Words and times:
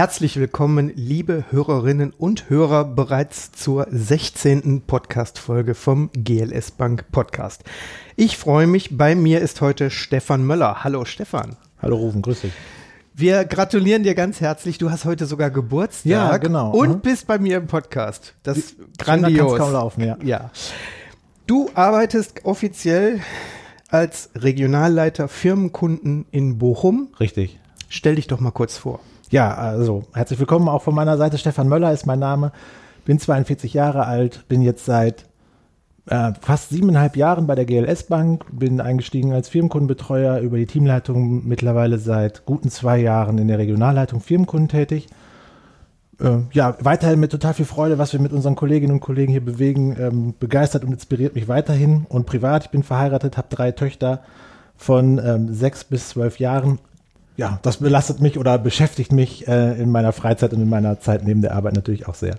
Herzlich 0.00 0.40
willkommen, 0.40 0.90
liebe 0.96 1.44
Hörerinnen 1.50 2.14
und 2.16 2.48
Hörer, 2.48 2.86
bereits 2.86 3.52
zur 3.52 3.86
16. 3.90 4.80
Podcast-Folge 4.86 5.74
vom 5.74 6.08
GLS 6.14 6.70
Bank 6.70 7.12
Podcast. 7.12 7.64
Ich 8.16 8.38
freue 8.38 8.66
mich, 8.66 8.96
bei 8.96 9.14
mir 9.14 9.42
ist 9.42 9.60
heute 9.60 9.90
Stefan 9.90 10.42
Möller. 10.46 10.84
Hallo 10.84 11.04
Stefan. 11.04 11.58
Hallo 11.82 11.96
Rufen, 11.96 12.22
grüß 12.22 12.40
dich. 12.40 12.52
Wir 13.12 13.44
gratulieren 13.44 14.02
dir 14.02 14.14
ganz 14.14 14.40
herzlich. 14.40 14.78
Du 14.78 14.90
hast 14.90 15.04
heute 15.04 15.26
sogar 15.26 15.50
Geburtstag. 15.50 16.10
Ja, 16.10 16.38
genau. 16.38 16.70
Und 16.70 16.88
mhm. 16.88 17.00
bist 17.00 17.26
bei 17.26 17.38
mir 17.38 17.58
im 17.58 17.66
Podcast. 17.66 18.32
Das 18.42 18.56
ist 18.56 18.76
grandios. 18.96 19.58
Kaum 19.58 19.74
laufen, 19.74 20.02
ja. 20.02 20.16
ja. 20.24 20.50
Du 21.46 21.68
arbeitest 21.74 22.46
offiziell 22.46 23.20
als 23.90 24.30
Regionalleiter 24.34 25.28
Firmenkunden 25.28 26.24
in 26.30 26.56
Bochum. 26.56 27.08
Richtig. 27.20 27.58
Stell 27.90 28.14
dich 28.14 28.28
doch 28.28 28.40
mal 28.40 28.50
kurz 28.50 28.78
vor. 28.78 29.00
Ja, 29.30 29.54
also 29.54 30.02
herzlich 30.12 30.40
willkommen 30.40 30.68
auch 30.68 30.82
von 30.82 30.92
meiner 30.92 31.16
Seite. 31.16 31.38
Stefan 31.38 31.68
Möller 31.68 31.92
ist 31.92 32.04
mein 32.04 32.18
Name. 32.18 32.50
Bin 33.04 33.20
42 33.20 33.72
Jahre 33.74 34.06
alt, 34.06 34.48
bin 34.48 34.60
jetzt 34.60 34.84
seit 34.84 35.24
äh, 36.06 36.32
fast 36.40 36.70
siebeneinhalb 36.70 37.16
Jahren 37.16 37.46
bei 37.46 37.54
der 37.54 37.64
GLS 37.64 38.08
Bank, 38.08 38.44
bin 38.50 38.80
eingestiegen 38.80 39.32
als 39.32 39.48
Firmenkundenbetreuer 39.48 40.40
über 40.40 40.56
die 40.56 40.66
Teamleitung 40.66 41.46
mittlerweile 41.46 41.98
seit 41.98 42.44
guten 42.44 42.70
zwei 42.70 42.98
Jahren 42.98 43.38
in 43.38 43.46
der 43.46 43.58
Regionalleitung 43.58 44.18
Firmenkunden 44.18 44.68
tätig. 44.68 45.06
Äh, 46.20 46.38
ja, 46.50 46.76
weiterhin 46.80 47.20
mit 47.20 47.30
total 47.30 47.54
viel 47.54 47.66
Freude, 47.66 47.98
was 47.98 48.12
wir 48.12 48.18
mit 48.18 48.32
unseren 48.32 48.56
Kolleginnen 48.56 48.94
und 48.94 49.00
Kollegen 49.00 49.30
hier 49.30 49.44
bewegen, 49.44 49.96
ähm, 49.96 50.34
begeistert 50.40 50.82
und 50.82 50.92
inspiriert 50.92 51.36
mich 51.36 51.46
weiterhin. 51.46 52.04
Und 52.08 52.26
privat, 52.26 52.64
ich 52.64 52.70
bin 52.70 52.82
verheiratet, 52.82 53.36
habe 53.36 53.46
drei 53.48 53.70
Töchter 53.70 54.22
von 54.76 55.20
ähm, 55.24 55.54
sechs 55.54 55.84
bis 55.84 56.08
zwölf 56.08 56.40
Jahren 56.40 56.80
ja, 57.40 57.58
das 57.62 57.78
belastet 57.78 58.20
mich 58.20 58.38
oder 58.38 58.58
beschäftigt 58.58 59.12
mich 59.12 59.48
äh, 59.48 59.80
in 59.80 59.90
meiner 59.90 60.12
Freizeit 60.12 60.52
und 60.52 60.60
in 60.60 60.68
meiner 60.68 61.00
Zeit 61.00 61.24
neben 61.24 61.40
der 61.40 61.54
Arbeit 61.54 61.74
natürlich 61.74 62.06
auch 62.06 62.14
sehr. 62.14 62.36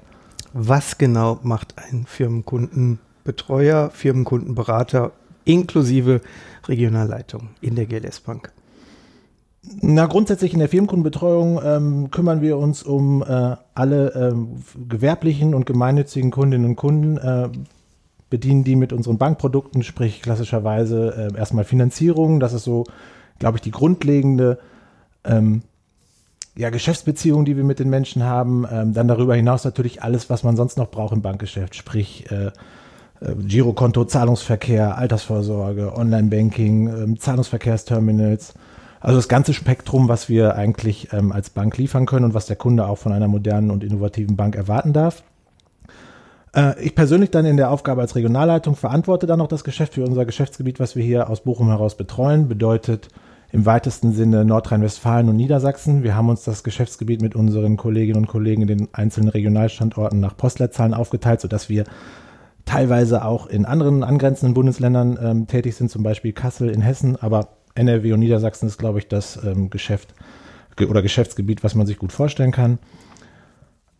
Was 0.53 0.99
genau 0.99 1.39
macht 1.41 1.73
ein 1.75 2.05
Firmenkundenbetreuer, 2.05 3.89
Firmenkundenberater 3.89 5.11
inklusive 5.43 6.21
Regionalleitung 6.67 7.49
in 7.61 7.73
der 7.73 7.87
GLS 7.87 8.19
Bank? 8.19 8.53
Na, 9.63 10.05
grundsätzlich 10.05 10.53
in 10.53 10.59
der 10.59 10.69
Firmenkundenbetreuung 10.69 11.59
ähm, 11.65 12.11
kümmern 12.11 12.41
wir 12.41 12.59
uns 12.59 12.83
um 12.83 13.23
äh, 13.23 13.55
alle 13.73 14.09
ähm, 14.13 14.61
gewerblichen 14.87 15.55
und 15.55 15.65
gemeinnützigen 15.65 16.29
Kundinnen 16.29 16.67
und 16.67 16.75
Kunden, 16.75 17.17
äh, 17.17 17.49
bedienen 18.29 18.63
die 18.63 18.75
mit 18.75 18.93
unseren 18.93 19.17
Bankprodukten, 19.17 19.81
sprich 19.81 20.21
klassischerweise 20.21 21.31
äh, 21.33 21.39
erstmal 21.39 21.63
Finanzierung. 21.63 22.39
Das 22.39 22.53
ist 22.53 22.65
so, 22.65 22.83
glaube 23.39 23.57
ich, 23.57 23.63
die 23.63 23.71
grundlegende 23.71 24.59
ähm, 25.23 25.63
ja, 26.55 26.69
Geschäftsbeziehungen, 26.69 27.45
die 27.45 27.55
wir 27.55 27.63
mit 27.63 27.79
den 27.79 27.89
Menschen 27.89 28.23
haben. 28.23 28.65
Ähm, 28.71 28.93
dann 28.93 29.07
darüber 29.07 29.35
hinaus 29.35 29.63
natürlich 29.63 30.03
alles, 30.03 30.29
was 30.29 30.43
man 30.43 30.55
sonst 30.55 30.77
noch 30.77 30.91
braucht 30.91 31.13
im 31.13 31.21
Bankgeschäft, 31.21 31.75
sprich 31.75 32.29
äh, 32.31 32.47
äh, 33.21 33.35
Girokonto, 33.35 34.05
Zahlungsverkehr, 34.05 34.97
Altersvorsorge, 34.97 35.95
Online-Banking, 35.95 36.87
ähm, 36.87 37.19
Zahlungsverkehrsterminals. 37.19 38.53
Also 38.99 39.17
das 39.17 39.27
ganze 39.27 39.53
Spektrum, 39.53 40.09
was 40.09 40.29
wir 40.29 40.55
eigentlich 40.55 41.11
ähm, 41.11 41.31
als 41.31 41.49
Bank 41.49 41.77
liefern 41.77 42.05
können 42.05 42.25
und 42.25 42.33
was 42.33 42.45
der 42.45 42.55
Kunde 42.55 42.85
auch 42.85 42.97
von 42.97 43.11
einer 43.11 43.27
modernen 43.27 43.71
und 43.71 43.83
innovativen 43.83 44.35
Bank 44.35 44.55
erwarten 44.55 44.93
darf. 44.93 45.23
Äh, 46.55 46.79
ich 46.83 46.95
persönlich 46.95 47.31
dann 47.31 47.45
in 47.45 47.57
der 47.57 47.71
Aufgabe 47.71 48.01
als 48.01 48.15
Regionalleitung 48.15 48.75
verantworte 48.75 49.25
dann 49.25 49.39
noch 49.39 49.47
das 49.47 49.63
Geschäft 49.63 49.93
für 49.95 50.03
unser 50.03 50.25
Geschäftsgebiet, 50.25 50.79
was 50.79 50.95
wir 50.95 51.03
hier 51.03 51.29
aus 51.29 51.41
Bochum 51.41 51.69
heraus 51.69 51.95
betreuen. 51.95 52.47
Bedeutet 52.47 53.07
im 53.51 53.65
weitesten 53.65 54.13
Sinne 54.13 54.45
Nordrhein-Westfalen 54.45 55.29
und 55.29 55.35
Niedersachsen. 55.35 56.03
Wir 56.03 56.15
haben 56.15 56.29
uns 56.29 56.43
das 56.43 56.63
Geschäftsgebiet 56.63 57.21
mit 57.21 57.35
unseren 57.35 57.77
Kolleginnen 57.77 58.19
und 58.19 58.27
Kollegen 58.27 58.61
in 58.61 58.67
den 58.67 58.87
einzelnen 58.93 59.29
Regionalstandorten 59.29 60.19
nach 60.19 60.37
Postleitzahlen 60.37 60.93
aufgeteilt, 60.93 61.41
sodass 61.41 61.67
wir 61.67 61.83
teilweise 62.65 63.25
auch 63.25 63.47
in 63.47 63.65
anderen 63.65 64.03
angrenzenden 64.03 64.53
Bundesländern 64.53 65.19
ähm, 65.21 65.47
tätig 65.47 65.75
sind, 65.75 65.89
zum 65.89 66.03
Beispiel 66.03 66.31
Kassel 66.31 66.69
in 66.69 66.81
Hessen, 66.81 67.17
aber 67.17 67.49
NRW 67.75 68.13
und 68.13 68.19
Niedersachsen 68.19 68.67
ist, 68.67 68.77
glaube 68.77 68.99
ich, 68.99 69.07
das 69.07 69.39
ähm, 69.43 69.69
Geschäft 69.69 70.13
oder 70.79 71.01
Geschäftsgebiet, 71.01 71.63
was 71.63 71.75
man 71.75 71.85
sich 71.85 71.97
gut 71.97 72.13
vorstellen 72.13 72.51
kann. 72.51 72.79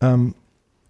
Ähm, 0.01 0.35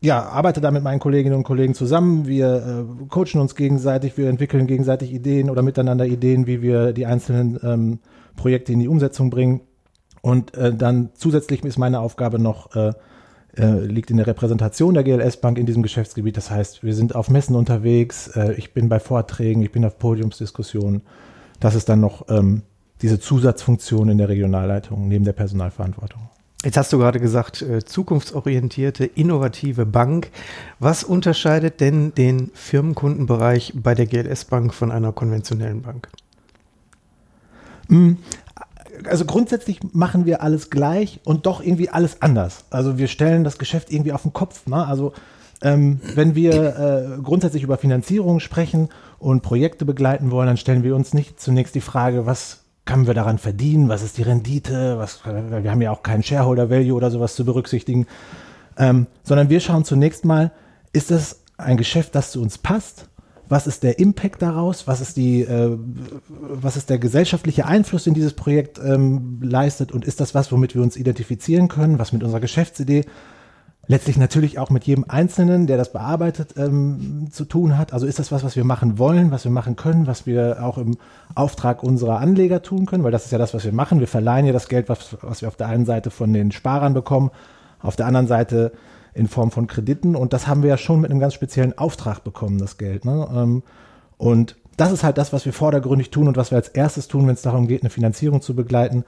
ja, 0.03 0.23
arbeite 0.23 0.61
da 0.61 0.71
mit 0.71 0.83
meinen 0.83 0.99
Kolleginnen 0.99 1.35
und 1.35 1.43
Kollegen 1.43 1.75
zusammen. 1.75 2.25
Wir 2.25 2.87
äh, 3.01 3.05
coachen 3.07 3.39
uns 3.39 3.55
gegenseitig, 3.55 4.17
wir 4.17 4.29
entwickeln 4.29 4.65
gegenseitig 4.65 5.13
Ideen 5.13 5.49
oder 5.49 5.61
miteinander 5.61 6.05
Ideen, 6.05 6.47
wie 6.47 6.63
wir 6.63 6.91
die 6.91 7.05
einzelnen 7.05 7.59
ähm, 7.63 7.99
Projekte 8.35 8.73
in 8.73 8.79
die 8.79 8.87
Umsetzung 8.87 9.29
bringen. 9.29 9.61
Und 10.21 10.55
äh, 10.55 10.73
dann 10.73 11.09
zusätzlich 11.13 11.63
ist 11.63 11.77
meine 11.77 11.99
Aufgabe 11.99 12.39
noch, 12.39 12.75
äh, 12.75 12.93
äh, 13.55 13.85
liegt 13.85 14.09
in 14.09 14.17
der 14.17 14.25
Repräsentation 14.25 14.95
der 14.95 15.03
GLS 15.03 15.37
Bank 15.37 15.59
in 15.59 15.67
diesem 15.67 15.83
Geschäftsgebiet. 15.83 16.35
Das 16.35 16.49
heißt, 16.49 16.83
wir 16.83 16.95
sind 16.95 17.13
auf 17.15 17.29
Messen 17.29 17.55
unterwegs, 17.55 18.27
äh, 18.35 18.53
ich 18.53 18.73
bin 18.73 18.89
bei 18.89 18.99
Vorträgen, 18.99 19.61
ich 19.61 19.71
bin 19.71 19.85
auf 19.85 19.99
Podiumsdiskussionen. 19.99 21.03
Das 21.59 21.75
ist 21.75 21.89
dann 21.89 21.99
noch 21.99 22.27
ähm, 22.27 22.63
diese 23.03 23.19
Zusatzfunktion 23.19 24.09
in 24.09 24.17
der 24.17 24.29
Regionalleitung 24.29 25.07
neben 25.07 25.25
der 25.25 25.33
Personalverantwortung. 25.33 26.30
Jetzt 26.63 26.77
hast 26.77 26.93
du 26.93 26.99
gerade 26.99 27.19
gesagt, 27.19 27.63
äh, 27.63 27.83
zukunftsorientierte, 27.83 29.05
innovative 29.05 29.87
Bank. 29.87 30.29
Was 30.79 31.03
unterscheidet 31.03 31.79
denn 31.79 32.13
den 32.13 32.51
Firmenkundenbereich 32.53 33.73
bei 33.75 33.95
der 33.95 34.05
GLS 34.05 34.45
Bank 34.45 34.73
von 34.73 34.91
einer 34.91 35.11
konventionellen 35.11 35.81
Bank? 35.81 36.07
Mm, 37.87 38.13
also 39.05 39.25
grundsätzlich 39.25 39.79
machen 39.93 40.25
wir 40.25 40.43
alles 40.43 40.69
gleich 40.69 41.19
und 41.23 41.47
doch 41.47 41.63
irgendwie 41.63 41.89
alles 41.89 42.21
anders. 42.21 42.65
Also 42.69 42.99
wir 42.99 43.07
stellen 43.07 43.43
das 43.43 43.57
Geschäft 43.57 43.91
irgendwie 43.91 44.11
auf 44.11 44.21
den 44.21 44.33
Kopf. 44.33 44.67
Ne? 44.67 44.85
Also 44.85 45.13
ähm, 45.63 45.99
wenn 46.15 46.35
wir 46.35 47.17
äh, 47.17 47.21
grundsätzlich 47.21 47.63
über 47.63 47.77
Finanzierung 47.77 48.39
sprechen 48.39 48.89
und 49.17 49.41
Projekte 49.41 49.85
begleiten 49.85 50.29
wollen, 50.29 50.47
dann 50.47 50.57
stellen 50.57 50.83
wir 50.83 50.95
uns 50.95 51.13
nicht 51.13 51.39
zunächst 51.39 51.73
die 51.73 51.81
Frage, 51.81 52.27
was 52.27 52.60
können 52.85 53.07
wir 53.07 53.13
daran 53.13 53.37
verdienen, 53.37 53.89
was 53.89 54.03
ist 54.03 54.17
die 54.17 54.23
Rendite, 54.23 54.97
was, 54.97 55.23
wir 55.25 55.71
haben 55.71 55.81
ja 55.81 55.91
auch 55.91 56.03
keinen 56.03 56.23
Shareholder 56.23 56.69
Value 56.69 56.93
oder 56.93 57.11
sowas 57.11 57.35
zu 57.35 57.45
berücksichtigen, 57.45 58.07
ähm, 58.77 59.07
sondern 59.23 59.49
wir 59.49 59.59
schauen 59.59 59.85
zunächst 59.85 60.25
mal, 60.25 60.51
ist 60.93 61.11
das 61.11 61.43
ein 61.57 61.77
Geschäft, 61.77 62.15
das 62.15 62.31
zu 62.31 62.41
uns 62.41 62.57
passt? 62.57 63.07
was 63.51 63.67
ist 63.67 63.83
der 63.83 63.99
Impact 63.99 64.41
daraus, 64.41 64.87
was 64.87 65.01
ist, 65.01 65.17
die, 65.17 65.41
äh, 65.41 65.77
was 66.29 66.77
ist 66.77 66.89
der 66.89 66.99
gesellschaftliche 66.99 67.65
Einfluss, 67.65 68.05
den 68.05 68.13
dieses 68.13 68.31
Projekt 68.31 68.79
ähm, 68.79 69.39
leistet? 69.43 69.91
Und 69.91 70.05
ist 70.05 70.21
das 70.21 70.33
was, 70.33 70.53
womit 70.53 70.73
wir 70.73 70.81
uns 70.81 70.95
identifizieren 70.95 71.67
können, 71.67 71.99
was 71.99 72.13
mit 72.13 72.23
unserer 72.23 72.39
Geschäftsidee 72.39 73.03
letztlich 73.91 74.15
natürlich 74.15 74.57
auch 74.57 74.69
mit 74.69 74.85
jedem 74.85 75.03
Einzelnen, 75.09 75.67
der 75.67 75.75
das 75.75 75.91
bearbeitet, 75.91 76.55
ähm, 76.55 77.27
zu 77.29 77.43
tun 77.43 77.77
hat. 77.77 77.91
Also 77.91 78.07
ist 78.07 78.19
das 78.19 78.31
was, 78.31 78.41
was 78.41 78.55
wir 78.55 78.63
machen 78.63 78.97
wollen, 78.97 79.31
was 79.31 79.43
wir 79.43 79.51
machen 79.51 79.75
können, 79.75 80.07
was 80.07 80.25
wir 80.25 80.63
auch 80.63 80.77
im 80.77 80.97
Auftrag 81.35 81.83
unserer 81.83 82.19
Anleger 82.19 82.61
tun 82.61 82.85
können, 82.85 83.03
weil 83.03 83.11
das 83.11 83.25
ist 83.25 83.31
ja 83.31 83.37
das, 83.37 83.53
was 83.53 83.65
wir 83.65 83.73
machen. 83.73 83.99
Wir 83.99 84.07
verleihen 84.07 84.45
ja 84.45 84.53
das 84.53 84.69
Geld, 84.69 84.87
was, 84.87 85.17
was 85.21 85.41
wir 85.41 85.49
auf 85.49 85.57
der 85.57 85.67
einen 85.67 85.85
Seite 85.85 86.09
von 86.09 86.31
den 86.31 86.53
Sparern 86.53 86.93
bekommen, 86.93 87.31
auf 87.81 87.97
der 87.97 88.05
anderen 88.05 88.27
Seite 88.27 88.71
in 89.13 89.27
Form 89.27 89.51
von 89.51 89.67
Krediten. 89.67 90.15
Und 90.15 90.31
das 90.31 90.47
haben 90.47 90.63
wir 90.63 90.69
ja 90.69 90.77
schon 90.77 91.01
mit 91.01 91.11
einem 91.11 91.19
ganz 91.19 91.33
speziellen 91.33 91.77
Auftrag 91.77 92.23
bekommen, 92.23 92.59
das 92.59 92.77
Geld. 92.77 93.03
Ne? 93.03 93.27
Ähm, 93.35 93.61
und 94.17 94.55
das 94.77 94.93
ist 94.93 95.03
halt 95.03 95.17
das, 95.17 95.33
was 95.33 95.43
wir 95.45 95.51
vordergründig 95.51 96.11
tun 96.11 96.29
und 96.29 96.37
was 96.37 96.51
wir 96.51 96.57
als 96.57 96.69
erstes 96.69 97.09
tun, 97.09 97.27
wenn 97.27 97.33
es 97.33 97.41
darum 97.41 97.67
geht, 97.67 97.81
eine 97.81 97.89
Finanzierung 97.89 98.41
zu 98.41 98.55
begleiten. 98.55 99.03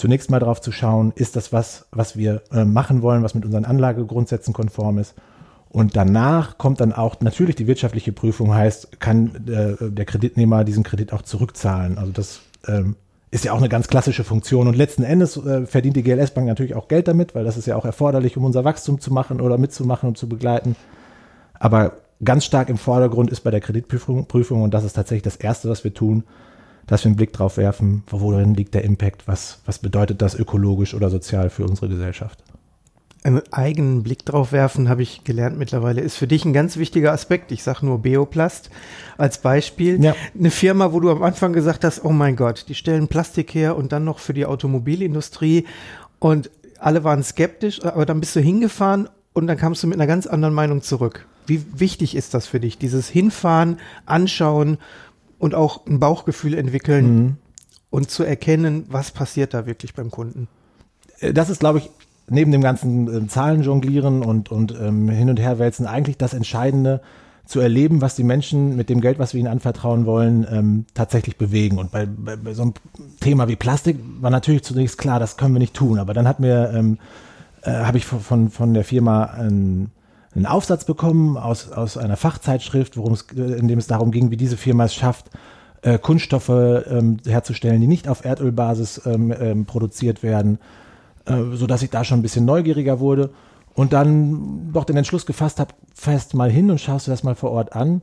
Zunächst 0.00 0.30
mal 0.30 0.38
darauf 0.38 0.62
zu 0.62 0.72
schauen, 0.72 1.12
ist 1.14 1.36
das 1.36 1.52
was, 1.52 1.84
was 1.90 2.16
wir 2.16 2.40
äh, 2.52 2.64
machen 2.64 3.02
wollen, 3.02 3.22
was 3.22 3.34
mit 3.34 3.44
unseren 3.44 3.66
Anlagegrundsätzen 3.66 4.54
konform 4.54 4.96
ist. 4.96 5.14
Und 5.68 5.94
danach 5.94 6.56
kommt 6.56 6.80
dann 6.80 6.94
auch 6.94 7.20
natürlich 7.20 7.54
die 7.54 7.66
wirtschaftliche 7.66 8.10
Prüfung, 8.10 8.54
heißt, 8.54 8.98
kann 8.98 9.46
äh, 9.46 9.90
der 9.90 10.06
Kreditnehmer 10.06 10.64
diesen 10.64 10.84
Kredit 10.84 11.12
auch 11.12 11.20
zurückzahlen. 11.20 11.98
Also 11.98 12.12
das 12.12 12.40
ähm, 12.66 12.96
ist 13.30 13.44
ja 13.44 13.52
auch 13.52 13.58
eine 13.58 13.68
ganz 13.68 13.88
klassische 13.88 14.24
Funktion. 14.24 14.68
Und 14.68 14.74
letzten 14.74 15.02
Endes 15.02 15.36
äh, 15.36 15.66
verdient 15.66 15.96
die 15.96 16.02
GLS 16.02 16.30
Bank 16.30 16.46
natürlich 16.46 16.74
auch 16.74 16.88
Geld 16.88 17.06
damit, 17.06 17.34
weil 17.34 17.44
das 17.44 17.58
ist 17.58 17.66
ja 17.66 17.76
auch 17.76 17.84
erforderlich, 17.84 18.38
um 18.38 18.44
unser 18.46 18.64
Wachstum 18.64 19.00
zu 19.00 19.12
machen 19.12 19.38
oder 19.38 19.58
mitzumachen 19.58 20.08
und 20.08 20.16
zu 20.16 20.30
begleiten. 20.30 20.76
Aber 21.58 21.92
ganz 22.24 22.46
stark 22.46 22.70
im 22.70 22.78
Vordergrund 22.78 23.30
ist 23.30 23.40
bei 23.40 23.50
der 23.50 23.60
Kreditprüfung, 23.60 24.24
Prüfung, 24.24 24.62
und 24.62 24.72
das 24.72 24.84
ist 24.84 24.94
tatsächlich 24.94 25.24
das 25.24 25.36
Erste, 25.36 25.68
was 25.68 25.84
wir 25.84 25.92
tun, 25.92 26.24
dass 26.90 27.04
wir 27.04 27.08
einen 27.08 27.16
Blick 27.16 27.32
drauf 27.32 27.56
werfen, 27.56 28.02
worin 28.08 28.54
liegt 28.54 28.74
der 28.74 28.84
Impact, 28.84 29.26
was, 29.26 29.60
was 29.64 29.78
bedeutet 29.78 30.20
das 30.20 30.34
ökologisch 30.34 30.92
oder 30.92 31.08
sozial 31.08 31.48
für 31.48 31.64
unsere 31.64 31.88
Gesellschaft 31.88 32.42
einen 33.22 33.42
eigenen 33.50 34.02
Blick 34.02 34.24
drauf 34.24 34.52
werfen, 34.52 34.88
habe 34.88 35.02
ich 35.02 35.24
gelernt 35.24 35.58
mittlerweile, 35.58 36.00
ist 36.00 36.16
für 36.16 36.26
dich 36.26 36.44
ein 36.44 36.52
ganz 36.52 36.78
wichtiger 36.78 37.12
Aspekt. 37.12 37.52
Ich 37.52 37.62
sage 37.62 37.84
nur 37.84 38.00
Beoplast 38.00 38.70
als 39.18 39.38
Beispiel. 39.38 40.02
Ja. 40.02 40.14
Eine 40.38 40.50
Firma, 40.50 40.92
wo 40.92 41.00
du 41.00 41.10
am 41.10 41.22
Anfang 41.22 41.52
gesagt 41.52 41.84
hast, 41.84 42.02
oh 42.02 42.12
mein 42.12 42.36
Gott, 42.36 42.64
die 42.68 42.74
stellen 42.74 43.08
Plastik 43.08 43.54
her 43.54 43.76
und 43.76 43.92
dann 43.92 44.04
noch 44.04 44.20
für 44.20 44.32
die 44.32 44.46
Automobilindustrie 44.46 45.66
und 46.18 46.50
alle 46.78 47.04
waren 47.04 47.22
skeptisch, 47.22 47.84
aber 47.84 48.06
dann 48.06 48.20
bist 48.20 48.34
du 48.36 48.40
hingefahren 48.40 49.08
und 49.34 49.46
dann 49.46 49.58
kamst 49.58 49.82
du 49.82 49.86
mit 49.86 49.98
einer 49.98 50.06
ganz 50.06 50.26
anderen 50.26 50.54
Meinung 50.54 50.80
zurück. 50.80 51.26
Wie 51.46 51.62
wichtig 51.78 52.14
ist 52.16 52.32
das 52.32 52.46
für 52.46 52.60
dich, 52.60 52.78
dieses 52.78 53.08
Hinfahren, 53.08 53.78
Anschauen 54.06 54.78
und 55.40 55.56
auch 55.56 55.86
ein 55.86 55.98
Bauchgefühl 55.98 56.54
entwickeln 56.54 57.16
mhm. 57.16 57.36
und 57.88 58.10
zu 58.10 58.22
erkennen, 58.22 58.84
was 58.88 59.10
passiert 59.10 59.54
da 59.54 59.66
wirklich 59.66 59.94
beim 59.94 60.12
Kunden? 60.12 60.46
Das 61.32 61.50
ist, 61.50 61.60
glaube 61.60 61.78
ich, 61.78 61.90
neben 62.28 62.52
dem 62.52 62.60
ganzen 62.60 63.24
äh, 63.24 63.26
Zahlen 63.26 63.62
jonglieren 63.62 64.22
und, 64.22 64.52
und 64.52 64.72
ähm, 64.80 65.08
hin 65.08 65.28
und 65.28 65.40
her 65.40 65.58
wälzen 65.58 65.86
eigentlich 65.86 66.16
das 66.18 66.34
Entscheidende 66.34 67.00
zu 67.46 67.58
erleben, 67.58 68.00
was 68.00 68.14
die 68.14 68.22
Menschen 68.22 68.76
mit 68.76 68.88
dem 68.88 69.00
Geld, 69.00 69.18
was 69.18 69.34
wir 69.34 69.40
ihnen 69.40 69.48
anvertrauen 69.48 70.06
wollen, 70.06 70.46
ähm, 70.48 70.84
tatsächlich 70.94 71.36
bewegen. 71.36 71.78
Und 71.78 71.90
bei, 71.90 72.06
bei, 72.06 72.36
bei, 72.36 72.54
so 72.54 72.62
einem 72.62 72.74
Thema 73.18 73.48
wie 73.48 73.56
Plastik 73.56 73.98
war 74.20 74.30
natürlich 74.30 74.62
zunächst 74.62 74.98
klar, 74.98 75.18
das 75.18 75.36
können 75.36 75.54
wir 75.54 75.58
nicht 75.58 75.74
tun. 75.74 75.98
Aber 75.98 76.14
dann 76.14 76.28
hat 76.28 76.38
mir, 76.38 76.70
ähm, 76.72 76.98
äh, 77.62 77.72
habe 77.72 77.98
ich 77.98 78.06
von, 78.06 78.50
von 78.50 78.74
der 78.74 78.84
Firma 78.84 79.24
ein, 79.24 79.90
einen 80.34 80.46
Aufsatz 80.46 80.84
bekommen 80.84 81.36
aus, 81.36 81.72
aus 81.72 81.96
einer 81.96 82.16
Fachzeitschrift, 82.16 82.96
worum 82.96 83.12
es, 83.12 83.26
äh, 83.36 83.40
in 83.40 83.68
dem 83.68 83.78
es 83.78 83.86
darum 83.86 84.10
ging, 84.10 84.30
wie 84.30 84.36
diese 84.36 84.56
Firma 84.56 84.84
es 84.84 84.94
schafft, 84.94 85.30
äh, 85.82 85.98
Kunststoffe 85.98 86.48
ähm, 86.48 87.18
herzustellen, 87.26 87.80
die 87.80 87.86
nicht 87.86 88.08
auf 88.08 88.24
Erdölbasis 88.24 89.02
ähm, 89.06 89.32
ähm, 89.38 89.64
produziert 89.64 90.22
werden, 90.22 90.58
äh, 91.26 91.36
so 91.54 91.66
dass 91.66 91.82
ich 91.82 91.90
da 91.90 92.04
schon 92.04 92.20
ein 92.20 92.22
bisschen 92.22 92.44
neugieriger 92.44 93.00
wurde 93.00 93.30
und 93.74 93.92
dann 93.92 94.72
doch 94.72 94.84
den 94.84 94.96
Entschluss 94.96 95.26
gefasst 95.26 95.58
habe, 95.58 95.74
fest 95.94 96.34
mal 96.34 96.50
hin 96.50 96.70
und 96.70 96.80
schaust 96.80 97.06
du 97.06 97.10
das 97.10 97.22
mal 97.22 97.34
vor 97.34 97.50
Ort 97.50 97.74
an. 97.74 98.02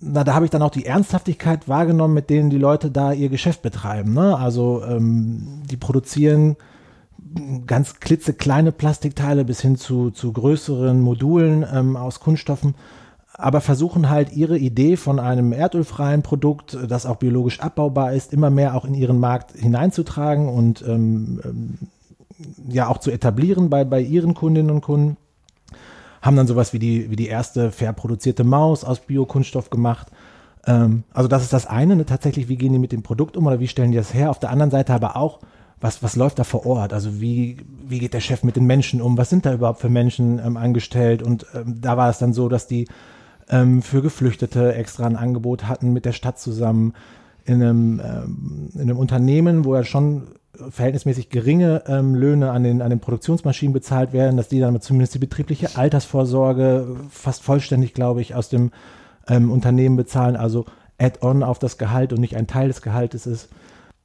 Na, 0.00 0.22
da 0.22 0.34
habe 0.34 0.44
ich 0.44 0.50
dann 0.50 0.62
auch 0.62 0.70
die 0.70 0.86
Ernsthaftigkeit 0.86 1.68
wahrgenommen, 1.68 2.14
mit 2.14 2.30
denen 2.30 2.50
die 2.50 2.58
Leute 2.58 2.90
da 2.90 3.12
ihr 3.12 3.28
Geschäft 3.28 3.62
betreiben. 3.62 4.12
Ne? 4.12 4.36
Also 4.36 4.82
ähm, 4.84 5.62
die 5.70 5.76
produzieren 5.76 6.56
ganz 7.66 8.00
klitzekleine 8.00 8.72
Plastikteile 8.72 9.44
bis 9.44 9.60
hin 9.60 9.76
zu, 9.76 10.10
zu 10.10 10.32
größeren 10.32 11.00
Modulen 11.00 11.64
ähm, 11.72 11.96
aus 11.96 12.20
Kunststoffen, 12.20 12.74
aber 13.32 13.60
versuchen 13.60 14.10
halt 14.10 14.32
ihre 14.32 14.58
Idee 14.58 14.96
von 14.96 15.18
einem 15.18 15.52
erdölfreien 15.52 16.22
Produkt, 16.22 16.78
das 16.88 17.06
auch 17.06 17.16
biologisch 17.16 17.60
abbaubar 17.60 18.12
ist, 18.12 18.32
immer 18.32 18.50
mehr 18.50 18.74
auch 18.74 18.84
in 18.84 18.94
ihren 18.94 19.18
Markt 19.18 19.52
hineinzutragen 19.56 20.48
und 20.48 20.82
ähm, 20.86 21.40
ähm 21.44 21.78
ja 22.68 22.88
auch 22.88 22.98
zu 22.98 23.10
etablieren 23.10 23.70
bei, 23.70 23.84
bei 23.84 24.00
ihren 24.00 24.34
Kundinnen 24.34 24.70
und 24.70 24.80
Kunden. 24.80 25.16
Haben 26.22 26.36
dann 26.36 26.46
sowas 26.46 26.72
wie 26.72 26.78
die, 26.78 27.10
wie 27.10 27.16
die 27.16 27.28
erste 27.28 27.70
fair 27.70 27.92
produzierte 27.92 28.44
Maus 28.44 28.84
aus 28.84 29.00
Biokunststoff 29.00 29.70
gemacht. 29.70 30.08
Ähm, 30.66 31.04
also 31.12 31.28
das 31.28 31.42
ist 31.42 31.52
das 31.52 31.66
eine, 31.66 31.96
ne, 31.96 32.06
tatsächlich, 32.06 32.48
wie 32.48 32.56
gehen 32.56 32.72
die 32.72 32.78
mit 32.78 32.92
dem 32.92 33.02
Produkt 33.02 33.36
um 33.36 33.46
oder 33.46 33.60
wie 33.60 33.68
stellen 33.68 33.90
die 33.90 33.98
das 33.98 34.14
her? 34.14 34.30
Auf 34.30 34.38
der 34.38 34.50
anderen 34.50 34.70
Seite 34.70 34.94
aber 34.94 35.16
auch, 35.16 35.40
was, 35.84 36.02
was 36.02 36.16
läuft 36.16 36.38
da 36.38 36.44
vor 36.44 36.64
Ort? 36.64 36.94
Also 36.94 37.20
wie, 37.20 37.58
wie 37.86 37.98
geht 37.98 38.14
der 38.14 38.20
Chef 38.20 38.42
mit 38.42 38.56
den 38.56 38.64
Menschen 38.64 39.02
um? 39.02 39.18
Was 39.18 39.28
sind 39.28 39.44
da 39.44 39.52
überhaupt 39.52 39.82
für 39.82 39.90
Menschen 39.90 40.38
ähm, 40.38 40.56
angestellt? 40.56 41.22
Und 41.22 41.44
ähm, 41.54 41.78
da 41.82 41.98
war 41.98 42.08
es 42.08 42.16
dann 42.16 42.32
so, 42.32 42.48
dass 42.48 42.66
die 42.66 42.88
ähm, 43.50 43.82
für 43.82 44.00
Geflüchtete 44.00 44.74
extra 44.74 45.04
ein 45.04 45.16
Angebot 45.16 45.68
hatten 45.68 45.92
mit 45.92 46.06
der 46.06 46.12
Stadt 46.12 46.38
zusammen 46.38 46.94
in 47.44 47.62
einem, 47.62 48.00
ähm, 48.02 48.70
in 48.72 48.80
einem 48.80 48.96
Unternehmen, 48.96 49.66
wo 49.66 49.74
er 49.74 49.84
schon 49.84 50.28
verhältnismäßig 50.70 51.28
geringe 51.28 51.82
ähm, 51.86 52.14
Löhne 52.14 52.50
an 52.50 52.64
den, 52.64 52.80
an 52.80 52.88
den 52.88 53.00
Produktionsmaschinen 53.00 53.74
bezahlt 53.74 54.14
werden, 54.14 54.38
dass 54.38 54.48
die 54.48 54.60
dann 54.60 54.80
zumindest 54.80 55.14
die 55.14 55.18
betriebliche 55.18 55.76
Altersvorsorge 55.76 56.96
fast 57.10 57.42
vollständig, 57.42 57.92
glaube 57.92 58.22
ich, 58.22 58.34
aus 58.34 58.48
dem 58.48 58.70
ähm, 59.28 59.52
Unternehmen 59.52 59.96
bezahlen, 59.96 60.36
also 60.36 60.64
Add-on 60.96 61.42
auf 61.42 61.58
das 61.58 61.76
Gehalt 61.76 62.14
und 62.14 62.20
nicht 62.20 62.36
ein 62.36 62.46
Teil 62.46 62.68
des 62.68 62.80
Gehaltes 62.80 63.26
ist. 63.26 63.50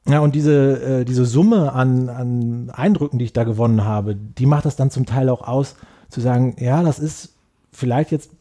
Ja, 0.07 0.19
und 0.19 0.33
diese, 0.33 1.01
äh, 1.01 1.05
diese 1.05 1.25
Summe 1.25 1.73
an, 1.73 2.09
an 2.09 2.69
Eindrücken, 2.71 3.19
die 3.19 3.25
ich 3.25 3.33
da 3.33 3.43
gewonnen 3.43 3.83
habe, 3.83 4.15
die 4.15 4.45
macht 4.45 4.65
das 4.65 4.75
dann 4.75 4.91
zum 4.91 5.05
Teil 5.05 5.29
auch 5.29 5.47
aus, 5.47 5.75
zu 6.09 6.21
sagen, 6.21 6.55
ja, 6.59 6.81
das 6.83 6.99
ist 6.99 7.33
vielleicht 7.71 8.11
jetzt 8.11 8.31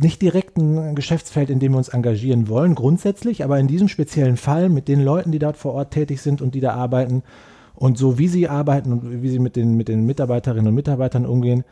nicht 0.00 0.20
direkt 0.20 0.56
ein 0.56 0.94
Geschäftsfeld, 0.96 1.48
in 1.48 1.60
dem 1.60 1.72
wir 1.72 1.78
uns 1.78 1.88
engagieren 1.88 2.48
wollen, 2.48 2.74
grundsätzlich, 2.74 3.44
aber 3.44 3.58
in 3.58 3.68
diesem 3.68 3.88
speziellen 3.88 4.36
Fall 4.36 4.68
mit 4.68 4.88
den 4.88 5.00
Leuten, 5.00 5.30
die 5.30 5.38
dort 5.38 5.56
vor 5.56 5.74
Ort 5.74 5.92
tätig 5.92 6.20
sind 6.20 6.42
und 6.42 6.54
die 6.54 6.60
da 6.60 6.74
arbeiten 6.74 7.22
und 7.76 7.98
so 7.98 8.18
wie 8.18 8.28
sie 8.28 8.48
arbeiten 8.48 8.92
und 8.92 9.22
wie 9.22 9.28
sie 9.28 9.38
mit 9.38 9.54
den, 9.54 9.76
mit 9.76 9.88
den 9.88 10.04
Mitarbeiterinnen 10.04 10.68
und 10.68 10.74
Mitarbeitern 10.74 11.26
umgehen, 11.26 11.64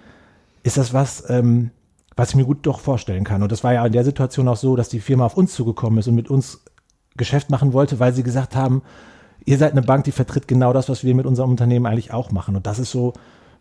ist 0.62 0.77
das 0.77 0.93
was, 0.93 1.29
ähm, 1.29 1.70
was 2.15 2.31
ich 2.31 2.37
mir 2.37 2.44
gut 2.44 2.67
doch 2.67 2.79
vorstellen 2.79 3.25
kann. 3.25 3.43
Und 3.43 3.50
das 3.50 3.65
war 3.65 3.73
ja 3.73 3.85
in 3.85 3.93
der 3.93 4.05
Situation 4.05 4.47
auch 4.49 4.56
so, 4.56 4.77
dass 4.77 4.88
die 4.88 5.00
Firma 5.00 5.27
auf 5.27 5.37
uns 5.37 5.55
zugekommen 5.55 5.99
ist 5.99 6.06
und 6.06 6.15
mit 6.15 6.31
uns 6.31 6.62
Geschäft 7.17 7.50
machen 7.50 7.73
wollte, 7.73 7.99
weil 7.99 8.12
sie 8.12 8.23
gesagt 8.23 8.55
haben, 8.55 8.82
ihr 9.44 9.58
seid 9.58 9.73
eine 9.73 9.82
Bank, 9.82 10.05
die 10.05 10.12
vertritt 10.12 10.49
genau 10.49 10.73
das, 10.73 10.88
was 10.88 11.05
wir 11.05 11.14
mit 11.14 11.26
unserem 11.26 11.50
Unternehmen 11.50 11.87
eigentlich 11.87 12.12
auch 12.12 12.31
machen. 12.31 12.56
Und 12.56 12.67
das 12.67 12.79
ist 12.79 12.91
so, 12.91 13.12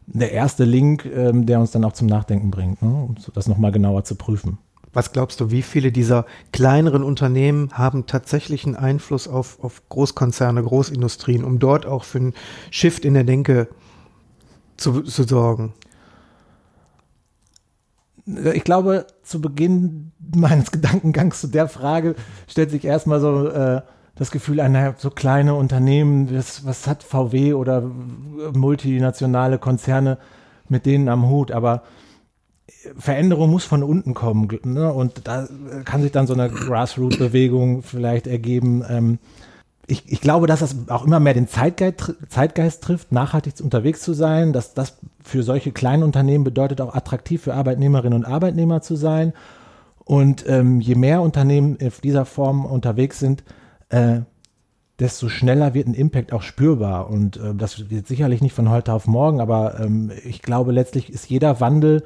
der 0.06 0.32
erste 0.32 0.66
Link, 0.66 1.06
ähm, 1.06 1.46
der 1.46 1.60
uns 1.60 1.72
dann 1.72 1.86
auch 1.86 1.94
zum 1.94 2.08
Nachdenken 2.08 2.52
bringt, 2.52 2.82
ne? 2.82 2.90
um 2.90 3.16
das 3.34 3.48
nochmal 3.48 3.72
genauer 3.72 4.04
zu 4.04 4.16
prüfen. 4.16 4.58
Was 4.92 5.12
glaubst 5.12 5.40
du, 5.40 5.50
wie 5.50 5.64
viele 5.64 5.92
dieser 5.92 6.26
kleineren 6.52 7.04
Unternehmen 7.04 7.70
haben 7.74 8.06
tatsächlich 8.06 8.66
einen 8.66 8.76
Einfluss 8.76 9.28
auf, 9.28 9.64
auf 9.64 9.82
Großkonzerne, 9.90 10.62
Großindustrien, 10.62 11.44
um 11.44 11.58
dort 11.58 11.86
auch 11.86 12.04
für 12.04 12.20
einen 12.20 12.34
Shift 12.70 13.04
in 13.04 13.16
der 13.16 13.24
Denke 13.24 13.70
zu, 14.78 15.02
zu 15.02 15.24
sorgen? 15.24 15.74
Ich 18.26 18.64
glaube, 18.64 19.08
zu 19.24 19.42
Beginn 19.42 20.12
meines 20.36 20.72
Gedankengangs 20.72 21.42
zu 21.42 21.48
der 21.48 21.68
Frage 21.68 22.16
stellt 22.48 22.70
sich 22.70 22.86
erstmal 22.86 23.20
so 23.20 23.48
äh, 23.48 23.82
das 24.16 24.32
Gefühl, 24.32 24.58
naja, 24.58 24.94
so 24.98 25.10
kleine 25.10 25.56
Unternehmen, 25.56 26.36
was, 26.36 26.66
was 26.66 26.88
hat 26.88 27.04
VW 27.04 27.54
oder 27.54 27.82
multinationale 28.54 29.58
Konzerne 29.58 30.18
mit 30.70 30.86
denen 30.86 31.10
am 31.10 31.30
Hut? 31.30 31.52
Aber 31.52 31.84
Veränderung 32.98 33.50
muss 33.50 33.66
von 33.66 33.84
unten 33.84 34.14
kommen. 34.14 34.48
Ne? 34.66 34.92
Und 34.94 35.28
da 35.28 35.48
kann 35.86 36.02
sich 36.02 36.12
dann 36.12 36.28
so 36.28 36.34
eine 36.34 36.50
Grassroot-Bewegung 36.50 37.82
vielleicht 37.82 38.28
ergeben. 38.28 38.84
Ähm, 38.88 39.20
ich, 39.88 40.04
ich, 40.12 40.22
glaube, 40.22 40.48
dass 40.48 40.62
das 40.62 40.76
auch 40.88 41.06
immer 41.06 41.20
mehr 41.20 41.34
den 41.34 41.48
Zeitgeist, 41.48 42.14
Zeitgeist, 42.30 42.84
trifft, 42.84 43.12
nachhaltig 43.12 43.56
unterwegs 43.62 44.02
zu 44.02 44.14
sein, 44.14 44.54
dass 44.54 44.74
das 44.74 44.98
für 45.24 45.44
solche 45.44 45.72
kleinen 45.72 46.04
Unternehmen 46.04 46.44
bedeutet, 46.44 46.80
auch 46.82 46.96
attraktiv 46.96 47.42
für 47.42 47.54
Arbeitnehmerinnen 47.54 48.18
und 48.18 48.26
Arbeitnehmer 48.26 48.82
zu 48.82 48.96
sein. 48.96 49.34
Und 50.06 50.46
ähm, 50.48 50.80
je 50.80 50.96
mehr 50.96 51.22
Unternehmen 51.22 51.78
in 51.78 51.92
dieser 52.04 52.26
Form 52.26 52.66
unterwegs 52.66 53.20
sind, 53.20 53.44
äh, 53.94 54.22
desto 55.00 55.30
schneller 55.30 55.74
wird 55.74 55.88
ein 55.88 55.94
Impact 55.94 56.34
auch 56.34 56.42
spürbar. 56.42 57.10
Und 57.10 57.38
äh, 57.38 57.54
das 57.56 57.90
wird 57.90 58.08
sicherlich 58.08 58.42
nicht 58.42 58.54
von 58.54 58.70
heute 58.70 58.94
auf 58.94 59.08
morgen, 59.08 59.40
aber 59.40 59.80
ähm, 59.80 60.12
ich 60.24 60.42
glaube, 60.42 60.72
letztlich 60.72 61.12
ist 61.12 61.30
jeder 61.30 61.60
Wandel 61.60 62.04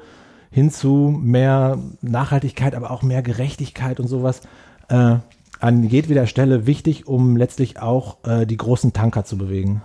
hin 0.50 0.70
zu 0.70 1.14
mehr 1.20 1.78
Nachhaltigkeit, 2.00 2.74
aber 2.74 2.90
auch 2.90 3.02
mehr 3.02 3.22
Gerechtigkeit 3.22 4.00
und 4.00 4.08
sowas 4.08 4.42
äh, 4.88 5.16
an 5.60 5.82
jedweder 5.82 6.26
Stelle 6.26 6.66
wichtig, 6.66 7.06
um 7.06 7.36
letztlich 7.36 7.80
auch 7.80 8.18
äh, 8.24 8.46
die 8.46 8.56
großen 8.56 8.92
Tanker 8.92 9.24
zu 9.24 9.36
bewegen. 9.36 9.82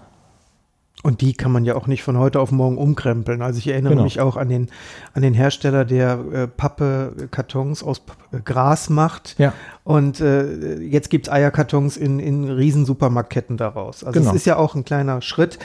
Und 1.04 1.20
die 1.20 1.34
kann 1.34 1.52
man 1.52 1.66
ja 1.66 1.76
auch 1.76 1.86
nicht 1.86 2.02
von 2.02 2.18
heute 2.18 2.40
auf 2.40 2.52
morgen 2.54 2.78
umkrempeln. 2.78 3.42
Also 3.42 3.60
ich 3.60 3.68
erinnere 3.68 3.92
genau. 3.92 4.04
mich 4.04 4.22
auch 4.22 4.38
an 4.38 4.48
den, 4.48 4.70
an 5.14 5.22
den 5.22 5.34
Hersteller, 5.34 5.84
der 5.84 6.18
äh, 6.32 6.48
Pappe 6.48 7.28
Kartons 7.30 7.84
aus 7.84 8.00
P 8.00 8.14
Gras 8.46 8.90
macht. 8.90 9.36
Ja. 9.38 9.54
Und 9.84 10.22
äh, 10.22 10.80
jetzt 10.80 11.10
gibt's 11.10 11.30
Eierkartons 11.30 11.98
in, 11.98 12.20
in 12.20 12.50
riesen 12.50 12.86
Supermarktketten 12.86 13.58
daraus. 13.58 14.06
Also 14.06 14.20
es 14.20 14.26
genau. 14.26 14.36
ist 14.36 14.46
ja 14.46 14.56
auch 14.56 14.76
ein 14.76 14.86
kleiner 14.86 15.22
Schritt. 15.22 15.60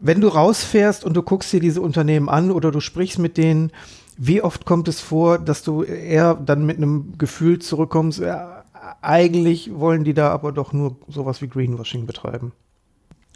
Wenn 0.00 0.22
du 0.22 0.28
rausfährst 0.28 1.04
und 1.04 1.14
du 1.14 1.22
guckst 1.22 1.52
dir 1.52 1.60
diese 1.60 1.82
Unternehmen 1.82 2.30
an 2.30 2.50
oder 2.50 2.70
du 2.70 2.80
sprichst 2.80 3.18
mit 3.18 3.36
denen, 3.36 3.72
wie 4.16 4.40
oft 4.40 4.64
kommt 4.64 4.88
es 4.88 5.00
vor, 5.00 5.38
dass 5.38 5.64
du 5.64 5.82
eher 5.82 6.34
dann 6.34 6.64
mit 6.64 6.78
einem 6.78 7.18
Gefühl 7.18 7.58
zurückkommst, 7.58 8.20
ja, 8.20 8.64
eigentlich 9.02 9.78
wollen 9.78 10.04
die 10.04 10.14
da 10.14 10.30
aber 10.30 10.52
doch 10.52 10.72
nur 10.72 10.96
sowas 11.08 11.42
wie 11.42 11.48
Greenwashing 11.48 12.06
betreiben? 12.06 12.52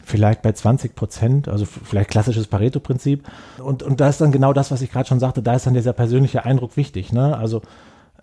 Vielleicht 0.05 0.43
bei 0.43 0.53
20 0.53 0.95
Prozent, 0.95 1.49
also 1.49 1.65
vielleicht 1.65 2.11
klassisches 2.11 2.47
Pareto-Prinzip. 2.47 3.25
Und, 3.59 3.83
und 3.83 4.01
da 4.01 4.09
ist 4.09 4.21
dann 4.21 4.33
genau 4.33 4.53
das, 4.53 4.71
was 4.71 4.83
ich 4.83 4.91
gerade 4.91 5.09
schon 5.09 5.21
sagte, 5.21 5.43
da 5.43 5.55
ist 5.55 5.67
dann 5.67 5.75
dieser 5.75 5.93
persönliche 5.93 6.45
Eindruck 6.45 6.77
wichtig. 6.77 7.13
Ne? 7.13 7.37
Also 7.37 7.63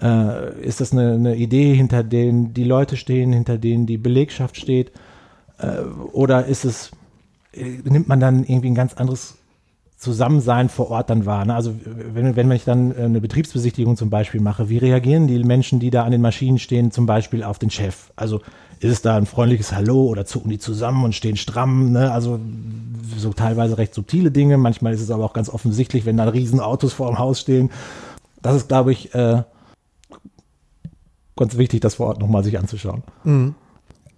äh, 0.01 0.61
ist 0.61 0.81
das 0.81 0.91
eine, 0.91 1.13
eine, 1.13 1.35
Idee, 1.35 1.73
hinter 1.73 2.03
denen 2.03 2.53
die 2.53 2.63
Leute 2.63 2.97
stehen, 2.97 3.33
hinter 3.33 3.57
denen 3.57 3.85
die 3.85 3.97
Belegschaft 3.97 4.57
steht? 4.57 4.91
Äh, 5.57 5.81
oder 6.11 6.45
ist 6.45 6.65
es, 6.65 6.91
äh, 7.53 7.79
nimmt 7.83 8.07
man 8.07 8.19
dann 8.19 8.43
irgendwie 8.43 8.69
ein 8.69 8.75
ganz 8.75 8.93
anderes 8.93 9.36
Zusammensein 9.97 10.69
vor 10.69 10.91
Ort 10.91 11.09
dann 11.09 11.25
wahr? 11.25 11.45
Ne? 11.45 11.55
Also 11.55 11.73
wenn, 11.83 12.35
wenn 12.35 12.51
ich 12.51 12.63
dann 12.63 12.95
eine 12.95 13.19
Betriebsbesichtigung 13.19 13.97
zum 13.97 14.11
Beispiel 14.11 14.41
mache, 14.41 14.69
wie 14.69 14.77
reagieren 14.77 15.27
die 15.27 15.43
Menschen, 15.43 15.79
die 15.79 15.89
da 15.89 16.03
an 16.03 16.11
den 16.11 16.21
Maschinen 16.21 16.59
stehen, 16.59 16.91
zum 16.91 17.07
Beispiel 17.07 17.43
auf 17.43 17.57
den 17.57 17.71
Chef? 17.71 18.11
Also 18.15 18.41
ist 18.79 18.91
es 18.91 19.01
da 19.01 19.17
ein 19.17 19.25
freundliches 19.25 19.71
Hallo 19.71 20.05
oder 20.05 20.25
zucken 20.25 20.51
die 20.51 20.59
zusammen 20.59 21.03
und 21.03 21.15
stehen 21.15 21.35
stramm, 21.35 21.91
ne? 21.91 22.11
Also 22.11 22.39
so 23.17 23.33
teilweise 23.33 23.79
recht 23.79 23.95
subtile 23.95 24.29
Dinge. 24.29 24.57
Manchmal 24.57 24.93
ist 24.93 25.01
es 25.01 25.09
aber 25.09 25.25
auch 25.25 25.33
ganz 25.33 25.49
offensichtlich, 25.49 26.05
wenn 26.05 26.17
da 26.17 26.25
riesen 26.25 26.59
Autos 26.59 26.93
vor 26.93 27.07
dem 27.07 27.17
Haus 27.17 27.39
stehen. 27.39 27.71
Das 28.43 28.55
ist, 28.55 28.67
glaube 28.67 28.91
ich, 28.91 29.15
äh, 29.15 29.41
ganz 31.35 31.57
wichtig, 31.57 31.81
das 31.81 31.95
vor 31.95 32.07
Ort 32.07 32.19
nochmal 32.19 32.43
sich 32.43 32.59
anzuschauen. 32.59 33.01
Mhm. 33.23 33.55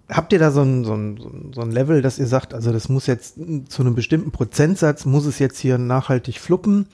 Habt 0.10 0.34
ihr 0.34 0.40
da 0.40 0.52
so 0.52 0.62
ein, 0.62 0.84
so, 0.84 0.94
ein, 0.94 1.52
so 1.54 1.62
ein 1.62 1.72
Level, 1.72 2.02
dass 2.02 2.18
ihr 2.18 2.26
sagt, 2.26 2.54
also 2.54 2.72
das 2.72 2.90
muss 2.90 3.06
jetzt 3.06 3.36
zu 3.70 3.82
einem 3.82 3.96
bestimmten 3.96 4.32
Prozentsatz, 4.32 5.06
muss 5.06 5.26
es 5.26 5.40
jetzt 5.40 5.60
hier 5.60 5.78
nachhaltig 5.78 6.40
fluppen? 6.40 6.88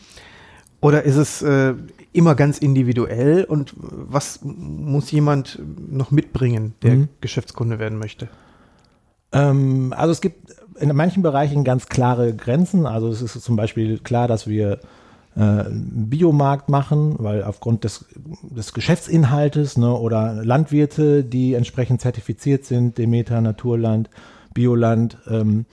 Oder 0.81 1.03
ist 1.03 1.15
es 1.15 1.41
äh, 1.41 1.74
immer 2.13 2.36
ganz 2.36 2.60
individuell 2.60 3.45
und 3.45 3.74
was 3.77 4.41
muss 4.43 5.12
jemand 5.12 5.60
noch 5.89 6.12
mitbringen, 6.12 6.75
der 6.81 6.95
mhm. 6.95 7.07
Geschäftskunde 7.22 7.79
werden 7.79 7.98
möchte? 7.98 8.27
Ähm, 9.31 9.93
also 9.95 10.12
es 10.12 10.22
gibt 10.22 10.53
in 10.79 10.95
manchen 10.95 11.24
Bereichen 11.24 11.63
ganz 11.63 11.88
klare 11.88 12.36
Grenzen. 12.36 12.86
Also 12.86 13.10
es 13.10 13.22
ist 13.22 13.41
zum 13.41 13.55
Beispiel 13.55 14.00
klar, 14.00 14.27
dass 14.27 14.48
wir 14.48 14.79
äh, 15.36 15.65
Biomarkt 15.70 16.70
machen, 16.70 17.15
weil 17.20 17.44
aufgrund 17.44 17.84
des, 17.84 18.06
des 18.42 18.74
Geschäftsinhaltes 18.74 19.77
ne, 19.77 19.94
oder 19.94 20.44
Landwirte, 20.44 21.24
die 21.24 21.54
entsprechend 21.54 22.01
zertifiziert 22.01 22.65
sind, 22.65 22.98
Demeter, 22.98 23.42
Naturland, 23.42 24.10
Bioland, 24.54 25.18
ähm, 25.30 25.65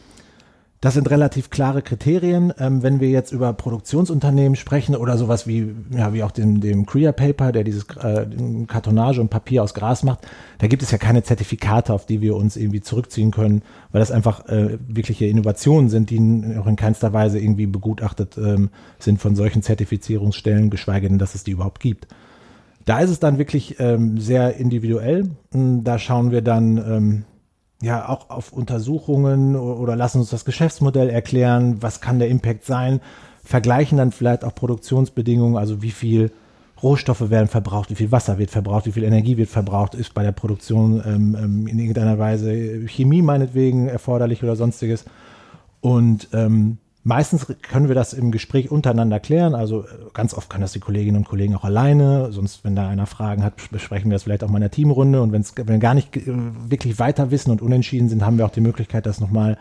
das 0.82 0.94
sind 0.94 1.08
relativ 1.10 1.48
klare 1.48 1.80
Kriterien. 1.80 2.52
Ähm, 2.58 2.82
wenn 2.82 2.98
wir 2.98 3.08
jetzt 3.08 3.30
über 3.30 3.52
Produktionsunternehmen 3.52 4.56
sprechen 4.56 4.96
oder 4.96 5.16
sowas 5.16 5.46
wie, 5.46 5.72
ja, 5.90 6.12
wie 6.12 6.24
auch 6.24 6.32
dem, 6.32 6.60
dem 6.60 6.86
Crea 6.86 7.12
Paper, 7.12 7.52
der 7.52 7.62
dieses 7.62 7.84
äh, 8.02 8.26
Kartonage 8.66 9.20
und 9.20 9.30
Papier 9.30 9.62
aus 9.62 9.74
Gras 9.74 10.02
macht, 10.02 10.26
da 10.58 10.66
gibt 10.66 10.82
es 10.82 10.90
ja 10.90 10.98
keine 10.98 11.22
Zertifikate, 11.22 11.92
auf 11.92 12.04
die 12.04 12.20
wir 12.20 12.34
uns 12.34 12.56
irgendwie 12.56 12.80
zurückziehen 12.80 13.30
können, 13.30 13.62
weil 13.92 14.00
das 14.00 14.10
einfach 14.10 14.48
äh, 14.48 14.76
wirkliche 14.88 15.26
Innovationen 15.26 15.88
sind, 15.88 16.10
die 16.10 16.18
auch 16.58 16.66
in 16.66 16.74
keinster 16.74 17.12
Weise 17.12 17.38
irgendwie 17.38 17.66
begutachtet 17.66 18.36
ähm, 18.36 18.70
sind 18.98 19.20
von 19.20 19.36
solchen 19.36 19.62
Zertifizierungsstellen, 19.62 20.68
geschweige 20.68 21.08
denn, 21.08 21.18
dass 21.18 21.36
es 21.36 21.44
die 21.44 21.52
überhaupt 21.52 21.78
gibt. 21.78 22.08
Da 22.86 22.98
ist 22.98 23.10
es 23.10 23.20
dann 23.20 23.38
wirklich 23.38 23.76
ähm, 23.78 24.18
sehr 24.18 24.56
individuell. 24.56 25.30
Da 25.52 26.00
schauen 26.00 26.32
wir 26.32 26.42
dann, 26.42 26.76
ähm, 26.78 27.24
ja 27.82 28.08
auch 28.08 28.30
auf 28.30 28.52
Untersuchungen 28.52 29.56
oder 29.56 29.96
lassen 29.96 30.20
uns 30.20 30.30
das 30.30 30.44
Geschäftsmodell 30.44 31.10
erklären, 31.10 31.82
was 31.82 32.00
kann 32.00 32.18
der 32.18 32.28
Impact 32.28 32.64
sein, 32.64 33.00
vergleichen 33.44 33.98
dann 33.98 34.12
vielleicht 34.12 34.44
auch 34.44 34.54
Produktionsbedingungen, 34.54 35.56
also 35.56 35.82
wie 35.82 35.90
viel 35.90 36.30
Rohstoffe 36.82 37.30
werden 37.30 37.48
verbraucht, 37.48 37.90
wie 37.90 37.94
viel 37.94 38.10
Wasser 38.10 38.38
wird 38.38 38.50
verbraucht, 38.50 38.86
wie 38.86 38.92
viel 38.92 39.04
Energie 39.04 39.36
wird 39.36 39.48
verbraucht, 39.48 39.94
ist 39.94 40.14
bei 40.14 40.22
der 40.22 40.32
Produktion 40.32 41.02
ähm, 41.04 41.36
ähm 41.38 41.66
in 41.66 41.78
irgendeiner 41.78 42.18
Weise 42.18 42.86
Chemie 42.88 43.22
meinetwegen 43.22 43.88
erforderlich 43.88 44.42
oder 44.42 44.56
sonstiges. 44.56 45.04
Und 45.80 46.28
ähm, 46.32 46.78
Meistens 47.04 47.46
können 47.62 47.88
wir 47.88 47.96
das 47.96 48.12
im 48.12 48.30
Gespräch 48.30 48.70
untereinander 48.70 49.18
klären. 49.18 49.56
Also 49.56 49.82
äh, 49.82 49.86
ganz 50.12 50.34
oft 50.34 50.48
können 50.48 50.62
das 50.62 50.72
die 50.72 50.80
Kolleginnen 50.80 51.16
und 51.16 51.28
Kollegen 51.28 51.56
auch 51.56 51.64
alleine. 51.64 52.30
Sonst, 52.30 52.64
wenn 52.64 52.76
da 52.76 52.88
einer 52.88 53.06
Fragen 53.06 53.42
hat, 53.42 53.54
besprechen 53.72 54.10
wir 54.10 54.14
das 54.14 54.22
vielleicht 54.22 54.44
auch 54.44 54.48
mal 54.48 54.58
in 54.58 54.62
der 54.62 54.70
Teamrunde. 54.70 55.20
Und 55.20 55.32
wenn 55.32 55.44
wir 55.68 55.78
gar 55.78 55.94
nicht 55.94 56.16
äh, 56.16 56.22
wirklich 56.68 57.00
weiter 57.00 57.32
wissen 57.32 57.50
und 57.50 57.60
unentschieden 57.60 58.08
sind, 58.08 58.24
haben 58.24 58.38
wir 58.38 58.46
auch 58.46 58.50
die 58.50 58.60
Möglichkeit, 58.60 59.06
das 59.06 59.20
nochmal 59.20 59.58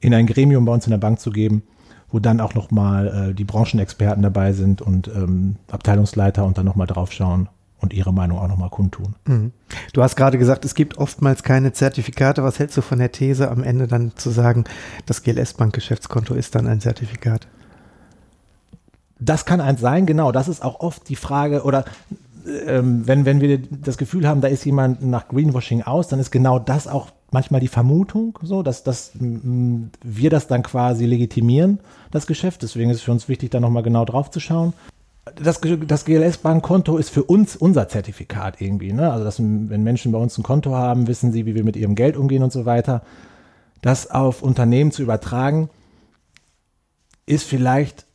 in 0.00 0.14
ein 0.14 0.26
Gremium 0.26 0.64
bei 0.64 0.72
uns 0.72 0.86
in 0.86 0.90
der 0.90 0.98
Bank 0.98 1.20
zu 1.20 1.30
geben, 1.30 1.64
wo 2.10 2.18
dann 2.18 2.40
auch 2.40 2.54
nochmal 2.54 3.30
äh, 3.30 3.34
die 3.34 3.44
Branchenexperten 3.44 4.22
dabei 4.22 4.54
sind 4.54 4.80
und 4.80 5.08
ähm, 5.08 5.56
Abteilungsleiter 5.70 6.46
und 6.46 6.56
dann 6.56 6.64
nochmal 6.64 6.86
draufschauen 6.86 7.48
und 7.84 7.92
ihre 7.92 8.12
Meinung 8.12 8.38
auch 8.38 8.48
nochmal 8.48 8.70
kundtun. 8.70 9.14
Mhm. 9.26 9.52
Du 9.92 10.02
hast 10.02 10.16
gerade 10.16 10.38
gesagt, 10.38 10.64
es 10.64 10.74
gibt 10.74 10.98
oftmals 10.98 11.42
keine 11.42 11.72
Zertifikate. 11.72 12.42
Was 12.42 12.58
hältst 12.58 12.76
du 12.76 12.82
von 12.82 12.98
der 12.98 13.12
These, 13.12 13.50
am 13.50 13.62
Ende 13.62 13.86
dann 13.86 14.16
zu 14.16 14.30
sagen, 14.30 14.64
das 15.06 15.22
GLS-Bank-Geschäftskonto 15.22 16.34
ist 16.34 16.54
dann 16.54 16.66
ein 16.66 16.80
Zertifikat? 16.80 17.46
Das 19.20 19.44
kann 19.44 19.60
eins 19.60 19.80
sein, 19.80 20.06
genau. 20.06 20.32
Das 20.32 20.48
ist 20.48 20.64
auch 20.64 20.80
oft 20.80 21.08
die 21.08 21.16
Frage, 21.16 21.62
oder 21.62 21.84
ähm, 22.66 23.06
wenn, 23.06 23.24
wenn 23.24 23.40
wir 23.40 23.58
das 23.58 23.98
Gefühl 23.98 24.26
haben, 24.26 24.40
da 24.40 24.48
ist 24.48 24.64
jemand 24.64 25.02
nach 25.02 25.28
Greenwashing 25.28 25.82
aus, 25.82 26.08
dann 26.08 26.18
ist 26.18 26.30
genau 26.30 26.58
das 26.58 26.88
auch 26.88 27.08
manchmal 27.30 27.60
die 27.60 27.68
Vermutung, 27.68 28.38
so, 28.42 28.62
dass, 28.62 28.82
dass 28.82 29.12
wir 29.14 30.30
das 30.30 30.46
dann 30.46 30.62
quasi 30.62 31.04
legitimieren, 31.04 31.80
das 32.10 32.26
Geschäft. 32.26 32.62
Deswegen 32.62 32.90
ist 32.90 32.98
es 32.98 33.02
für 33.02 33.12
uns 33.12 33.28
wichtig, 33.28 33.50
da 33.50 33.60
nochmal 33.60 33.82
genau 33.82 34.04
drauf 34.04 34.30
zu 34.30 34.40
schauen 34.40 34.72
das, 35.24 35.60
das 35.86 36.04
GLS-Bankkonto 36.04 36.98
ist 36.98 37.10
für 37.10 37.24
uns 37.24 37.56
unser 37.56 37.88
Zertifikat 37.88 38.60
irgendwie. 38.60 38.92
Ne? 38.92 39.10
Also, 39.10 39.24
dass, 39.24 39.38
wenn 39.40 39.82
Menschen 39.82 40.12
bei 40.12 40.18
uns 40.18 40.36
ein 40.36 40.42
Konto 40.42 40.74
haben, 40.74 41.06
wissen 41.06 41.32
sie, 41.32 41.46
wie 41.46 41.54
wir 41.54 41.64
mit 41.64 41.76
ihrem 41.76 41.94
Geld 41.94 42.16
umgehen 42.16 42.42
und 42.42 42.52
so 42.52 42.66
weiter. 42.66 43.02
Das 43.80 44.10
auf 44.10 44.42
Unternehmen 44.42 44.92
zu 44.92 45.02
übertragen, 45.02 45.70
ist 47.26 47.44
vielleicht 47.44 48.06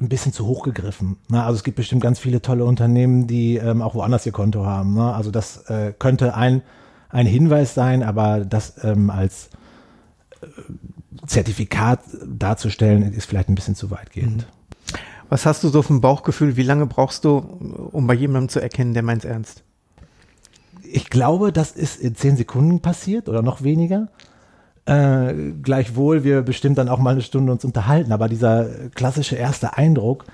ein 0.00 0.08
bisschen 0.08 0.32
zu 0.32 0.46
hoch 0.46 0.62
gegriffen. 0.62 1.16
Ne? 1.28 1.42
Also 1.42 1.56
es 1.56 1.64
gibt 1.64 1.76
bestimmt 1.76 2.02
ganz 2.02 2.18
viele 2.18 2.42
tolle 2.42 2.64
Unternehmen, 2.64 3.26
die 3.26 3.56
ähm, 3.56 3.82
auch 3.82 3.94
woanders 3.94 4.26
ihr 4.26 4.32
Konto 4.32 4.64
haben. 4.64 4.94
Ne? 4.94 5.12
Also 5.14 5.30
das 5.30 5.68
äh, 5.68 5.92
könnte 5.96 6.34
ein, 6.34 6.62
ein 7.08 7.26
Hinweis 7.26 7.74
sein, 7.74 8.02
aber 8.02 8.44
das 8.44 8.82
ähm, 8.84 9.10
als 9.10 9.50
äh, 10.40 10.46
Zertifikat 11.26 12.00
darzustellen, 12.24 13.12
ist 13.12 13.26
vielleicht 13.26 13.48
ein 13.48 13.54
bisschen 13.54 13.76
zu 13.76 13.90
weitgehend. 13.90 14.38
Mhm. 14.38 14.62
Was 15.32 15.46
hast 15.46 15.64
du 15.64 15.70
so 15.70 15.80
vom 15.80 16.02
Bauchgefühl? 16.02 16.58
Wie 16.58 16.62
lange 16.62 16.84
brauchst 16.84 17.24
du, 17.24 17.38
um 17.38 18.06
bei 18.06 18.12
jemandem 18.12 18.50
zu 18.50 18.60
erkennen, 18.60 18.92
der 18.92 19.02
meint 19.02 19.24
ernst? 19.24 19.62
Ich 20.82 21.08
glaube, 21.08 21.52
das 21.52 21.72
ist 21.72 21.98
in 21.98 22.14
zehn 22.14 22.36
Sekunden 22.36 22.80
passiert 22.80 23.30
oder 23.30 23.40
noch 23.40 23.62
weniger. 23.62 24.08
Äh, 24.84 25.32
gleichwohl 25.62 26.22
wir 26.22 26.42
bestimmt 26.42 26.76
dann 26.76 26.90
auch 26.90 26.98
mal 26.98 27.12
eine 27.12 27.22
Stunde 27.22 27.50
uns 27.50 27.64
unterhalten, 27.64 28.12
aber 28.12 28.28
dieser 28.28 28.90
klassische 28.94 29.36
erste 29.36 29.78
Eindruck, 29.78 30.26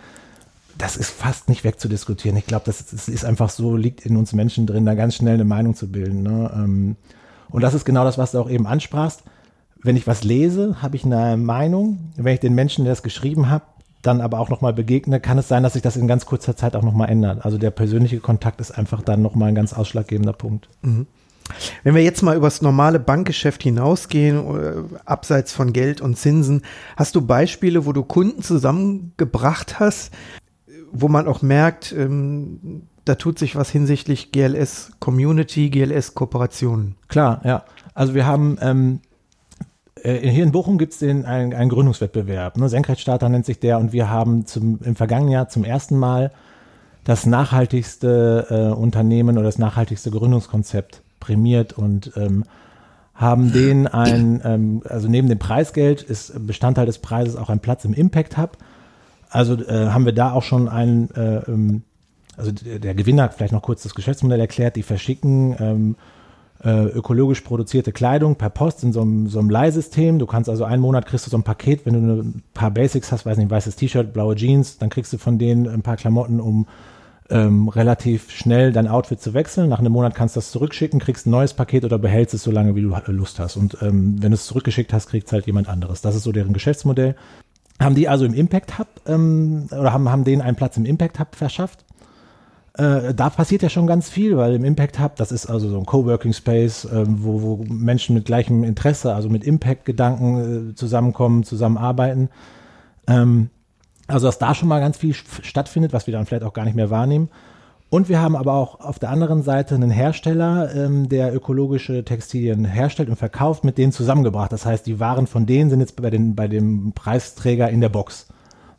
das 0.76 0.97
ist 0.97 1.11
fast 1.11 1.49
nicht 1.49 1.62
wegzudiskutieren. 1.62 2.37
Ich 2.37 2.47
glaube, 2.47 2.64
das, 2.67 2.85
das, 2.87 3.07
ist 3.07 3.25
einfach 3.25 3.50
so, 3.50 3.76
liegt 3.76 4.05
in 4.05 4.17
uns 4.17 4.33
Menschen 4.33 4.67
drin, 4.67 4.85
da 4.85 4.97
ganz 4.97 5.14
schnell 5.14 5.35
eine 5.35 5.45
Meinung 5.45 5.76
zu 5.76 5.93
bilden. 5.93 6.25
Ne? 6.25 6.50
Ähm, 6.52 6.97
und 7.50 7.62
das 7.62 7.73
ist 7.73 7.85
genau 7.85 8.02
das, 8.02 8.19
was 8.19 8.33
du 8.33 8.40
auch 8.40 8.50
eben 8.50 8.67
ansprachst. 8.67 9.23
Wenn 9.81 9.95
ich 9.95 10.09
was 10.09 10.25
lese, 10.25 10.83
habe 10.83 10.97
ich 10.97 11.05
eine 11.05 11.37
Meinung. 11.37 12.11
Wenn 12.17 12.35
ich 12.35 12.40
den 12.40 12.57
Menschen, 12.57 12.83
der 12.83 12.95
es 12.95 13.05
geschrieben 13.05 13.49
hat, 13.49 13.62
dann 14.09 14.21
aber 14.21 14.41
auch 14.41 14.49
nochmal 14.49 14.73
begegne, 14.73 15.21
kann 15.21 15.38
es 15.38 15.49
sein, 15.49 15.62
dass 15.62 15.75
sich 15.75 15.83
das 15.83 15.97
in 15.97 16.09
ganz 16.09 16.27
kurzer 16.27 16.57
Zeit 16.57 16.75
auch 16.75 16.83
nochmal 16.83 17.11
ändert. 17.11 17.45
Also 17.45 17.59
der 17.59 17.71
persönliche 17.71 18.19
Kontakt 18.19 18.61
ist 18.61 18.73
einfach 18.73 19.03
dann 19.03 19.23
nochmal 19.23 19.50
ein 19.50 19.55
ganz 19.55 19.73
ausschlaggebender 19.73 20.33
Punkt. 20.33 20.69
Mhm. 20.83 21.07
Wenn 21.83 21.95
wir 21.95 22.03
jetzt 22.03 22.23
mal 22.23 22.37
übers 22.37 22.61
normale 22.62 22.99
Bankgeschäft 22.99 23.62
hinausgehen, 23.62 24.37
äh, 24.37 24.73
abseits 25.05 25.53
von 25.53 25.73
Geld 25.73 26.00
und 26.00 26.17
Zinsen, 26.17 26.62
hast 26.97 27.15
du 27.15 27.23
Beispiele, 27.23 27.87
wo 27.87 27.93
du 27.93 28.03
Kunden 28.03 28.43
zusammengebracht 28.43 29.81
hast, 29.81 30.12
wo 30.91 31.09
man 31.09 31.27
auch 31.27 31.43
merkt, 31.43 31.93
ähm, 31.93 32.83
da 33.05 33.15
tut 33.15 33.38
sich 33.38 33.57
was 33.57 33.71
hinsichtlich 33.71 34.33
GLS 34.33 34.93
Community, 35.00 35.71
GLS 35.71 36.15
Kooperationen? 36.15 36.97
Klar, 37.09 37.41
ja. 37.45 37.65
Also 37.95 38.15
wir 38.15 38.27
haben 38.27 38.59
ähm, 38.61 39.00
äh, 39.03 39.08
hier 40.02 40.43
in 40.43 40.52
Bochum 40.52 40.78
gibt 40.78 40.95
es 40.95 41.02
einen, 41.02 41.25
einen 41.25 41.69
Gründungswettbewerb. 41.69 42.57
Ne? 42.57 42.69
Senkrechtstarter 42.69 43.28
nennt 43.28 43.47
sich 43.47 43.61
der 43.61 43.78
und 43.78 43.93
wir 43.93 44.11
haben 44.11 44.47
zum, 44.47 44.81
im 44.83 44.97
vergangenen 44.97 45.33
Jahr 45.33 45.49
zum 45.49 45.64
ersten 45.64 45.97
Mal 45.97 46.33
das 47.05 47.25
nachhaltigste 47.25 48.47
äh, 48.50 48.75
Unternehmen 48.75 49.38
oder 49.38 49.47
das 49.47 49.59
nachhaltigste 49.59 50.11
Gründungskonzept 50.11 51.02
prämiert 51.21 51.73
und 51.73 52.12
ähm, 52.17 52.45
haben 53.14 53.52
den 53.52 53.87
ein, 53.87 54.40
ähm, 54.45 54.83
also 54.85 55.09
neben 55.09 55.28
dem 55.28 55.38
Preisgeld 55.38 56.02
ist 56.02 56.47
Bestandteil 56.47 56.87
des 56.87 56.99
Preises 56.99 57.37
auch 57.37 57.50
ein 57.50 57.61
Platz 57.61 57.85
im 57.85 57.95
Impact 57.95 58.37
Hub. 58.37 58.59
Also 59.31 59.55
äh, 59.55 59.88
haben 59.88 60.05
wir 60.05 60.12
da 60.12 60.33
auch 60.33 60.43
schon 60.43 60.69
einen, 60.69 61.11
äh, 61.12 61.38
ähm, 61.49 61.83
also 62.37 62.52
der 62.52 62.95
Gewinner 62.95 63.25
hat 63.25 63.35
vielleicht 63.35 63.52
noch 63.52 63.62
kurz 63.62 63.83
das 63.83 63.95
Geschäftsmodell 63.95 64.38
erklärt, 64.38 64.76
die 64.76 64.85
verschicken 64.85 65.57
ähm, 65.59 65.97
äh, 66.65 66.87
ökologisch 66.87 67.43
produzierte 67.43 67.93
Kleidung 67.93 68.37
per 68.37 68.50
Post 68.50 68.83
in 68.83 68.93
so 68.93 69.03
einem, 69.03 69.29
so 69.29 69.38
einem 69.38 69.50
Leihsystem. 69.50 70.19
Du 70.19 70.27
kannst 70.27 70.50
also 70.50 70.65
einen 70.65 70.83
Monat 70.83 71.07
kriegst 71.07 71.27
du 71.27 71.31
so 71.31 71.37
ein 71.37 71.45
Paket, 71.45 71.87
wenn 71.87 71.95
du 71.95 72.23
ein 72.23 72.43
paar 72.55 72.71
Basics 72.71 73.12
hast, 73.12 73.27
weiß 73.27 73.38
nicht, 73.38 73.50
weißes 73.50 73.77
T-Shirt, 73.77 74.12
blaue 74.12 74.35
Jeans, 74.35 74.79
dann 74.79 74.91
kriegst 74.91 75.12
du 75.12 75.19
von 75.19 75.38
denen 75.38 75.69
ein 75.69 75.83
paar 75.83 75.97
Klamotten, 75.97 76.41
um 76.41 76.67
ähm, 77.31 77.69
relativ 77.69 78.31
schnell 78.31 78.73
dein 78.73 78.88
Outfit 78.88 79.21
zu 79.21 79.35
wechseln. 79.35 79.69
Nach 79.69 79.79
einem 79.79 79.93
Monat 79.93 80.15
kannst 80.15 80.35
du 80.35 80.38
das 80.38 80.50
zurückschicken, 80.50 80.99
kriegst 80.99 81.27
ein 81.27 81.31
neues 81.31 81.55
Paket 81.55 81.85
oder 81.85 81.99
behältst 81.99 82.35
es 82.35 82.43
so 82.43 82.50
lange, 82.50 82.75
wie 82.75 82.83
du 82.83 82.95
Lust 83.09 83.38
hast. 83.38 83.57
Und 83.57 83.77
ähm, 83.83 84.17
wenn 84.21 84.31
du 84.31 84.35
es 84.35 84.47
zurückgeschickt 84.47 84.93
hast, 84.93 85.09
kriegt 85.09 85.27
es 85.27 85.33
halt 85.33 85.47
jemand 85.47 85.69
anderes. 85.69 86.00
Das 86.00 86.15
ist 86.15 86.25
so 86.25 86.33
deren 86.33 86.55
Geschäftsmodell. 86.55 87.15
Haben 87.81 87.95
die 87.95 88.09
also 88.09 88.25
im 88.25 88.35
Impact 88.35 88.79
Hub 88.79 88.88
ähm, 89.07 89.67
oder 89.71 89.93
haben, 89.93 90.09
haben 90.09 90.25
denen 90.25 90.43
einen 90.43 90.57
Platz 90.57 90.77
im 90.77 90.85
Impact 90.85 91.21
Hub 91.21 91.37
verschafft 91.37 91.85
äh, 92.78 93.12
da 93.12 93.28
passiert 93.28 93.62
ja 93.62 93.68
schon 93.68 93.87
ganz 93.87 94.08
viel, 94.08 94.37
weil 94.37 94.54
im 94.54 94.64
Impact 94.64 95.00
Hub, 95.00 95.16
das 95.16 95.32
ist 95.32 95.47
also 95.47 95.68
so 95.68 95.78
ein 95.78 95.87
Coworking 95.87 96.32
Space, 96.32 96.85
äh, 96.85 97.04
wo, 97.06 97.42
wo 97.42 97.64
Menschen 97.68 98.14
mit 98.14 98.25
gleichem 98.25 98.62
Interesse, 98.62 99.14
also 99.14 99.28
mit 99.28 99.44
Impact-Gedanken 99.44 100.70
äh, 100.70 100.75
zusammenkommen, 100.75 101.42
zusammenarbeiten. 101.42 102.28
Ähm, 103.08 103.50
also 104.06 104.26
dass 104.26 104.38
da 104.38 104.54
schon 104.54 104.68
mal 104.68 104.80
ganz 104.80 104.97
viel 104.97 105.12
stattfindet, 105.14 105.92
was 105.92 106.06
wir 106.06 106.12
dann 106.12 106.25
vielleicht 106.25 106.44
auch 106.44 106.52
gar 106.52 106.64
nicht 106.64 106.76
mehr 106.76 106.88
wahrnehmen. 106.88 107.28
Und 107.90 108.08
wir 108.08 108.20
haben 108.20 108.37
aber 108.37 108.52
auch 108.52 108.80
auf 108.80 108.99
der 108.99 109.11
anderen 109.11 109.42
Seite 109.42 109.75
einen 109.75 109.90
Hersteller, 109.90 110.75
ähm, 110.75 111.08
der 111.08 111.35
ökologische 111.35 112.04
Textilien 112.04 112.64
herstellt 112.64 113.08
und 113.08 113.16
verkauft, 113.16 113.64
mit 113.64 113.76
denen 113.76 113.92
zusammengebracht. 113.92 114.52
Das 114.52 114.66
heißt, 114.66 114.87
die 114.87 115.00
Waren 115.00 115.26
von 115.26 115.47
denen 115.47 115.70
sind 115.70 115.80
jetzt 115.80 116.00
bei, 116.00 116.11
den, 116.11 116.37
bei 116.37 116.49
dem 116.49 116.92
Preisträger 116.92 117.70
in 117.70 117.80
der 117.80 117.88
Box. 117.88 118.28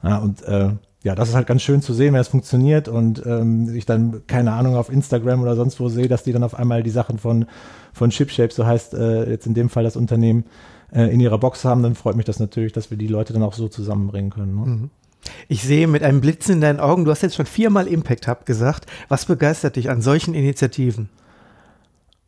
Ja, 0.03 0.17
und 0.19 0.41
äh, 0.43 0.69
ja, 1.03 1.15
das 1.15 1.29
ist 1.29 1.35
halt 1.35 1.47
ganz 1.47 1.61
schön 1.61 1.81
zu 1.81 1.93
sehen, 1.93 2.13
wenn 2.13 2.19
es 2.19 2.27
funktioniert 2.27 2.87
und 2.89 3.25
ähm, 3.25 3.73
ich 3.73 3.85
dann, 3.85 4.23
keine 4.27 4.51
Ahnung, 4.51 4.75
auf 4.75 4.91
Instagram 4.91 5.41
oder 5.41 5.55
sonst 5.55 5.79
wo 5.79 5.87
sehe, 5.87 6.09
dass 6.09 6.23
die 6.23 6.33
dann 6.33 6.43
auf 6.43 6.55
einmal 6.55 6.83
die 6.83 6.89
Sachen 6.89 7.17
von, 7.19 7.45
von 7.93 8.09
Chipshape, 8.09 8.53
so 8.53 8.65
heißt 8.65 8.93
äh, 8.95 9.29
jetzt 9.29 9.47
in 9.47 9.53
dem 9.53 9.69
Fall 9.69 9.83
das 9.83 9.95
Unternehmen, 9.95 10.45
äh, 10.91 11.03
in 11.13 11.21
ihrer 11.21 11.37
Box 11.37 11.63
haben, 11.63 11.83
dann 11.83 11.95
freut 11.95 12.15
mich 12.15 12.25
das 12.25 12.39
natürlich, 12.39 12.73
dass 12.73 12.91
wir 12.91 12.97
die 12.97 13.07
Leute 13.07 13.31
dann 13.31 13.43
auch 13.43 13.53
so 13.53 13.69
zusammenbringen 13.69 14.31
können. 14.31 14.55
Ne? 14.55 14.65
Mhm. 14.65 14.89
Ich 15.47 15.63
sehe 15.63 15.87
mit 15.87 16.03
einem 16.03 16.21
Blitz 16.21 16.49
in 16.49 16.59
deinen 16.59 16.79
Augen, 16.79 17.05
du 17.05 17.11
hast 17.11 17.21
jetzt 17.21 17.35
schon 17.35 17.45
viermal 17.45 17.87
Impact 17.87 18.27
Hub 18.27 18.45
gesagt. 18.45 18.85
Was 19.07 19.25
begeistert 19.25 19.75
dich 19.77 19.89
an 19.89 20.01
solchen 20.01 20.33
Initiativen? 20.33 21.09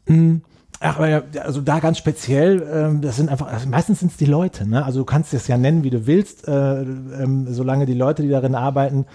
Mhm 0.07 0.41
Ach, 0.79 0.97
aber 0.97 1.09
ja, 1.09 1.21
also 1.43 1.61
da 1.61 1.79
ganz 1.79 1.97
speziell, 1.97 2.67
ähm, 2.73 3.01
das 3.01 3.17
sind 3.17 3.29
einfach, 3.29 3.47
also 3.47 3.67
meistens 3.69 3.99
sind 3.99 4.11
es 4.11 4.17
die 4.17 4.25
Leute, 4.25 4.67
ne? 4.67 4.83
Also 4.83 4.99
du 4.99 5.05
kannst 5.05 5.33
es 5.33 5.47
ja 5.47 5.57
nennen, 5.57 5.83
wie 5.83 5.91
du 5.91 6.07
willst, 6.07 6.47
äh, 6.47 6.81
ähm, 6.81 7.47
solange 7.51 7.85
die 7.85 7.93
Leute, 7.93 8.23
die 8.23 8.29
darin 8.29 8.55
arbeiten, 8.55 9.05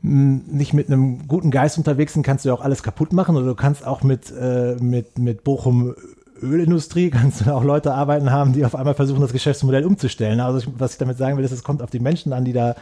nicht 0.00 0.74
mit 0.74 0.86
einem 0.86 1.26
guten 1.26 1.50
Geist 1.50 1.76
unterwegs 1.76 2.12
sind, 2.12 2.22
kannst 2.22 2.44
du 2.44 2.50
ja 2.50 2.54
auch 2.54 2.60
alles 2.60 2.82
kaputt 2.82 3.12
machen. 3.12 3.36
Oder 3.36 3.46
du 3.46 3.54
kannst 3.56 3.84
auch 3.84 4.02
mit, 4.02 4.30
äh, 4.30 4.76
mit, 4.80 5.18
mit 5.18 5.42
Bochum 5.42 5.94
Ölindustrie, 6.40 7.10
kannst 7.10 7.40
du 7.40 7.54
auch 7.54 7.64
Leute 7.64 7.92
arbeiten 7.94 8.30
haben, 8.30 8.52
die 8.52 8.64
auf 8.64 8.76
einmal 8.76 8.94
versuchen, 8.94 9.20
das 9.20 9.32
Geschäftsmodell 9.32 9.84
umzustellen. 9.84 10.40
Also 10.40 10.58
ich, 10.58 10.68
was 10.78 10.92
ich 10.92 10.98
damit 10.98 11.18
sagen 11.18 11.36
will, 11.36 11.44
ist, 11.44 11.52
es 11.52 11.64
kommt 11.64 11.82
auf 11.82 11.90
die 11.90 11.98
Menschen 12.00 12.32
an, 12.32 12.44
die 12.44 12.52
da, 12.52 12.76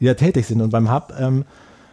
die 0.00 0.04
da 0.04 0.14
tätig 0.14 0.46
sind. 0.46 0.60
Und 0.60 0.70
beim 0.70 0.92
Hub 0.92 1.14
ähm, 1.18 1.44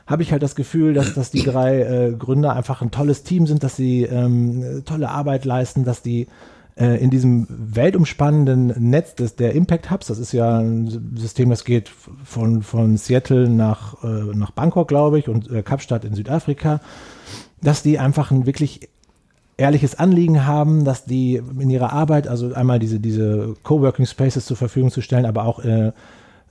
habe 0.07 0.21
ich 0.21 0.31
halt 0.31 0.43
das 0.43 0.55
Gefühl, 0.55 0.93
dass, 0.93 1.13
dass 1.13 1.31
die 1.31 1.43
drei 1.43 1.81
äh, 1.81 2.11
Gründer 2.13 2.55
einfach 2.55 2.81
ein 2.81 2.91
tolles 2.91 3.23
Team 3.23 3.47
sind, 3.47 3.63
dass 3.63 3.75
sie 3.75 4.03
ähm, 4.03 4.83
tolle 4.85 5.09
Arbeit 5.09 5.45
leisten, 5.45 5.83
dass 5.83 6.01
die 6.01 6.27
äh, 6.75 7.01
in 7.01 7.09
diesem 7.09 7.47
weltumspannenden 7.49 8.73
Netz 8.77 9.15
des, 9.15 9.35
der 9.35 9.53
Impact 9.53 9.89
Hubs, 9.89 10.07
das 10.07 10.19
ist 10.19 10.31
ja 10.31 10.59
ein 10.59 11.15
System, 11.15 11.49
das 11.49 11.63
geht 11.63 11.89
von, 11.89 12.61
von 12.61 12.97
Seattle 12.97 13.49
nach, 13.49 14.03
äh, 14.03 14.35
nach 14.35 14.51
Bangkok, 14.51 14.87
glaube 14.87 15.17
ich, 15.17 15.27
und 15.27 15.49
äh, 15.49 15.63
Kapstadt 15.63 16.05
in 16.05 16.13
Südafrika, 16.13 16.81
dass 17.61 17.81
die 17.81 17.97
einfach 17.97 18.29
ein 18.29 18.45
wirklich 18.45 18.89
ehrliches 19.57 19.97
Anliegen 19.97 20.45
haben, 20.45 20.83
dass 20.83 21.05
die 21.05 21.35
in 21.35 21.69
ihrer 21.69 21.93
Arbeit, 21.93 22.27
also 22.27 22.53
einmal 22.53 22.77
diese, 22.79 22.99
diese 22.99 23.55
Coworking 23.63 24.05
Spaces 24.05 24.45
zur 24.45 24.57
Verfügung 24.57 24.91
zu 24.91 25.01
stellen, 25.01 25.25
aber 25.25 25.45
auch 25.45 25.63
äh, 25.63 25.93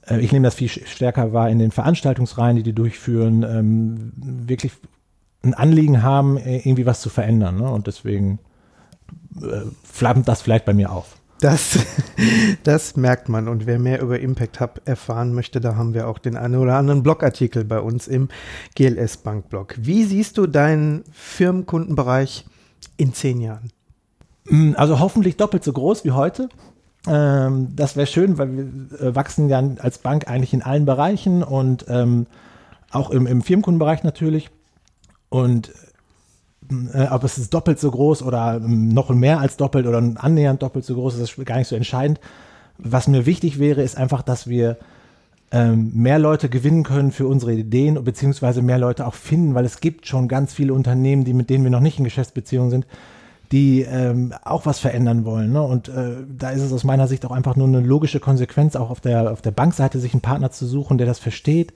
ich 0.09 0.33
nehme 0.33 0.45
das 0.45 0.57
viel 0.57 0.69
stärker 0.69 1.33
wahr 1.33 1.49
in 1.51 1.59
den 1.59 1.71
Veranstaltungsreihen, 1.71 2.57
die 2.57 2.63
die 2.63 2.75
durchführen, 2.75 3.43
ähm, 3.43 4.13
wirklich 4.17 4.73
ein 5.43 5.55
Anliegen 5.55 6.03
haben, 6.03 6.37
äh, 6.37 6.59
irgendwie 6.59 6.87
was 6.87 7.01
zu 7.01 7.09
verändern. 7.09 7.59
Ne? 7.59 7.71
Und 7.71 7.87
deswegen 7.87 8.39
äh, 9.41 9.63
flammt 9.83 10.29
das 10.29 10.43
vielleicht 10.43 10.65
bei 10.65 10.75
mir 10.75 10.91
auf. 10.91 11.17
Das, 11.41 11.79
das 12.63 12.97
merkt 12.97 13.29
man. 13.29 13.49
Und 13.49 13.67
wer 13.67 13.79
mehr 13.79 14.01
über 14.01 14.19
Impact 14.21 14.61
Hub 14.61 14.81
erfahren 14.85 15.35
möchte, 15.35 15.61
da 15.61 15.77
haben 15.77 15.95
wir 15.95 16.09
auch 16.09 16.19
den 16.19 16.37
einen 16.37 16.57
oder 16.57 16.77
anderen 16.77 17.03
Blogartikel 17.03 17.65
bei 17.65 17.81
uns 17.81 18.09
im 18.09 18.29
GLS 18.75 19.19
Bank 19.19 19.49
Blog. 19.49 19.75
Wie 19.79 20.05
siehst 20.05 20.39
du 20.39 20.47
deinen 20.47 21.05
Firmenkundenbereich 21.13 22.47
in 22.97 23.13
zehn 23.13 23.41
Jahren? 23.41 23.71
Mm, 24.47 24.73
also 24.77 25.01
hoffentlich 25.01 25.37
doppelt 25.37 25.65
so 25.65 25.73
groß 25.73 26.05
wie 26.05 26.13
heute. 26.13 26.49
Ähm, 27.07 27.69
das 27.77 27.97
wäre 27.97 28.07
schön, 28.07 28.39
weil 28.39 28.57
wir 28.57 29.01
äh, 29.01 29.15
wachsen 29.15 29.49
ja 29.49 29.63
als 29.79 29.99
Bank 29.99 30.29
eigentlich 30.29 30.55
in 30.55 30.63
allen 30.63 30.85
Bereichen 30.85 31.43
und 31.43 31.85
ähm, 31.89 32.27
auch 32.91 33.11
im, 33.11 33.27
im 33.27 33.43
Firmenkundenbereich 33.43 34.05
natürlich. 34.05 34.51
Und 35.29 35.73
äh, 36.93 37.09
ob 37.11 37.25
es 37.25 37.39
ist 37.39 37.53
doppelt 37.53 37.79
so 37.79 37.91
groß 37.91 38.23
oder 38.23 38.57
ähm, 38.57 38.89
noch 38.89 39.11
mehr 39.11 39.41
als 39.41 39.57
doppelt 39.57 39.87
oder 39.87 39.99
annähernd 39.99 40.63
doppelt 40.63 40.85
so 40.85 40.95
groß, 40.95 41.19
ist 41.19 41.39
das 41.39 41.45
gar 41.45 41.59
nicht 41.59 41.69
so 41.69 41.77
entscheidend. 41.77 42.21
Was 42.79 43.07
mir 43.07 43.27
wichtig 43.27 43.59
wäre, 43.59 43.83
ist 43.83 43.97
einfach, 43.97 44.23
dass 44.23 44.49
wir 44.49 44.79
ähm, 45.53 45.93
mehr 45.95 46.19
Leute 46.19 46.49
gewinnen 46.49 46.83
können 46.83 47.13
für 47.13 47.27
unsere 47.27 47.53
Ideen, 47.53 48.03
beziehungsweise 48.03 48.63
mehr 48.63 48.79
Leute 48.79 49.07
auch 49.07 49.15
finden, 49.15 49.55
weil 49.55 49.65
es 49.65 49.81
gibt 49.81 50.07
schon 50.07 50.27
ganz 50.27 50.53
viele 50.53 50.75
Unternehmen, 50.75 51.25
die 51.25 51.35
mit 51.35 51.51
denen 51.51 51.65
wir 51.65 51.71
noch 51.71 51.81
nicht 51.81 51.99
in 51.99 52.05
Geschäftsbeziehungen 52.05 52.71
sind, 52.71 52.87
die 53.53 53.83
ähm, 53.83 54.33
auch 54.45 54.67
was 54.67 54.79
verändern 54.79 55.25
wollen. 55.25 55.53
Ne? 55.53 55.63
Und 55.63 55.89
äh, 55.89 56.17
da 56.37 56.51
ist 56.51 56.63
es 56.63 56.73
aus 56.73 56.85
meiner 56.85 57.09
Sicht 57.09 57.25
auch 57.25 57.31
einfach 57.31 57.57
nur 57.57 57.69
eine 57.69 57.81
logische 57.81 58.21
Konsequenz, 58.21 58.77
auch 58.77 58.91
auf 58.91 59.01
der, 59.01 59.31
auf 59.33 59.43
der 59.43 59.51
Bankseite 59.51 60.01
sich 60.01 60.15
einen 60.15 60.23
Partner 60.23 60.51
zu 60.51 60.67
suchen, 60.67 60.99
der 60.99 61.07
das 61.07 61.19
versteht. 61.19 61.75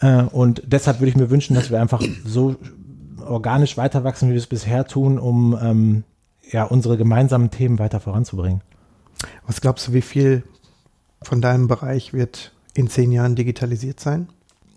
Äh, 0.00 0.22
und 0.22 0.62
deshalb 0.66 1.00
würde 1.00 1.10
ich 1.10 1.16
mir 1.16 1.30
wünschen, 1.30 1.54
dass 1.54 1.70
wir 1.70 1.80
einfach 1.80 2.02
so 2.24 2.56
organisch 3.26 3.76
weiter 3.76 4.04
wachsen, 4.04 4.28
wie 4.28 4.32
wir 4.32 4.38
es 4.38 4.46
bisher 4.46 4.86
tun, 4.86 5.18
um 5.18 5.58
ähm, 5.60 6.04
ja, 6.50 6.64
unsere 6.64 6.96
gemeinsamen 6.96 7.50
Themen 7.50 7.78
weiter 7.78 8.00
voranzubringen. 8.00 8.62
Was 9.46 9.60
glaubst 9.60 9.88
du, 9.88 9.92
wie 9.92 10.02
viel 10.02 10.44
von 11.22 11.40
deinem 11.40 11.66
Bereich 11.66 12.12
wird 12.12 12.52
in 12.74 12.88
zehn 12.88 13.10
Jahren 13.10 13.34
digitalisiert 13.34 14.00
sein? 14.00 14.28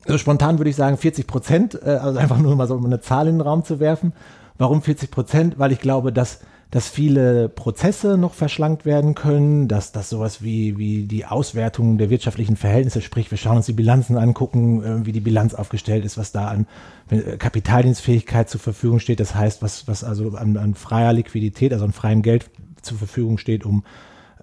Also 0.06 0.18
spontan 0.18 0.58
würde 0.58 0.70
ich 0.70 0.76
sagen 0.76 0.98
40 0.98 1.28
Prozent, 1.28 1.80
äh, 1.84 1.90
also 1.90 2.20
einfach 2.20 2.40
nur 2.40 2.56
mal 2.56 2.68
so 2.68 2.78
eine 2.78 3.02
Zahl 3.02 3.28
in 3.28 3.36
den 3.36 3.42
Raum 3.42 3.64
zu 3.64 3.80
werfen. 3.80 4.14
Warum 4.60 4.82
40 4.82 5.10
Prozent? 5.10 5.58
Weil 5.58 5.72
ich 5.72 5.80
glaube, 5.80 6.12
dass, 6.12 6.42
dass 6.70 6.90
viele 6.90 7.48
Prozesse 7.48 8.18
noch 8.18 8.34
verschlankt 8.34 8.86
werden 8.86 9.16
können, 9.16 9.70
dass, 9.70 9.94
dass 9.94 10.10
sowas 10.10 10.44
wie, 10.44 10.78
wie 10.78 11.06
die 11.06 11.26
Auswertung 11.26 11.98
der 11.98 12.10
wirtschaftlichen 12.10 12.58
Verhältnisse, 12.58 13.02
sprich, 13.02 13.32
wir 13.32 13.38
schauen 13.38 13.56
uns 13.56 13.68
die 13.68 13.74
Bilanzen 13.74 14.18
angucken, 14.18 14.84
äh, 14.84 15.06
wie 15.06 15.14
die 15.14 15.22
Bilanz 15.22 15.54
aufgestellt 15.56 16.04
ist, 16.04 16.18
was 16.18 16.34
da 16.34 16.50
an 16.50 16.68
äh, 17.10 17.38
Kapitaldienstfähigkeit 17.38 18.50
zur 18.50 18.60
Verfügung 18.60 19.00
steht. 19.00 19.22
Das 19.22 19.34
heißt, 19.34 19.62
was, 19.62 19.88
was 19.88 20.04
also 20.04 20.36
an, 20.36 20.58
an 20.58 20.76
freier 20.76 21.14
Liquidität, 21.14 21.72
also 21.72 21.86
an 21.86 21.94
freiem 21.94 22.22
Geld 22.22 22.52
zur 22.82 22.98
Verfügung 22.98 23.38
steht, 23.38 23.66
um 23.66 23.86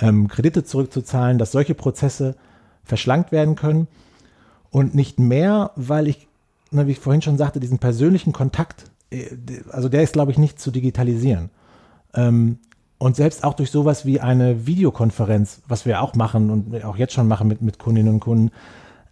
ähm, 0.01 0.29
Kredite 0.29 0.65
zurückzuzahlen, 0.65 1.37
dass 1.37 1.53
solche 1.53 1.75
Prozesse 1.75 2.37
verschlankt 2.85 3.33
werden 3.33 3.55
können 3.55 3.87
und 4.71 4.95
nicht 4.95 5.19
mehr, 5.19 5.73
weil 5.77 6.09
ich, 6.09 6.27
wie 6.71 6.91
ich 6.91 7.01
vorhin 7.01 7.21
schon 7.21 7.37
sagte, 7.37 7.61
diesen 7.61 7.79
persönlichen 7.79 8.33
Kontakt 8.33 8.87
also 9.71 9.89
der 9.89 10.03
ist, 10.03 10.13
glaube 10.13 10.33
ich, 10.33 10.39
nicht 10.39 10.61
zu 10.61 10.71
digitalisieren. 10.71 11.51
Ähm, 12.15 12.59
und 12.99 13.17
selbst 13.17 13.45
auch 13.45 13.55
durch 13.55 13.71
sowas 13.71 14.07
wie 14.07 14.21
eine 14.21 14.67
Videokonferenz, 14.67 15.61
was 15.69 15.85
wir 15.85 16.01
auch 16.01 16.15
machen 16.15 16.51
und 16.51 16.85
auch 16.85 16.97
jetzt 16.97 17.13
schon 17.13 17.29
machen 17.29 17.47
mit, 17.47 17.61
mit 17.61 17.79
Kundinnen 17.79 18.15
und 18.15 18.21
Kunden, 18.21 18.51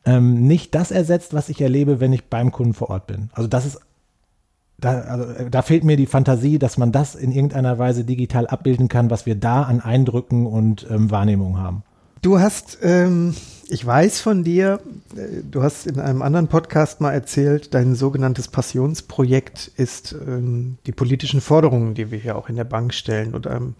ähm, 0.07 0.47
nicht 0.47 0.75
das 0.75 0.91
ersetzt, 0.91 1.35
was 1.35 1.49
ich 1.49 1.61
erlebe, 1.61 2.01
wenn 2.01 2.13
ich 2.13 2.25
beim 2.25 2.51
Kunden 2.51 2.75
vor 2.75 2.91
Ort 2.91 3.07
bin. 3.07 3.31
Also 3.33 3.49
das 3.49 3.67
ist, 3.67 3.81
da, 4.79 5.01
also 5.01 5.25
äh, 5.33 5.51
da 5.51 5.63
fehlt 5.63 5.85
mir 5.85 5.97
die 5.97 6.07
Fantasie, 6.07 6.59
dass 6.59 6.79
man 6.79 6.93
das 6.93 7.15
in 7.15 7.33
irgendeiner 7.33 7.79
Weise 7.79 8.05
digital 8.05 8.47
abbilden 8.47 8.89
kann, 8.89 9.11
was 9.11 9.27
wir 9.27 9.35
da 9.35 9.63
an 9.63 9.81
Eindrücken 9.81 10.47
und 10.47 10.87
ähm, 10.91 11.11
Wahrnehmungen 11.11 11.59
haben. 11.59 11.83
Du 12.25 12.41
hast 12.41 12.79
ähm, 12.81 13.35
ich 13.69 13.85
weiß 13.85 14.23
von 14.23 14.45
dir, 14.45 14.81
äh, 15.15 15.43
du 15.43 15.63
hast 15.63 15.87
in 15.87 16.01
einem 16.01 16.23
anderen 16.23 16.49
Podcast 16.49 17.03
mal 17.03 17.13
erzählt, 17.13 17.75
dein 17.75 17.95
sogenanntes 17.95 18.49
Passionsprojekt 18.49 19.71
ist 19.77 20.17
ähm, 20.27 20.79
die 20.87 20.93
politischen 20.93 21.43
Forderungen, 21.43 21.93
die 21.93 22.11
wir 22.11 22.19
hier 22.19 22.37
auch 22.37 22.49
in 22.49 22.57
der 22.57 22.65
Bank 22.65 22.95
stellen 22.95 23.35
und 23.35 23.45
ähm, 23.45 23.75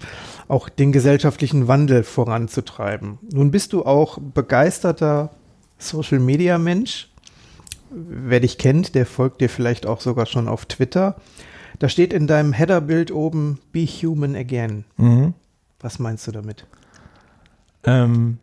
auch 0.47 0.69
den 0.69 0.93
gesellschaftlichen 0.93 1.69
Wandel 1.69 2.03
voranzutreiben. 2.03 3.19
Nun 3.33 3.51
bist 3.51 3.73
du 3.73 3.87
auch 3.87 4.19
begeisterter 4.19 5.31
Social 5.79 6.19
Media 6.19 6.59
Mensch. 6.59 7.09
Wer 7.91 8.41
dich 8.41 8.59
kennt, 8.59 8.95
der 8.95 9.07
folgt 9.07 9.41
dir 9.41 9.49
vielleicht 9.49 9.87
auch 9.87 10.03
sogar 10.03 10.27
schon 10.27 10.49
auf 10.49 10.67
Twitter. 10.67 11.17
Da 11.79 11.89
steht 11.89 12.13
in 12.13 12.27
deinem 12.27 12.53
Headerbild 12.53 13.11
oben 13.11 13.59
Be 13.73 13.87
Human 13.87 14.37
Again. 14.37 14.85
Mhm. 14.99 15.33
Was 15.81 15.99
meinst 15.99 16.27
du 16.27 16.33
damit? 16.33 16.67
Ähm, 17.85 18.39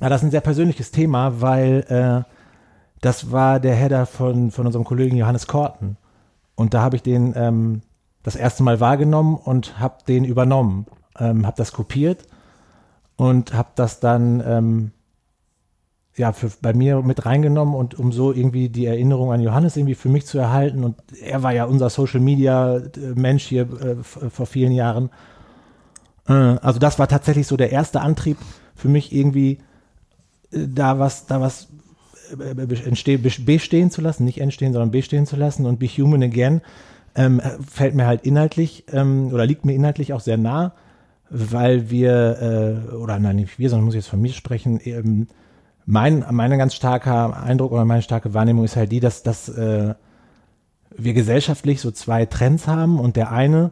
ja, 0.00 0.08
das 0.08 0.20
ist 0.20 0.28
ein 0.28 0.30
sehr 0.30 0.40
persönliches 0.40 0.90
Thema, 0.90 1.40
weil 1.40 1.84
äh, 1.88 2.32
das 3.00 3.30
war 3.30 3.60
der 3.60 3.74
Header 3.74 4.06
von, 4.06 4.50
von 4.50 4.66
unserem 4.66 4.84
Kollegen 4.84 5.16
Johannes 5.16 5.46
Korten. 5.46 5.96
Und 6.54 6.74
da 6.74 6.82
habe 6.82 6.96
ich 6.96 7.02
den 7.02 7.32
ähm, 7.36 7.82
das 8.22 8.36
erste 8.36 8.62
Mal 8.62 8.80
wahrgenommen 8.80 9.36
und 9.36 9.78
habe 9.80 9.98
den 10.06 10.24
übernommen, 10.24 10.86
ähm, 11.18 11.46
habe 11.46 11.56
das 11.56 11.72
kopiert 11.72 12.26
und 13.16 13.54
habe 13.54 13.70
das 13.74 14.00
dann 14.00 14.42
ähm, 14.44 14.90
ja 16.16 16.32
für, 16.32 16.50
bei 16.60 16.74
mir 16.74 17.00
mit 17.02 17.24
reingenommen 17.24 17.74
und 17.74 17.98
um 17.98 18.12
so 18.12 18.32
irgendwie 18.32 18.68
die 18.68 18.86
Erinnerung 18.86 19.32
an 19.32 19.40
Johannes 19.40 19.76
irgendwie 19.76 19.94
für 19.94 20.08
mich 20.08 20.26
zu 20.26 20.38
erhalten. 20.38 20.84
Und 20.84 20.96
er 21.20 21.42
war 21.42 21.52
ja 21.52 21.64
unser 21.64 21.90
Social 21.90 22.20
Media 22.20 22.76
äh, 22.76 23.14
Mensch 23.14 23.44
hier 23.44 23.62
äh, 23.62 23.96
vor 24.02 24.46
vielen 24.46 24.72
Jahren. 24.72 25.10
Äh, 26.28 26.32
also 26.32 26.78
das 26.78 26.98
war 26.98 27.08
tatsächlich 27.08 27.46
so 27.46 27.56
der 27.56 27.72
erste 27.72 28.00
Antrieb 28.00 28.36
für 28.74 28.88
mich 28.88 29.12
irgendwie 29.12 29.58
da 30.50 30.98
was, 30.98 31.26
da 31.26 31.40
was 31.40 31.68
äh, 32.38 32.84
entstehen, 32.84 33.22
bestehen 33.22 33.90
zu 33.90 34.00
lassen, 34.00 34.24
nicht 34.24 34.40
entstehen, 34.40 34.72
sondern 34.72 34.90
bestehen 34.90 35.26
zu 35.26 35.36
lassen 35.36 35.66
und 35.66 35.78
Be 35.78 35.86
Human 35.86 36.22
Again 36.22 36.62
ähm, 37.14 37.40
fällt 37.68 37.94
mir 37.94 38.06
halt 38.06 38.24
inhaltlich 38.24 38.84
ähm, 38.92 39.30
oder 39.32 39.46
liegt 39.46 39.64
mir 39.64 39.74
inhaltlich 39.74 40.12
auch 40.12 40.20
sehr 40.20 40.36
nah, 40.36 40.74
weil 41.30 41.90
wir, 41.90 42.86
äh, 42.90 42.94
oder 42.94 43.18
nein, 43.18 43.36
nicht 43.36 43.58
wir, 43.58 43.70
sondern 43.70 43.86
muss 43.86 43.94
ich 43.94 44.00
jetzt 44.00 44.10
von 44.10 44.20
mir 44.20 44.32
sprechen, 44.32 44.80
ähm, 44.84 45.26
mein, 45.84 46.24
mein 46.30 46.56
ganz 46.58 46.74
starker 46.74 47.42
Eindruck 47.42 47.72
oder 47.72 47.84
meine 47.84 48.02
starke 48.02 48.34
Wahrnehmung 48.34 48.64
ist 48.64 48.76
halt 48.76 48.92
die, 48.92 49.00
dass, 49.00 49.22
dass 49.22 49.48
äh, 49.48 49.94
wir 50.96 51.14
gesellschaftlich 51.14 51.80
so 51.80 51.90
zwei 51.90 52.26
Trends 52.26 52.66
haben 52.66 53.00
und 53.00 53.16
der 53.16 53.32
eine 53.32 53.70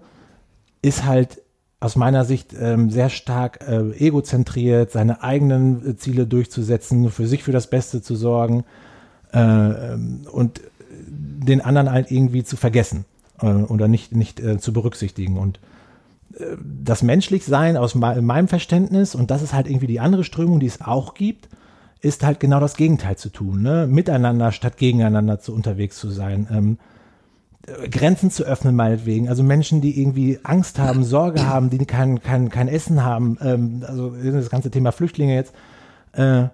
ist 0.83 1.05
halt 1.05 1.43
aus 1.79 1.97
meiner 1.97 2.25
Sicht 2.25 2.55
ähm, 2.59 2.91
sehr 2.91 3.11
stark 3.11 3.61
äh, 3.67 3.91
egozentriert, 3.99 4.91
seine 4.93 5.23
eigenen 5.23 5.91
äh, 5.91 5.97
Ziele 5.97 6.27
durchzusetzen, 6.27 7.11
für 7.11 7.27
sich 7.27 7.43
für 7.43 7.53
das 7.53 7.69
Beste 7.69 8.01
zu 8.01 8.17
sorgen 8.17 8.65
äh, 9.33 9.39
ähm, 9.39 10.27
und 10.31 10.61
den 10.99 11.61
anderen 11.61 11.91
halt 11.91 12.11
irgendwie 12.11 12.45
zu 12.45 12.57
vergessen 12.57 13.05
äh, 13.41 13.47
oder 13.47 13.89
nicht, 13.89 14.15
nicht 14.15 14.41
äh, 14.41 14.59
zu 14.59 14.73
berücksichtigen. 14.73 15.37
Und 15.37 15.61
äh, 16.39 16.57
das 16.63 17.03
Menschlichsein 17.03 17.77
aus 17.77 17.95
me 17.95 18.23
meinem 18.23 18.49
Verständnis, 18.49 19.15
und 19.15 19.31
das 19.31 19.43
ist 19.43 19.53
halt 19.53 19.69
irgendwie 19.69 19.87
die 19.87 20.01
andere 20.01 20.25
Strömung, 20.25 20.61
die 20.61 20.67
es 20.67 20.81
auch 20.81 21.13
gibt, 21.13 21.49
ist 22.01 22.25
halt 22.25 22.41
genau 22.41 22.61
das 22.61 22.77
Gegenteil 22.77 23.17
zu 23.17 23.31
tun, 23.31 23.63
ne? 23.63 23.87
miteinander 23.87 24.53
statt 24.53 24.77
gegeneinander 24.77 25.41
zu 25.41 25.55
unterwegs 25.55 25.99
zu 25.99 26.11
sein. 26.11 26.47
Ähm, 26.51 26.79
Grenzen 27.91 28.31
zu 28.31 28.45
öffnen, 28.45 28.77
meinetwegen. 28.77 29.29
Also 29.29 29.43
Menschen, 29.43 29.81
die 29.81 30.01
irgendwie 30.01 30.39
Angst 30.45 30.79
haben, 30.79 31.05
Sorge 31.05 31.47
haben, 31.47 31.71
die 31.71 31.85
kein, 31.85 32.23
kein, 32.23 32.49
kein 32.49 32.69
Essen 32.69 33.05
haben, 33.05 33.39
ähm, 33.41 33.85
also 33.87 34.11
das 34.11 34.51
ganze 34.51 34.71
Thema 34.71 34.93
Flüchtlinge 34.93 35.35
jetzt, 35.35 35.53
äh, 36.13 36.45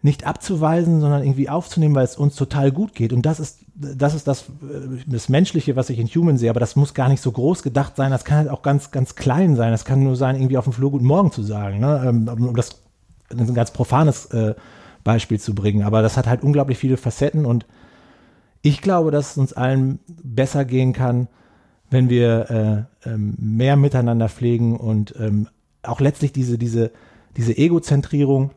nicht 0.00 0.26
abzuweisen, 0.26 1.00
sondern 1.00 1.22
irgendwie 1.22 1.48
aufzunehmen, 1.48 1.94
weil 1.94 2.04
es 2.04 2.16
uns 2.16 2.36
total 2.36 2.70
gut 2.70 2.94
geht. 2.94 3.12
Und 3.12 3.22
das 3.22 3.40
ist, 3.40 3.60
das 3.74 4.14
ist 4.14 4.26
das, 4.26 4.42
äh, 4.42 5.02
das 5.06 5.28
Menschliche, 5.28 5.76
was 5.76 5.90
ich 5.90 5.98
in 5.98 6.08
Human 6.08 6.38
sehe, 6.38 6.50
aber 6.50 6.60
das 6.60 6.76
muss 6.76 6.94
gar 6.94 7.08
nicht 7.08 7.22
so 7.22 7.32
groß 7.32 7.62
gedacht 7.62 7.96
sein, 7.96 8.10
das 8.10 8.24
kann 8.24 8.38
halt 8.38 8.48
auch 8.48 8.62
ganz, 8.62 8.90
ganz 8.90 9.14
klein 9.14 9.56
sein. 9.56 9.70
Das 9.70 9.84
kann 9.84 10.02
nur 10.02 10.16
sein, 10.16 10.36
irgendwie 10.36 10.56
auf 10.56 10.64
dem 10.64 10.72
Flur 10.72 10.90
Guten 10.90 11.06
Morgen 11.06 11.32
zu 11.32 11.42
sagen, 11.42 11.80
ne? 11.80 12.02
Ähm, 12.04 12.28
um 12.28 12.56
das 12.56 12.80
ein 13.30 13.54
ganz 13.54 13.72
profanes 13.72 14.26
äh, 14.26 14.54
Beispiel 15.04 15.38
zu 15.38 15.54
bringen. 15.54 15.82
Aber 15.82 16.02
das 16.02 16.16
hat 16.16 16.26
halt 16.26 16.42
unglaublich 16.42 16.78
viele 16.78 16.96
Facetten 16.96 17.44
und 17.44 17.66
ich 18.62 18.80
glaube, 18.80 19.10
dass 19.10 19.32
es 19.32 19.38
uns 19.38 19.52
allen 19.52 20.00
besser 20.22 20.64
gehen 20.64 20.92
kann, 20.92 21.28
wenn 21.90 22.10
wir 22.10 22.88
äh, 23.04 23.08
ähm, 23.08 23.34
mehr 23.38 23.76
miteinander 23.76 24.28
pflegen 24.28 24.76
und 24.76 25.14
ähm, 25.18 25.48
auch 25.82 26.00
letztlich 26.00 26.32
diese, 26.32 26.58
diese, 26.58 26.90
diese 27.36 27.56
Egozentrierung, 27.56 28.50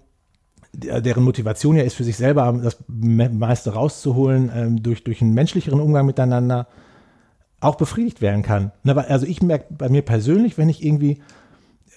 deren 0.74 1.24
Motivation 1.24 1.76
ja 1.76 1.84
ist, 1.84 1.96
für 1.96 2.04
sich 2.04 2.18
selber 2.18 2.58
das 2.64 2.78
meiste 2.88 3.74
rauszuholen, 3.74 4.52
ähm, 4.54 4.84
durch, 4.84 5.04
durch 5.04 5.22
einen 5.22 5.34
menschlicheren 5.34 5.80
Umgang 5.80 6.06
miteinander, 6.06 6.68
auch 7.60 7.76
befriedigt 7.76 8.22
werden 8.22 8.42
kann. 8.42 8.72
Also 8.86 9.26
ich 9.28 9.42
merke 9.42 9.74
bei 9.74 9.88
mir 9.88 10.02
persönlich, 10.02 10.58
wenn 10.58 10.70
ich 10.70 10.84
irgendwie, 10.84 11.22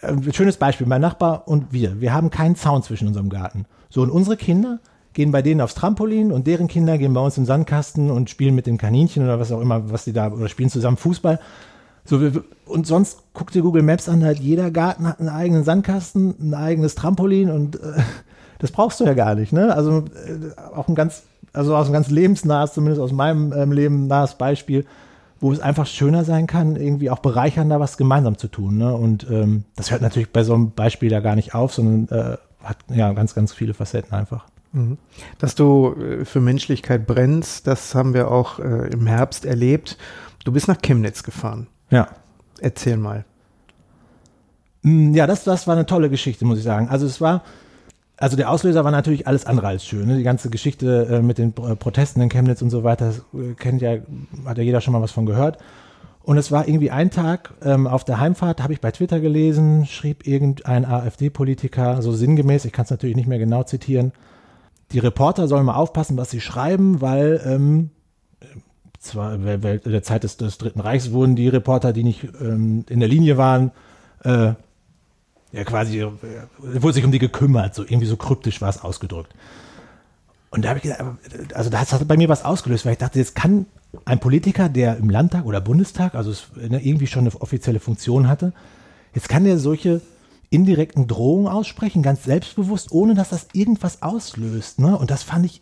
äh, 0.03 0.33
schönes 0.33 0.59
Beispiel, 0.59 0.87
mein 0.87 1.01
Nachbar 1.01 1.49
und 1.49 1.73
wir, 1.73 2.01
wir 2.01 2.13
haben 2.13 2.31
keinen 2.31 2.57
Zaun 2.57 2.83
zwischen 2.83 3.09
unserem 3.09 3.31
Garten. 3.31 3.65
So, 3.89 4.03
und 4.03 4.11
unsere 4.11 4.37
Kinder 4.37 4.81
gehen 5.15 5.31
bei 5.31 5.43
denen 5.43 5.61
aufs 5.61 5.75
Trampolin 5.75 6.33
und 6.33 6.47
deren 6.47 6.69
Kinder 6.69 6.99
gehen 6.99 7.15
bei 7.15 7.21
uns 7.21 7.39
im 7.39 7.47
Sandkasten 7.47 8.11
und 8.11 8.31
spielen 8.31 8.55
mit 8.55 8.67
den 8.67 8.79
Kaninchen 8.79 9.23
oder 9.25 9.41
was 9.41 9.53
auch 9.53 9.61
immer, 9.61 9.91
was 9.91 10.05
die 10.05 10.13
da, 10.13 10.31
oder 10.31 10.49
spielen 10.49 10.71
zusammen 10.71 10.97
Fußball. 10.97 11.41
So, 12.05 12.21
und 12.67 12.87
sonst 12.87 13.21
guckt 13.33 13.57
ihr 13.57 13.63
Google 13.63 13.83
Maps 13.83 14.09
an, 14.09 14.23
halt 14.25 14.39
jeder 14.39 14.71
Garten 14.71 15.09
hat 15.09 15.21
einen 15.21 15.31
eigenen 15.31 15.65
Sandkasten, 15.65 16.35
ein 16.39 16.55
eigenes 16.55 16.95
Trampolin 16.95 17.51
und 17.51 17.77
äh, 17.77 18.03
das 18.59 18.73
brauchst 18.73 19.01
du 19.01 19.05
ja 19.05 19.15
gar 19.15 19.35
nicht, 19.35 19.53
ne? 19.53 19.75
Also 19.75 20.01
äh, 20.01 20.61
auch 20.75 20.89
ein 20.89 20.95
ganz, 20.95 21.23
also 21.53 21.75
aus 21.77 21.87
einem 21.87 21.95
ganz 21.95 22.11
lebensnahes, 22.11 22.75
zumindest 22.75 23.01
aus 23.01 23.13
meinem 23.13 23.53
ähm, 23.53 23.73
Leben 23.73 24.07
nahes 24.07 24.35
Beispiel, 24.35 24.85
wo 25.41 25.53
es 25.53 25.61
einfach 25.61 25.87
schöner 25.87 26.25
sein 26.25 26.47
kann, 26.47 26.77
irgendwie 26.77 27.11
auch 27.11 27.21
bereichernder 27.21 27.81
was 27.81 27.97
gemeinsam 27.97 28.37
zu 28.37 28.49
tun, 28.49 28.77
ne? 28.77 28.95
Und 28.95 29.27
ähm, 29.31 29.65
das 29.77 29.91
hört 29.91 30.03
natürlich 30.03 30.31
bei 30.31 30.45
so 30.45 30.55
einem 30.55 30.73
Beispiel 30.73 31.09
da 31.09 31.21
gar 31.21 31.37
nicht 31.37 31.55
auf, 31.55 31.73
sondern 31.73 32.09
äh, 32.09 32.37
hat 32.63 32.79
ja 32.89 33.13
ganz, 33.13 33.35
ganz 33.35 33.53
viele 33.53 33.73
Facetten 33.73 34.13
einfach. 34.13 34.47
Mhm. 34.75 34.99
Dass 35.39 35.55
du 35.55 35.95
äh, 35.95 36.25
für 36.25 36.41
Menschlichkeit 36.41 37.07
brennst, 37.07 37.67
das 37.67 37.95
haben 37.95 38.13
wir 38.13 38.31
auch 38.31 38.59
äh, 38.59 38.89
im 38.93 39.07
Herbst 39.07 39.45
erlebt. 39.45 39.97
Du 40.45 40.53
bist 40.53 40.69
nach 40.69 40.83
Chemnitz 40.83 41.23
gefahren. 41.23 41.69
Ja. 41.91 42.09
Erzähl 42.61 42.97
mal. 42.97 43.25
Mm, 44.83 45.15
ja, 45.15 45.27
das, 45.27 45.45
das 45.45 45.67
war 45.67 45.75
eine 45.75 45.87
tolle 45.87 46.11
Geschichte, 46.11 46.45
muss 46.45 46.59
ich 46.59 46.65
sagen. 46.65 46.89
Also 46.89 47.07
es 47.07 47.21
war, 47.21 47.45
also 48.17 48.37
der 48.37 48.51
Auslöser 48.51 48.85
war 48.85 48.91
natürlich 48.91 49.29
alles 49.29 49.47
andere 49.47 49.69
als 49.69 49.87
schön. 49.87 50.09
Ne? 50.09 50.17
Die 50.17 50.25
ganze 50.25 50.51
Geschichte 50.51 51.07
äh, 51.09 51.23
mit 51.23 51.39
den 51.39 51.51
äh, 51.51 51.77
Protesten 51.77 52.21
in 52.21 52.29
Chemnitz 52.29 52.61
und 52.61 52.71
so 52.71 52.83
weiter, 52.83 53.15
äh, 53.33 53.55
kennt 53.55 53.81
ja, 53.81 53.99
hat 54.45 54.59
ja 54.59 54.65
jeder 54.65 54.81
schon 54.81 54.93
mal 54.93 55.03
was 55.03 55.13
von 55.13 55.25
gehört. 55.25 55.59
Und 56.25 56.37
es 56.37 56.51
war 56.51 56.67
irgendwie 56.67 56.91
ein 56.91 57.11
Tag 57.11 57.55
ähm, 57.63 57.87
auf 57.87 58.03
der 58.03 58.19
Heimfahrt, 58.19 58.63
habe 58.63 58.73
ich 58.73 58.81
bei 58.81 58.91
Twitter 58.91 59.21
gelesen, 59.21 59.87
schrieb 59.87 60.27
irgendein 60.27 60.85
AfD-Politiker, 60.85 62.01
so 62.03 62.13
sinngemäß, 62.13 62.65
ich 62.65 62.73
kann 62.73 62.87
es 62.87 62.91
natürlich 62.91 63.15
nicht 63.15 63.29
mehr 63.29 63.39
genau 63.39 63.63
zitieren, 63.63 64.13
die 64.93 64.99
Reporter 64.99 65.49
sollen 65.49 65.67
mal 65.67 65.75
aufpassen, 65.75 66.17
was 66.17 66.31
sie 66.31 66.41
schreiben, 66.41 67.01
weil 67.01 67.41
ähm, 67.45 67.91
zwar 68.99 69.35
in 69.35 69.61
der 69.61 70.03
Zeit 70.03 70.25
des, 70.25 70.37
des, 70.37 70.59
Dritten 70.59 70.81
Reichs 70.81 71.13
wurden 71.13 71.37
die 71.37 71.49
Reporter, 71.49 71.93
die 71.93 72.05
nicht 72.05 72.25
ähm, 72.41 72.85
in 72.89 73.01
der 73.01 73.09
Linie 73.09 73.37
waren, 73.37 73.71
äh, 74.23 74.53
ja 75.53 75.65
quasi, 75.65 76.01
äh, 76.01 76.11
wurde 76.59 76.95
sich 76.95 77.05
um 77.05 77.13
die 77.13 77.19
gekümmert, 77.19 77.75
so 77.75 77.83
irgendwie 77.83 78.07
so 78.07 78.17
kryptisch 78.17 78.61
war 78.61 78.71
es 78.71 78.83
ausgedrückt. 78.83 79.35
Und 80.51 80.65
da 80.65 80.71
habe 80.71 80.79
ich 80.79 80.85
gedacht, 80.85 81.03
also 81.55 81.69
das 81.69 81.93
hat 81.93 82.07
bei 82.07 82.17
mir 82.17 82.29
was 82.29 82.45
ausgelöst, 82.45 82.85
weil 82.85 82.93
ich 82.93 82.99
dachte, 82.99 83.19
jetzt 83.19 83.35
kann 83.35 83.67
ein 84.05 84.21
Politiker, 84.21 84.69
der 84.69 84.97
im 84.97 85.11
Landtag 85.11 85.45
oder 85.45 85.61
Bundestag, 85.61 86.15
also 86.15 86.31
es, 86.31 86.47
ne, 86.57 86.81
irgendwie 86.81 87.07
schon 87.07 87.27
eine 87.27 87.41
offizielle 87.41 87.81
Funktion 87.81 88.29
hatte, 88.29 88.53
jetzt 89.15 89.29
kann 89.29 89.45
der 89.45 89.59
solche 89.59 90.01
indirekten 90.55 91.07
Drohungen 91.07 91.49
aussprechen, 91.49 92.03
ganz 92.03 92.25
selbstbewusst, 92.25 92.93
ohne 92.93 93.15
dass 93.15 93.31
das 93.31 93.49
irgendwas 93.53 94.03
auslöst. 94.03 94.79
Ne? 94.79 94.97
Und 94.97 95.11
das 95.11 95.23
fand 95.23 95.45
ich, 95.47 95.61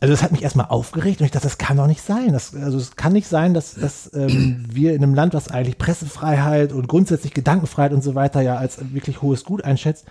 also 0.00 0.12
das 0.12 0.22
hat 0.22 0.32
mich 0.32 0.42
erstmal 0.42 0.66
aufgeregt 0.66 1.20
und 1.20 1.26
ich 1.26 1.30
dachte, 1.30 1.46
das 1.46 1.56
kann 1.56 1.76
doch 1.76 1.86
nicht 1.86 2.02
sein. 2.02 2.32
Das, 2.32 2.54
also 2.54 2.76
es 2.76 2.96
kann 2.96 3.12
nicht 3.12 3.28
sein, 3.28 3.54
dass, 3.54 3.74
dass 3.74 4.12
ähm, 4.12 4.66
wir 4.68 4.94
in 4.94 5.02
einem 5.02 5.14
Land, 5.14 5.34
was 5.34 5.48
eigentlich 5.48 5.78
Pressefreiheit 5.78 6.72
und 6.72 6.88
grundsätzlich 6.88 7.32
Gedankenfreiheit 7.32 7.92
und 7.92 8.02
so 8.02 8.14
weiter 8.14 8.40
ja 8.40 8.56
als 8.56 8.92
wirklich 8.92 9.22
hohes 9.22 9.44
Gut 9.44 9.64
einschätzt, 9.64 10.04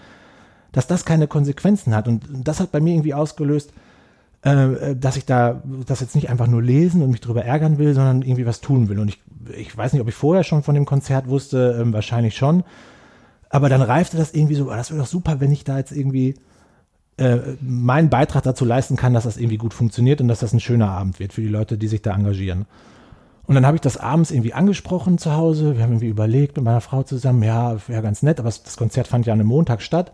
dass 0.71 0.87
das 0.87 1.05
keine 1.05 1.27
Konsequenzen 1.27 1.93
hat. 1.93 2.07
Und 2.07 2.23
das 2.31 2.59
hat 2.59 2.71
bei 2.71 2.79
mir 2.79 2.93
irgendwie 2.93 3.13
ausgelöst, 3.13 3.73
äh, 4.43 4.95
dass 4.95 5.17
ich 5.17 5.25
da 5.25 5.61
das 5.85 5.99
jetzt 5.99 6.15
nicht 6.15 6.29
einfach 6.29 6.47
nur 6.47 6.61
lesen 6.61 7.01
und 7.01 7.11
mich 7.11 7.21
darüber 7.21 7.45
ärgern 7.45 7.77
will, 7.77 7.93
sondern 7.93 8.21
irgendwie 8.21 8.45
was 8.45 8.61
tun 8.61 8.89
will. 8.89 8.99
Und 8.99 9.09
ich, 9.09 9.21
ich 9.55 9.75
weiß 9.75 9.93
nicht, 9.93 10.01
ob 10.01 10.07
ich 10.07 10.15
vorher 10.15 10.43
schon 10.43 10.63
von 10.63 10.75
dem 10.75 10.85
Konzert 10.85 11.27
wusste, 11.27 11.73
äh, 11.79 11.93
wahrscheinlich 11.93 12.35
schon. 12.35 12.63
Aber 13.53 13.69
dann 13.69 13.83
reifte 13.83 14.17
das 14.17 14.33
irgendwie 14.33 14.55
so, 14.55 14.65
oh, 14.65 14.73
das 14.73 14.89
wäre 14.89 14.99
doch 14.99 15.07
super, 15.07 15.39
wenn 15.39 15.51
ich 15.51 15.63
da 15.63 15.77
jetzt 15.77 15.91
irgendwie 15.91 16.33
äh, 17.17 17.37
meinen 17.61 18.09
Beitrag 18.09 18.41
dazu 18.41 18.65
leisten 18.65 18.95
kann, 18.95 19.13
dass 19.13 19.25
das 19.25 19.37
irgendwie 19.37 19.57
gut 19.57 19.75
funktioniert 19.75 20.21
und 20.21 20.27
dass 20.27 20.39
das 20.39 20.53
ein 20.53 20.59
schöner 20.59 20.89
Abend 20.89 21.19
wird 21.19 21.33
für 21.33 21.41
die 21.41 21.49
Leute, 21.49 21.77
die 21.77 21.87
sich 21.87 22.01
da 22.01 22.15
engagieren. 22.15 22.65
Und 23.45 23.53
dann 23.53 23.67
habe 23.67 23.77
ich 23.77 23.81
das 23.81 23.97
abends 23.97 24.31
irgendwie 24.31 24.55
angesprochen 24.55 25.19
zu 25.19 25.33
Hause. 25.33 25.75
Wir 25.75 25.83
haben 25.83 25.91
irgendwie 25.91 26.07
überlegt 26.07 26.55
mit 26.55 26.65
meiner 26.65 26.81
Frau 26.81 27.03
zusammen, 27.03 27.43
ja, 27.43 27.77
wäre 27.87 28.01
ganz 28.01 28.23
nett, 28.23 28.39
aber 28.39 28.49
das 28.49 28.75
Konzert 28.75 29.05
fand 29.05 29.27
ja 29.27 29.33
an 29.33 29.39
einem 29.39 29.49
Montag 29.49 29.83
statt. 29.83 30.13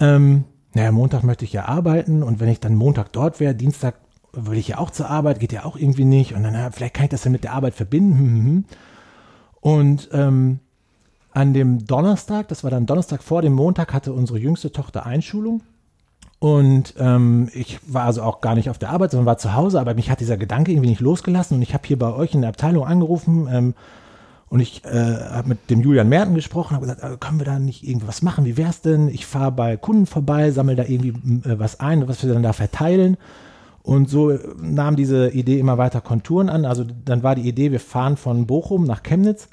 Ähm, 0.00 0.42
naja, 0.74 0.90
Montag 0.90 1.22
möchte 1.22 1.44
ich 1.44 1.52
ja 1.52 1.66
arbeiten 1.66 2.24
und 2.24 2.40
wenn 2.40 2.48
ich 2.48 2.58
dann 2.58 2.74
Montag 2.74 3.12
dort 3.12 3.38
wäre, 3.38 3.54
Dienstag 3.54 3.94
würde 4.32 4.58
ich 4.58 4.66
ja 4.66 4.78
auch 4.78 4.90
zur 4.90 5.08
Arbeit, 5.08 5.38
geht 5.38 5.52
ja 5.52 5.64
auch 5.64 5.76
irgendwie 5.76 6.04
nicht. 6.04 6.34
Und 6.34 6.42
dann, 6.42 6.54
na, 6.54 6.72
vielleicht 6.72 6.94
kann 6.94 7.04
ich 7.04 7.10
das 7.10 7.22
ja 7.22 7.30
mit 7.30 7.44
der 7.44 7.52
Arbeit 7.52 7.74
verbinden. 7.74 8.18
Hm, 8.18 8.26
hm, 8.26 8.44
hm. 8.44 8.64
Und 9.60 10.08
ähm, 10.12 10.58
an 11.34 11.52
dem 11.52 11.84
Donnerstag, 11.84 12.48
das 12.48 12.62
war 12.62 12.70
dann 12.70 12.86
Donnerstag 12.86 13.22
vor 13.22 13.42
dem 13.42 13.52
Montag, 13.52 13.92
hatte 13.92 14.12
unsere 14.12 14.38
jüngste 14.38 14.70
Tochter 14.70 15.04
Einschulung. 15.04 15.62
Und 16.38 16.94
ähm, 16.98 17.48
ich 17.52 17.80
war 17.86 18.04
also 18.04 18.22
auch 18.22 18.40
gar 18.40 18.54
nicht 18.54 18.70
auf 18.70 18.78
der 18.78 18.90
Arbeit, 18.90 19.10
sondern 19.10 19.26
war 19.26 19.38
zu 19.38 19.54
Hause, 19.54 19.80
aber 19.80 19.94
mich 19.94 20.10
hat 20.10 20.20
dieser 20.20 20.36
Gedanke 20.36 20.70
irgendwie 20.70 20.90
nicht 20.90 21.00
losgelassen. 21.00 21.56
Und 21.56 21.62
ich 21.62 21.74
habe 21.74 21.86
hier 21.86 21.98
bei 21.98 22.12
euch 22.12 22.34
in 22.34 22.42
der 22.42 22.50
Abteilung 22.50 22.86
angerufen 22.86 23.48
ähm, 23.50 23.74
und 24.48 24.60
ich 24.60 24.84
äh, 24.84 24.90
habe 24.90 25.48
mit 25.48 25.70
dem 25.70 25.80
Julian 25.80 26.08
Merten 26.08 26.34
gesprochen, 26.34 26.76
habe 26.76 26.86
gesagt, 26.86 27.02
äh, 27.02 27.16
können 27.18 27.40
wir 27.40 27.46
da 27.46 27.58
nicht 27.58 27.82
irgendwas 27.82 28.22
machen? 28.22 28.44
Wie 28.44 28.56
wäre 28.56 28.70
es 28.70 28.80
denn? 28.80 29.08
Ich 29.08 29.26
fahre 29.26 29.50
bei 29.50 29.76
Kunden 29.76 30.06
vorbei, 30.06 30.52
sammle 30.52 30.76
da 30.76 30.84
irgendwie 30.84 31.48
äh, 31.48 31.58
was 31.58 31.80
ein, 31.80 32.06
was 32.06 32.22
wir 32.22 32.32
dann 32.32 32.44
da 32.44 32.52
verteilen. 32.52 33.16
Und 33.82 34.08
so 34.08 34.38
nahm 34.60 34.94
diese 34.94 35.30
Idee 35.30 35.58
immer 35.58 35.78
weiter 35.78 36.00
Konturen 36.00 36.48
an. 36.48 36.64
Also 36.64 36.84
dann 37.04 37.24
war 37.24 37.34
die 37.34 37.48
Idee, 37.48 37.72
wir 37.72 37.80
fahren 37.80 38.16
von 38.16 38.46
Bochum 38.46 38.84
nach 38.84 39.02
Chemnitz 39.02 39.48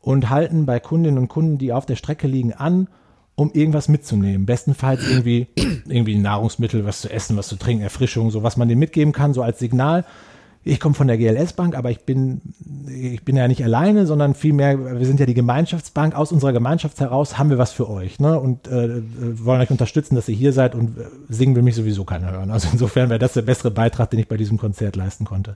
und 0.00 0.30
halten 0.30 0.66
bei 0.66 0.80
Kundinnen 0.80 1.18
und 1.18 1.28
Kunden, 1.28 1.58
die 1.58 1.72
auf 1.72 1.86
der 1.86 1.96
Strecke 1.96 2.26
liegen, 2.26 2.52
an, 2.52 2.88
um 3.34 3.52
irgendwas 3.52 3.88
mitzunehmen. 3.88 4.46
Bestenfalls 4.46 5.08
irgendwie, 5.08 5.46
irgendwie 5.86 6.16
Nahrungsmittel, 6.16 6.84
was 6.84 7.00
zu 7.00 7.10
essen, 7.10 7.36
was 7.36 7.48
zu 7.48 7.56
trinken, 7.56 7.82
Erfrischung, 7.82 8.30
so 8.30 8.42
was 8.42 8.56
man 8.56 8.68
denen 8.68 8.80
mitgeben 8.80 9.12
kann, 9.12 9.34
so 9.34 9.42
als 9.42 9.58
Signal. 9.58 10.04
Ich 10.64 10.80
komme 10.80 10.94
von 10.94 11.06
der 11.06 11.16
GLS 11.16 11.52
Bank, 11.52 11.76
aber 11.76 11.90
ich 11.90 12.00
bin, 12.00 12.40
ich 12.88 13.24
bin 13.24 13.36
ja 13.36 13.46
nicht 13.48 13.62
alleine, 13.62 14.06
sondern 14.06 14.34
vielmehr, 14.34 14.98
wir 14.98 15.06
sind 15.06 15.20
ja 15.20 15.24
die 15.24 15.34
Gemeinschaftsbank. 15.34 16.14
Aus 16.14 16.32
unserer 16.32 16.52
Gemeinschaft 16.52 17.00
heraus 17.00 17.38
haben 17.38 17.48
wir 17.48 17.58
was 17.58 17.72
für 17.72 17.88
euch 17.88 18.18
ne? 18.18 18.38
und 18.38 18.66
äh, 18.66 19.00
wollen 19.16 19.60
euch 19.60 19.70
unterstützen, 19.70 20.16
dass 20.16 20.28
ihr 20.28 20.34
hier 20.34 20.52
seid 20.52 20.74
und 20.74 20.98
äh, 20.98 21.04
singen 21.28 21.54
will 21.54 21.62
mich 21.62 21.76
sowieso 21.76 22.04
keiner 22.04 22.32
hören. 22.32 22.50
Also 22.50 22.68
insofern 22.72 23.08
wäre 23.08 23.20
das 23.20 23.34
der 23.34 23.42
bessere 23.42 23.70
Beitrag, 23.70 24.10
den 24.10 24.18
ich 24.18 24.28
bei 24.28 24.36
diesem 24.36 24.58
Konzert 24.58 24.96
leisten 24.96 25.24
konnte. 25.24 25.54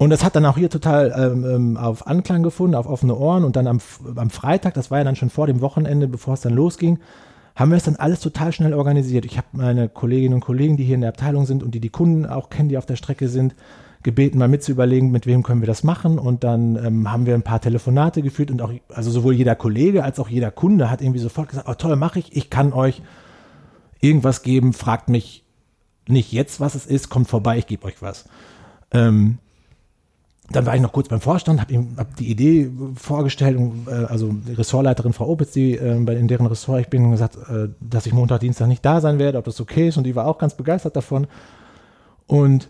Und 0.00 0.08
das 0.08 0.24
hat 0.24 0.34
dann 0.34 0.46
auch 0.46 0.56
hier 0.56 0.70
total 0.70 1.12
ähm, 1.14 1.44
ähm, 1.44 1.76
auf 1.76 2.06
Anklang 2.06 2.42
gefunden, 2.42 2.74
auf 2.74 2.86
offene 2.86 3.14
Ohren. 3.14 3.44
Und 3.44 3.54
dann 3.56 3.66
am, 3.66 3.80
am 4.16 4.30
Freitag, 4.30 4.72
das 4.72 4.90
war 4.90 4.96
ja 4.96 5.04
dann 5.04 5.14
schon 5.14 5.28
vor 5.28 5.46
dem 5.46 5.60
Wochenende, 5.60 6.08
bevor 6.08 6.32
es 6.32 6.40
dann 6.40 6.54
losging, 6.54 7.00
haben 7.54 7.70
wir 7.70 7.76
es 7.76 7.84
dann 7.84 7.96
alles 7.96 8.20
total 8.20 8.50
schnell 8.50 8.72
organisiert. 8.72 9.26
Ich 9.26 9.36
habe 9.36 9.48
meine 9.52 9.90
Kolleginnen 9.90 10.32
und 10.32 10.40
Kollegen, 10.40 10.78
die 10.78 10.84
hier 10.84 10.94
in 10.94 11.02
der 11.02 11.10
Abteilung 11.10 11.44
sind 11.44 11.62
und 11.62 11.74
die 11.74 11.80
die 11.80 11.90
Kunden 11.90 12.24
auch 12.24 12.48
kennen, 12.48 12.70
die 12.70 12.78
auf 12.78 12.86
der 12.86 12.96
Strecke 12.96 13.28
sind, 13.28 13.54
gebeten, 14.02 14.38
mal 14.38 14.48
mitzuüberlegen, 14.48 15.10
mit 15.10 15.26
wem 15.26 15.42
können 15.42 15.60
wir 15.60 15.66
das 15.66 15.84
machen. 15.84 16.18
Und 16.18 16.44
dann 16.44 16.76
ähm, 16.76 17.12
haben 17.12 17.26
wir 17.26 17.34
ein 17.34 17.42
paar 17.42 17.60
Telefonate 17.60 18.22
geführt 18.22 18.50
und 18.50 18.62
auch, 18.62 18.72
also 18.88 19.10
sowohl 19.10 19.34
jeder 19.34 19.54
Kollege 19.54 20.02
als 20.02 20.18
auch 20.18 20.30
jeder 20.30 20.50
Kunde 20.50 20.90
hat 20.90 21.02
irgendwie 21.02 21.20
sofort 21.20 21.50
gesagt, 21.50 21.68
oh 21.68 21.74
toll, 21.74 21.96
mache 21.96 22.20
ich, 22.20 22.34
ich 22.34 22.48
kann 22.48 22.72
euch 22.72 23.02
irgendwas 24.00 24.40
geben, 24.40 24.72
fragt 24.72 25.10
mich 25.10 25.44
nicht 26.08 26.32
jetzt, 26.32 26.58
was 26.58 26.74
es 26.74 26.86
ist, 26.86 27.10
kommt 27.10 27.28
vorbei, 27.28 27.58
ich 27.58 27.66
gebe 27.66 27.84
euch 27.84 28.00
was. 28.00 28.24
Ähm, 28.92 29.36
dann 30.50 30.66
war 30.66 30.74
ich 30.74 30.80
noch 30.80 30.92
kurz 30.92 31.08
beim 31.08 31.20
Vorstand, 31.20 31.60
habe 31.60 31.72
ihm 31.72 31.94
hab 31.96 32.16
die 32.16 32.28
Idee 32.28 32.70
vorgestellt, 32.96 33.56
und, 33.56 33.86
äh, 33.86 34.06
also 34.06 34.32
die 34.32 34.54
Ressortleiterin 34.54 35.12
Frau 35.12 35.28
Opitz, 35.28 35.52
die 35.52 35.76
äh, 35.76 35.94
in 35.94 36.28
deren 36.28 36.46
Ressort 36.46 36.80
ich 36.80 36.88
bin, 36.88 37.10
gesagt, 37.10 37.36
äh, 37.36 37.68
dass 37.80 38.06
ich 38.06 38.12
Montag, 38.12 38.40
Dienstag 38.40 38.66
nicht 38.66 38.84
da 38.84 39.00
sein 39.00 39.18
werde, 39.18 39.38
ob 39.38 39.44
das 39.44 39.60
okay 39.60 39.88
ist 39.88 39.96
und 39.96 40.04
die 40.04 40.16
war 40.16 40.26
auch 40.26 40.38
ganz 40.38 40.54
begeistert 40.54 40.96
davon. 40.96 41.28
Und 42.26 42.68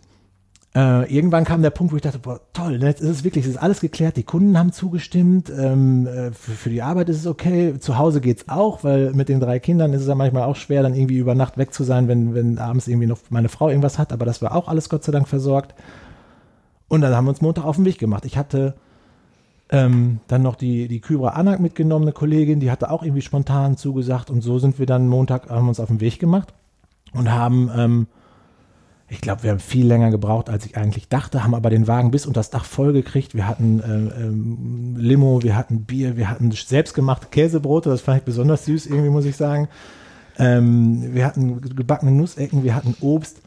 äh, 0.74 1.12
irgendwann 1.12 1.44
kam 1.44 1.62
der 1.62 1.70
Punkt, 1.70 1.92
wo 1.92 1.96
ich 1.96 2.02
dachte, 2.02 2.20
boah, 2.20 2.40
toll, 2.52 2.78
ne, 2.78 2.86
jetzt 2.86 3.00
ist 3.00 3.08
es 3.08 3.24
wirklich, 3.24 3.44
es 3.44 3.52
ist 3.52 3.56
alles 3.56 3.80
geklärt, 3.80 4.16
die 4.16 4.22
Kunden 4.22 4.56
haben 4.56 4.72
zugestimmt, 4.72 5.50
ähm, 5.50 6.06
äh, 6.06 6.30
für, 6.30 6.52
für, 6.52 6.70
die 6.70 6.82
Arbeit 6.82 7.08
ist 7.08 7.18
es 7.18 7.26
okay, 7.26 7.78
zu 7.80 7.98
Hause 7.98 8.20
geht's 8.20 8.48
auch, 8.48 8.84
weil 8.84 9.12
mit 9.12 9.28
den 9.28 9.40
drei 9.40 9.58
Kindern 9.58 9.92
ist 9.92 10.02
es 10.02 10.06
ja 10.06 10.14
manchmal 10.14 10.44
auch 10.44 10.54
schwer, 10.54 10.82
dann 10.82 10.94
irgendwie 10.94 11.16
über 11.18 11.34
Nacht 11.34 11.58
weg 11.58 11.74
zu 11.74 11.82
sein, 11.82 12.06
wenn, 12.06 12.34
wenn 12.34 12.58
abends 12.58 12.86
irgendwie 12.86 13.08
noch 13.08 13.18
meine 13.30 13.48
Frau 13.48 13.68
irgendwas 13.68 13.98
hat, 13.98 14.12
aber 14.12 14.26
das 14.26 14.42
war 14.42 14.54
auch 14.54 14.68
alles 14.68 14.88
Gott 14.88 15.02
sei 15.02 15.10
Dank 15.10 15.26
versorgt. 15.26 15.74
Und 16.90 17.00
dann 17.00 17.14
haben 17.14 17.24
wir 17.24 17.30
uns 17.30 17.40
Montag 17.40 17.64
auf 17.64 17.76
den 17.76 17.84
Weg 17.86 17.98
gemacht. 17.98 18.24
Ich 18.26 18.36
hatte 18.36 18.74
ähm, 19.70 20.18
dann 20.26 20.42
noch 20.42 20.56
die, 20.56 20.88
die 20.88 21.00
Kybra 21.00 21.30
Anak 21.30 21.60
mitgenommen, 21.60 22.04
eine 22.04 22.12
Kollegin, 22.12 22.58
die 22.60 22.70
hatte 22.70 22.90
auch 22.90 23.04
irgendwie 23.04 23.22
spontan 23.22 23.76
zugesagt 23.76 24.28
und 24.28 24.42
so 24.42 24.58
sind 24.58 24.80
wir 24.80 24.86
dann 24.86 25.06
Montag, 25.06 25.48
haben 25.48 25.68
uns 25.68 25.78
auf 25.78 25.86
den 25.86 26.00
Weg 26.00 26.18
gemacht 26.18 26.52
und 27.12 27.30
haben 27.30 27.70
ähm, 27.74 28.06
ich 29.08 29.20
glaube, 29.20 29.44
wir 29.44 29.50
haben 29.50 29.60
viel 29.60 29.86
länger 29.86 30.10
gebraucht, 30.10 30.48
als 30.48 30.66
ich 30.66 30.76
eigentlich 30.76 31.08
dachte, 31.08 31.42
haben 31.42 31.54
aber 31.54 31.70
den 31.70 31.86
Wagen 31.88 32.10
bis 32.10 32.26
unter 32.26 32.40
das 32.40 32.50
Dach 32.50 32.64
voll 32.64 32.92
gekriegt. 32.92 33.34
Wir 33.34 33.46
hatten 33.46 33.80
äh, 33.80 34.24
ähm, 34.24 34.96
Limo, 34.96 35.42
wir 35.42 35.56
hatten 35.56 35.84
Bier, 35.84 36.16
wir 36.16 36.28
hatten 36.28 36.50
selbstgemachte 36.50 37.28
Käsebrote, 37.28 37.88
das 37.90 38.00
fand 38.00 38.18
ich 38.18 38.24
besonders 38.24 38.64
süß, 38.66 38.86
irgendwie 38.86 39.10
muss 39.10 39.24
ich 39.24 39.36
sagen. 39.36 39.68
Ähm, 40.38 41.12
wir 41.14 41.26
hatten 41.26 41.60
gebackene 41.60 42.12
Nussecken, 42.12 42.64
wir 42.64 42.74
hatten 42.74 42.96
Obst. 43.00 43.42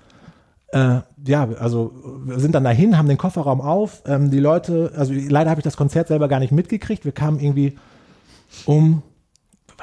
Äh, 0.74 1.02
ja, 1.26 1.48
also 1.60 1.94
sind 2.36 2.56
dann 2.56 2.64
dahin, 2.64 2.98
haben 2.98 3.08
den 3.08 3.18
Kofferraum 3.18 3.62
auf. 3.62 4.02
Ähm, 4.06 4.32
die 4.32 4.40
Leute, 4.40 4.92
also 4.96 5.14
leider 5.14 5.50
habe 5.50 5.60
ich 5.60 5.64
das 5.64 5.78
Konzert 5.78 6.08
selber 6.08 6.28
gar 6.28 6.40
nicht 6.40 6.52
mitgekriegt. 6.52 7.06
Wir 7.06 7.12
kamen 7.12 7.40
irgendwie 7.40 7.78
um 8.66 9.04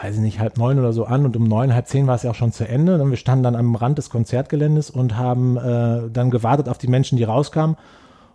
weiß 0.03 0.16
ich 0.16 0.20
nicht, 0.20 0.40
halb 0.40 0.57
neun 0.57 0.79
oder 0.79 0.92
so 0.92 1.05
an 1.05 1.24
und 1.24 1.37
um 1.37 1.44
neun, 1.44 1.74
halb 1.74 1.87
zehn 1.87 2.07
war 2.07 2.14
es 2.14 2.22
ja 2.22 2.31
auch 2.31 2.35
schon 2.35 2.53
zu 2.53 2.66
Ende. 2.66 3.00
Und 3.00 3.11
wir 3.11 3.16
standen 3.16 3.42
dann 3.42 3.57
am 3.57 3.74
Rand 3.74 3.98
des 3.98 4.11
Konzertgeländes 4.11 4.90
und 4.90 5.16
haben 5.16 5.57
äh, 5.57 6.09
dann 6.11 6.31
gewartet 6.31 6.68
auf 6.68 6.79
die 6.79 6.88
Menschen, 6.88 7.18
die 7.18 7.24
rauskamen. 7.24 7.76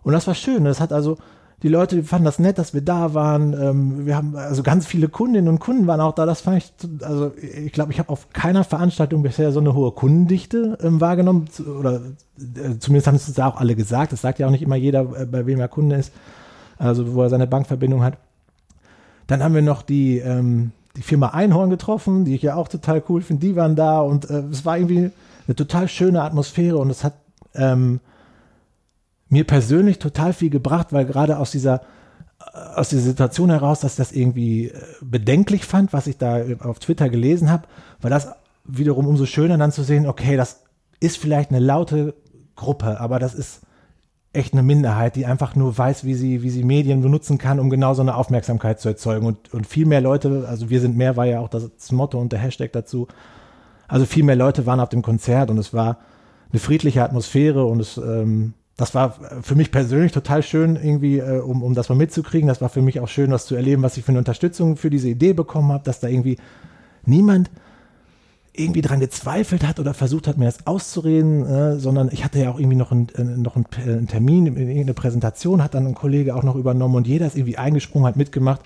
Und 0.02 0.12
das 0.12 0.26
war 0.26 0.34
schön. 0.34 0.64
Das 0.64 0.80
hat 0.80 0.92
also, 0.92 1.18
die 1.62 1.68
Leute 1.68 2.04
fanden 2.04 2.26
das 2.26 2.38
nett, 2.38 2.58
dass 2.58 2.74
wir 2.74 2.82
da 2.82 3.14
waren. 3.14 3.54
Ähm, 3.54 4.06
wir 4.06 4.16
haben, 4.16 4.36
also 4.36 4.62
ganz 4.62 4.86
viele 4.86 5.08
Kundinnen 5.08 5.48
und 5.48 5.58
Kunden 5.58 5.86
waren 5.86 6.00
auch 6.00 6.14
da. 6.14 6.26
Das 6.26 6.42
fand 6.42 6.58
ich, 6.58 6.72
also 7.02 7.32
ich 7.36 7.72
glaube, 7.72 7.92
ich 7.92 7.98
habe 7.98 8.10
auf 8.10 8.30
keiner 8.32 8.62
Veranstaltung 8.62 9.22
bisher 9.22 9.52
so 9.52 9.60
eine 9.60 9.74
hohe 9.74 9.92
Kundendichte 9.92 10.76
ähm, 10.82 11.00
wahrgenommen. 11.00 11.46
Oder 11.78 12.02
äh, 12.38 12.78
zumindest 12.78 13.06
haben 13.06 13.14
es 13.14 13.32
da 13.32 13.48
auch 13.48 13.56
alle 13.56 13.74
gesagt. 13.74 14.12
Das 14.12 14.20
sagt 14.20 14.38
ja 14.38 14.46
auch 14.46 14.50
nicht 14.50 14.62
immer 14.62 14.76
jeder, 14.76 15.00
äh, 15.18 15.24
bei 15.24 15.46
wem 15.46 15.58
er 15.58 15.68
Kunde 15.68 15.96
ist. 15.96 16.12
Also 16.78 17.14
wo 17.14 17.22
er 17.22 17.30
seine 17.30 17.46
Bankverbindung 17.46 18.02
hat. 18.02 18.18
Dann 19.26 19.42
haben 19.42 19.54
wir 19.54 19.62
noch 19.62 19.80
die, 19.80 20.18
ähm, 20.18 20.72
die 20.94 21.02
Firma 21.02 21.28
Einhorn 21.28 21.70
getroffen, 21.70 22.26
die 22.26 22.34
ich 22.34 22.42
ja 22.42 22.54
auch 22.54 22.68
total 22.68 23.02
cool 23.08 23.22
finde. 23.22 23.46
Die 23.46 23.56
waren 23.56 23.76
da 23.76 24.00
und 24.00 24.28
äh, 24.28 24.42
es 24.52 24.66
war 24.66 24.76
irgendwie 24.76 25.10
eine 25.46 25.56
total 25.56 25.88
schöne 25.88 26.22
Atmosphäre 26.22 26.76
und 26.76 26.90
es 26.90 27.02
hat 27.02 27.14
ähm, 27.54 28.00
mir 29.28 29.44
persönlich 29.44 29.98
total 29.98 30.32
viel 30.32 30.50
gebracht, 30.50 30.92
weil 30.92 31.04
gerade 31.04 31.38
aus 31.38 31.50
dieser 31.50 31.82
äh, 32.40 32.58
aus 32.76 32.88
dieser 32.90 33.02
Situation 33.02 33.50
heraus, 33.50 33.80
dass 33.80 33.92
ich 33.92 33.98
das 33.98 34.12
irgendwie 34.12 34.68
äh, 34.68 34.72
bedenklich 35.00 35.64
fand, 35.64 35.92
was 35.92 36.06
ich 36.06 36.18
da 36.18 36.42
auf 36.60 36.78
Twitter 36.78 37.08
gelesen 37.08 37.50
habe, 37.50 37.64
war 38.00 38.10
das 38.10 38.28
wiederum 38.64 39.06
umso 39.06 39.26
schöner 39.26 39.58
dann 39.58 39.72
zu 39.72 39.82
sehen, 39.82 40.06
okay, 40.06 40.36
das 40.36 40.62
ist 41.00 41.18
vielleicht 41.18 41.50
eine 41.50 41.60
laute 41.60 42.14
Gruppe, 42.56 43.00
aber 43.00 43.18
das 43.18 43.34
ist 43.34 43.60
echt 44.32 44.52
eine 44.52 44.62
Minderheit, 44.62 45.16
die 45.16 45.24
einfach 45.24 45.54
nur 45.54 45.76
weiß, 45.76 46.04
wie 46.04 46.14
sie, 46.14 46.42
wie 46.42 46.50
sie 46.50 46.62
Medien 46.62 47.00
benutzen 47.00 47.38
kann, 47.38 47.58
um 47.58 47.70
genau 47.70 47.94
so 47.94 48.02
eine 48.02 48.16
Aufmerksamkeit 48.16 48.80
zu 48.80 48.88
erzeugen. 48.88 49.26
Und, 49.26 49.52
und 49.54 49.66
viel 49.66 49.86
mehr 49.86 50.00
Leute, 50.00 50.46
also 50.48 50.68
wir 50.68 50.80
sind 50.80 50.96
mehr, 50.96 51.16
war 51.16 51.26
ja 51.26 51.40
auch 51.40 51.48
das 51.48 51.90
Motto 51.90 52.20
und 52.20 52.32
der 52.32 52.40
Hashtag 52.40 52.72
dazu. 52.72 53.08
Also 53.88 54.04
viel 54.04 54.24
mehr 54.24 54.36
Leute 54.36 54.66
waren 54.66 54.80
auf 54.80 54.90
dem 54.90 55.02
Konzert 55.02 55.50
und 55.50 55.58
es 55.58 55.72
war 55.72 55.98
eine 56.50 56.60
friedliche 56.60 57.02
Atmosphäre 57.02 57.64
und 57.64 57.80
es, 57.80 57.96
ähm, 57.96 58.52
das 58.76 58.94
war 58.94 59.16
für 59.42 59.54
mich 59.54 59.72
persönlich 59.72 60.12
total 60.12 60.42
schön, 60.42 60.76
irgendwie, 60.76 61.18
äh, 61.18 61.40
um, 61.40 61.62
um 61.62 61.74
das 61.74 61.88
mal 61.88 61.94
mitzukriegen. 61.94 62.46
Das 62.46 62.60
war 62.60 62.68
für 62.68 62.82
mich 62.82 63.00
auch 63.00 63.08
schön, 63.08 63.30
was 63.30 63.46
zu 63.46 63.54
erleben, 63.54 63.82
was 63.82 63.96
ich 63.96 64.04
für 64.04 64.10
eine 64.10 64.18
Unterstützung 64.18 64.76
für 64.76 64.90
diese 64.90 65.08
Idee 65.08 65.32
bekommen 65.32 65.72
habe, 65.72 65.84
dass 65.84 66.00
da 66.00 66.08
irgendwie 66.08 66.36
niemand 67.04 67.50
irgendwie 68.52 68.82
dran 68.82 69.00
gezweifelt 69.00 69.66
hat 69.66 69.80
oder 69.80 69.94
versucht 69.94 70.28
hat, 70.28 70.38
mir 70.38 70.46
das 70.46 70.66
auszureden, 70.66 71.44
äh, 71.44 71.78
sondern 71.78 72.10
ich 72.12 72.24
hatte 72.24 72.38
ja 72.38 72.50
auch 72.50 72.58
irgendwie 72.58 72.76
noch, 72.76 72.90
ein, 72.90 73.08
äh, 73.16 73.22
noch 73.22 73.56
einen, 73.56 73.66
äh, 73.78 73.92
einen 73.92 74.08
Termin, 74.08 74.56
eine 74.56 74.94
Präsentation 74.94 75.62
hat 75.62 75.74
dann 75.74 75.86
ein 75.86 75.94
Kollege 75.94 76.34
auch 76.34 76.42
noch 76.42 76.56
übernommen 76.56 76.96
und 76.96 77.06
jeder 77.06 77.26
ist 77.26 77.36
irgendwie 77.36 77.58
eingesprungen, 77.58 78.06
hat 78.06 78.16
mitgemacht. 78.16 78.60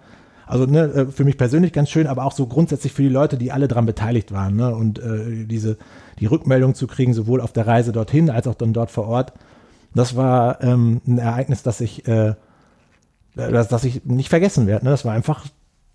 Also 0.46 0.66
ne, 0.66 0.84
äh, 0.84 1.06
für 1.06 1.24
mich 1.24 1.38
persönlich 1.38 1.72
ganz 1.72 1.90
schön, 1.90 2.06
aber 2.06 2.24
auch 2.24 2.32
so 2.32 2.46
grundsätzlich 2.46 2.92
für 2.92 3.02
die 3.02 3.08
Leute, 3.08 3.36
die 3.36 3.52
alle 3.52 3.68
dran 3.68 3.86
beteiligt 3.86 4.32
waren. 4.32 4.56
Ne? 4.56 4.74
Und 4.74 4.98
äh, 4.98 5.44
diese 5.46 5.76
die 6.18 6.26
Rückmeldung 6.26 6.74
zu 6.74 6.86
kriegen, 6.86 7.14
sowohl 7.14 7.40
auf 7.40 7.52
der 7.52 7.66
Reise 7.66 7.92
dorthin 7.92 8.30
als 8.30 8.46
auch 8.46 8.54
dann 8.54 8.72
dort 8.72 8.90
vor 8.90 9.06
Ort, 9.06 9.32
das 9.94 10.16
war 10.16 10.62
ähm, 10.62 11.00
ein 11.06 11.18
Ereignis, 11.18 11.62
das 11.62 11.80
ich, 11.80 12.06
äh, 12.06 12.34
das, 13.34 13.68
das 13.68 13.84
ich 13.84 14.04
nicht 14.04 14.28
vergessen 14.28 14.66
werde. 14.66 14.84
Ne? 14.84 14.90
Das 14.90 15.04
war 15.04 15.12
einfach 15.12 15.46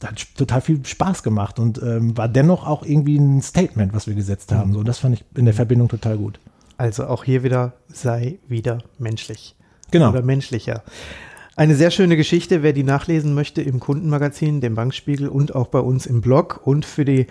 hat 0.04 0.36
total 0.36 0.62
viel 0.62 0.86
Spaß 0.86 1.24
gemacht 1.24 1.58
und 1.58 1.82
ähm, 1.82 2.18
war 2.18 2.28
dennoch 2.28 2.68
auch 2.68 2.86
irgendwie 2.86 3.18
ein 3.18 3.42
Statement, 3.42 3.94
was 3.94 4.08
wir 4.08 4.14
gesetzt 4.14 4.52
haben. 4.52 4.74
So, 4.74 4.84
das 4.84 5.00
fand 5.00 5.16
ich 5.16 5.26
in 5.36 5.46
der 5.46 5.54
Verbindung 5.54 5.88
total 5.88 6.18
gut. 6.18 6.40
Also 6.78 7.08
auch 7.08 7.24
hier 7.24 7.44
wieder 7.44 7.74
sei 7.88 8.38
wieder 8.48 8.80
menschlich. 9.00 9.56
Genau. 9.92 10.10
Oder 10.10 10.22
menschlicher. 10.22 10.84
Eine 11.56 11.76
sehr 11.76 11.92
schöne 11.92 12.18
Geschichte, 12.18 12.64
wer 12.64 12.74
die 12.74 12.84
nachlesen 12.84 13.34
möchte 13.34 13.62
im 13.62 13.80
Kundenmagazin, 13.80 14.60
dem 14.60 14.76
Bankspiegel 14.76 15.30
und 15.30 15.56
auch 15.56 15.68
bei 15.68 15.80
uns 15.80 16.06
im 16.06 16.20
Blog 16.20 16.60
und 16.66 16.86
für 16.86 17.06
die 17.06 17.28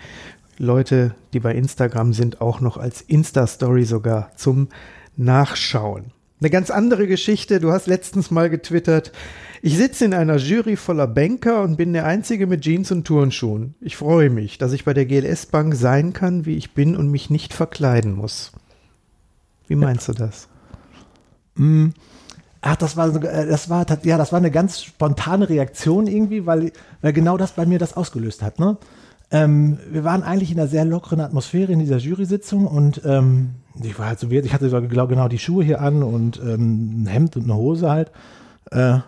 Leute, 0.57 1.13
die 1.33 1.39
bei 1.39 1.53
Instagram 1.53 2.13
sind, 2.13 2.41
auch 2.41 2.59
noch 2.59 2.77
als 2.77 3.01
Insta-Story 3.01 3.85
sogar 3.85 4.31
zum 4.35 4.69
Nachschauen. 5.15 6.14
Eine 6.41 6.49
ganz 6.49 6.69
andere 6.69 7.07
Geschichte, 7.07 7.59
du 7.59 7.71
hast 7.71 7.87
letztens 7.87 8.29
mal 8.29 8.49
getwittert, 8.49 9.13
ich 9.61 9.77
sitze 9.77 10.05
in 10.05 10.13
einer 10.13 10.35
Jury 10.35 10.75
voller 10.75 11.07
Banker 11.07 11.63
und 11.63 11.77
bin 11.77 11.93
der 11.93 12.05
Einzige 12.05 12.45
mit 12.45 12.61
Jeans 12.61 12.91
und 12.91 13.05
Turnschuhen. 13.05 13.73
Ich 13.79 13.95
freue 13.95 14.29
mich, 14.29 14.57
dass 14.57 14.73
ich 14.73 14.83
bei 14.83 14.93
der 14.93 15.05
GLS 15.05 15.47
Bank 15.47 15.75
sein 15.75 16.13
kann, 16.13 16.45
wie 16.45 16.57
ich 16.57 16.73
bin 16.73 16.95
und 16.95 17.09
mich 17.09 17.29
nicht 17.29 17.53
verkleiden 17.53 18.13
muss. 18.13 18.51
Wie 19.67 19.75
meinst 19.75 20.07
ja. 20.07 20.13
du 20.13 20.19
das? 20.19 20.47
Mm. 21.55 21.87
Ach, 22.61 22.75
das 22.75 22.97
war, 22.97 23.15
äh, 23.23 23.47
das 23.47 23.69
war, 23.69 23.85
ja, 24.03 24.17
das 24.17 24.31
war 24.31 24.39
eine 24.39 24.51
ganz 24.51 24.81
spontane 24.81 25.47
Reaktion 25.49 26.07
irgendwie, 26.07 26.45
weil, 26.45 26.71
weil 27.01 27.13
genau 27.13 27.37
das 27.37 27.53
bei 27.53 27.65
mir 27.65 27.79
das 27.79 27.95
ausgelöst 27.95 28.41
hat. 28.41 28.59
Ne? 28.59 28.77
Ähm, 29.31 29.79
wir 29.89 30.03
waren 30.03 30.23
eigentlich 30.23 30.51
in 30.51 30.59
einer 30.59 30.67
sehr 30.67 30.83
lockeren 30.83 31.21
Atmosphäre 31.21 31.71
in 31.71 31.79
dieser 31.79 31.97
Jury-Sitzung 31.97 32.67
und 32.67 33.01
ähm, 33.05 33.51
ich 33.83 33.97
war 33.99 34.07
halt 34.07 34.19
so, 34.19 34.29
ich 34.29 34.53
hatte 34.53 34.69
sogar 34.69 35.07
genau 35.07 35.27
die 35.27 35.39
Schuhe 35.39 35.63
hier 35.63 35.81
an 35.81 36.03
und 36.03 36.39
ähm, 36.41 37.03
ein 37.03 37.07
Hemd 37.07 37.35
und 37.35 37.43
eine 37.43 37.55
Hose 37.55 37.89
halt. 37.89 38.11
Äh, 38.71 38.99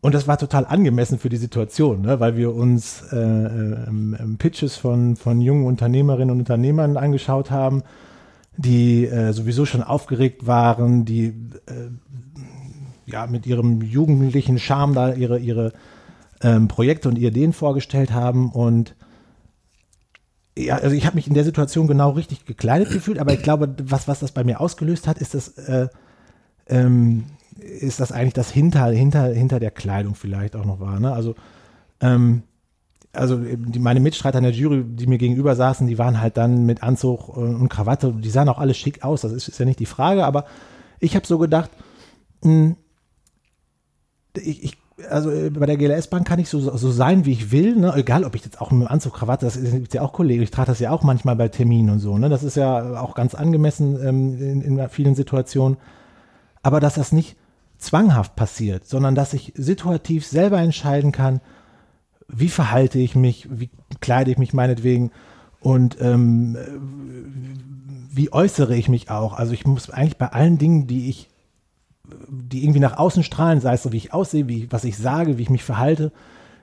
und 0.00 0.14
das 0.14 0.28
war 0.28 0.38
total 0.38 0.66
angemessen 0.66 1.18
für 1.18 1.28
die 1.28 1.36
Situation, 1.36 2.02
ne? 2.02 2.20
weil 2.20 2.36
wir 2.36 2.54
uns 2.54 3.02
äh, 3.12 3.16
ähm, 3.16 4.36
Pitches 4.38 4.76
von, 4.76 5.16
von 5.16 5.40
jungen 5.40 5.64
Unternehmerinnen 5.66 6.30
und 6.30 6.38
Unternehmern 6.40 6.96
angeschaut 6.96 7.50
haben, 7.50 7.82
die 8.56 9.06
äh, 9.06 9.32
sowieso 9.32 9.66
schon 9.66 9.82
aufgeregt 9.82 10.46
waren, 10.46 11.04
die 11.04 11.34
äh, 11.66 11.90
ja 13.06 13.26
mit 13.26 13.46
ihrem 13.46 13.82
jugendlichen 13.82 14.58
Charme 14.58 14.94
da 14.94 15.12
ihre, 15.12 15.38
ihre 15.38 15.72
ähm, 16.40 16.68
Projekte 16.68 17.08
und 17.08 17.16
Ideen 17.18 17.52
vorgestellt 17.52 18.12
haben. 18.12 18.50
Und 18.50 18.94
ja, 20.58 20.76
also 20.76 20.96
ich 20.96 21.06
habe 21.06 21.16
mich 21.16 21.26
in 21.26 21.34
der 21.34 21.44
Situation 21.44 21.86
genau 21.86 22.10
richtig 22.10 22.46
gekleidet 22.46 22.90
gefühlt, 22.90 23.18
aber 23.18 23.32
ich 23.32 23.42
glaube, 23.42 23.74
was, 23.82 24.08
was 24.08 24.20
das 24.20 24.32
bei 24.32 24.44
mir 24.44 24.60
ausgelöst 24.60 25.06
hat, 25.06 25.18
ist 25.18 25.34
das 25.34 25.48
äh, 25.58 25.88
ähm, 26.68 27.24
ist 27.58 28.00
das 28.00 28.12
eigentlich 28.12 28.34
das 28.34 28.50
hinter, 28.50 28.86
hinter, 28.86 29.26
hinter 29.26 29.60
der 29.60 29.70
Kleidung 29.70 30.14
vielleicht 30.14 30.56
auch 30.56 30.64
noch 30.64 30.80
war. 30.80 31.00
Ne? 31.00 31.12
Also, 31.12 31.34
ähm, 32.00 32.42
also 33.12 33.38
die, 33.38 33.78
meine 33.78 34.00
Mitstreiter 34.00 34.38
in 34.38 34.44
der 34.44 34.52
Jury, 34.52 34.84
die 34.84 35.06
mir 35.06 35.18
gegenüber 35.18 35.56
saßen, 35.56 35.86
die 35.86 35.98
waren 35.98 36.20
halt 36.20 36.36
dann 36.36 36.66
mit 36.66 36.82
Anzug 36.82 37.28
und 37.28 37.68
Krawatte, 37.68 38.12
die 38.12 38.30
sahen 38.30 38.48
auch 38.48 38.58
alle 38.58 38.74
schick 38.74 39.04
aus, 39.04 39.22
das 39.22 39.32
ist, 39.32 39.48
ist 39.48 39.58
ja 39.58 39.64
nicht 39.64 39.80
die 39.80 39.86
Frage, 39.86 40.26
aber 40.26 40.44
ich 41.00 41.16
habe 41.16 41.26
so 41.26 41.38
gedacht, 41.38 41.70
mh, 42.42 42.50
hm, 42.50 42.76
ich, 44.36 44.64
ich 44.64 44.78
also 45.10 45.30
bei 45.50 45.66
der 45.66 45.76
GLS 45.76 46.08
Bank 46.08 46.26
kann 46.26 46.38
ich 46.38 46.48
so, 46.48 46.58
so 46.58 46.90
sein, 46.90 47.26
wie 47.26 47.32
ich 47.32 47.52
will, 47.52 47.76
ne? 47.76 47.92
egal 47.96 48.24
ob 48.24 48.34
ich 48.34 48.44
jetzt 48.44 48.60
auch 48.60 48.70
mit 48.70 48.88
Anzug, 48.88 49.14
Krawatte, 49.14 49.44
das 49.44 49.56
ist 49.56 49.92
ja 49.92 50.02
auch 50.02 50.12
Kollege, 50.12 50.42
ich 50.42 50.50
trage 50.50 50.68
das 50.68 50.80
ja 50.80 50.90
auch 50.90 51.02
manchmal 51.02 51.36
bei 51.36 51.48
Terminen 51.48 51.90
und 51.90 51.98
so, 51.98 52.16
ne? 52.16 52.28
das 52.28 52.42
ist 52.42 52.56
ja 52.56 53.00
auch 53.00 53.14
ganz 53.14 53.34
angemessen 53.34 53.98
ähm, 54.02 54.40
in, 54.40 54.62
in 54.62 54.88
vielen 54.88 55.14
Situationen, 55.14 55.76
aber 56.62 56.80
dass 56.80 56.94
das 56.94 57.12
nicht 57.12 57.36
zwanghaft 57.78 58.36
passiert, 58.36 58.86
sondern 58.86 59.14
dass 59.14 59.34
ich 59.34 59.52
situativ 59.54 60.26
selber 60.26 60.58
entscheiden 60.60 61.12
kann, 61.12 61.40
wie 62.28 62.48
verhalte 62.48 62.98
ich 62.98 63.14
mich, 63.14 63.48
wie 63.50 63.70
kleide 64.00 64.30
ich 64.30 64.38
mich 64.38 64.54
meinetwegen 64.54 65.12
und 65.60 65.98
ähm, 66.00 66.56
wie 68.10 68.32
äußere 68.32 68.76
ich 68.76 68.88
mich 68.88 69.10
auch. 69.10 69.34
Also 69.34 69.52
ich 69.52 69.66
muss 69.66 69.90
eigentlich 69.90 70.16
bei 70.16 70.28
allen 70.28 70.58
Dingen, 70.58 70.86
die 70.86 71.08
ich, 71.10 71.28
die 72.28 72.64
irgendwie 72.64 72.80
nach 72.80 72.98
außen 72.98 73.22
strahlen, 73.22 73.60
sei 73.60 73.74
es 73.74 73.82
so, 73.82 73.92
wie 73.92 73.96
ich 73.96 74.12
aussehe, 74.12 74.48
wie, 74.48 74.70
was 74.70 74.84
ich 74.84 74.96
sage, 74.96 75.38
wie 75.38 75.42
ich 75.42 75.50
mich 75.50 75.64
verhalte, 75.64 76.12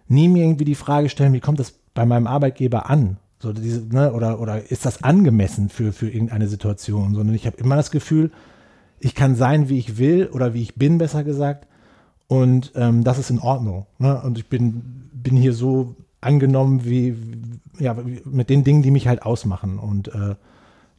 nie 0.07 0.27
mir 0.27 0.43
irgendwie 0.43 0.65
die 0.65 0.75
Frage 0.75 1.09
stellen, 1.09 1.33
wie 1.33 1.39
kommt 1.39 1.59
das 1.59 1.73
bei 1.93 2.05
meinem 2.05 2.27
Arbeitgeber 2.27 2.89
an? 2.89 3.17
So 3.39 3.51
diese, 3.51 3.81
ne, 3.81 4.13
oder, 4.13 4.39
oder 4.39 4.71
ist 4.71 4.85
das 4.85 5.03
angemessen 5.03 5.69
für, 5.69 5.91
für 5.91 6.09
irgendeine 6.09 6.47
Situation? 6.47 7.13
Sondern 7.13 7.35
ich 7.35 7.45
habe 7.45 7.57
immer 7.57 7.75
das 7.75 7.91
Gefühl, 7.91 8.31
ich 8.99 9.15
kann 9.15 9.35
sein, 9.35 9.67
wie 9.67 9.79
ich 9.79 9.97
will 9.97 10.29
oder 10.31 10.53
wie 10.53 10.61
ich 10.61 10.75
bin, 10.75 10.97
besser 10.97 11.23
gesagt. 11.23 11.67
Und 12.27 12.71
ähm, 12.75 13.03
das 13.03 13.19
ist 13.19 13.29
in 13.29 13.39
Ordnung. 13.39 13.85
Ne? 13.99 14.21
Und 14.21 14.37
ich 14.37 14.47
bin, 14.47 15.09
bin 15.11 15.35
hier 15.35 15.53
so 15.53 15.95
angenommen, 16.21 16.85
wie, 16.85 17.15
ja, 17.79 17.95
mit 18.23 18.49
den 18.49 18.63
Dingen, 18.63 18.81
die 18.81 18.91
mich 18.91 19.09
halt 19.09 19.23
ausmachen. 19.23 19.77
Und 19.77 20.07
äh, 20.07 20.35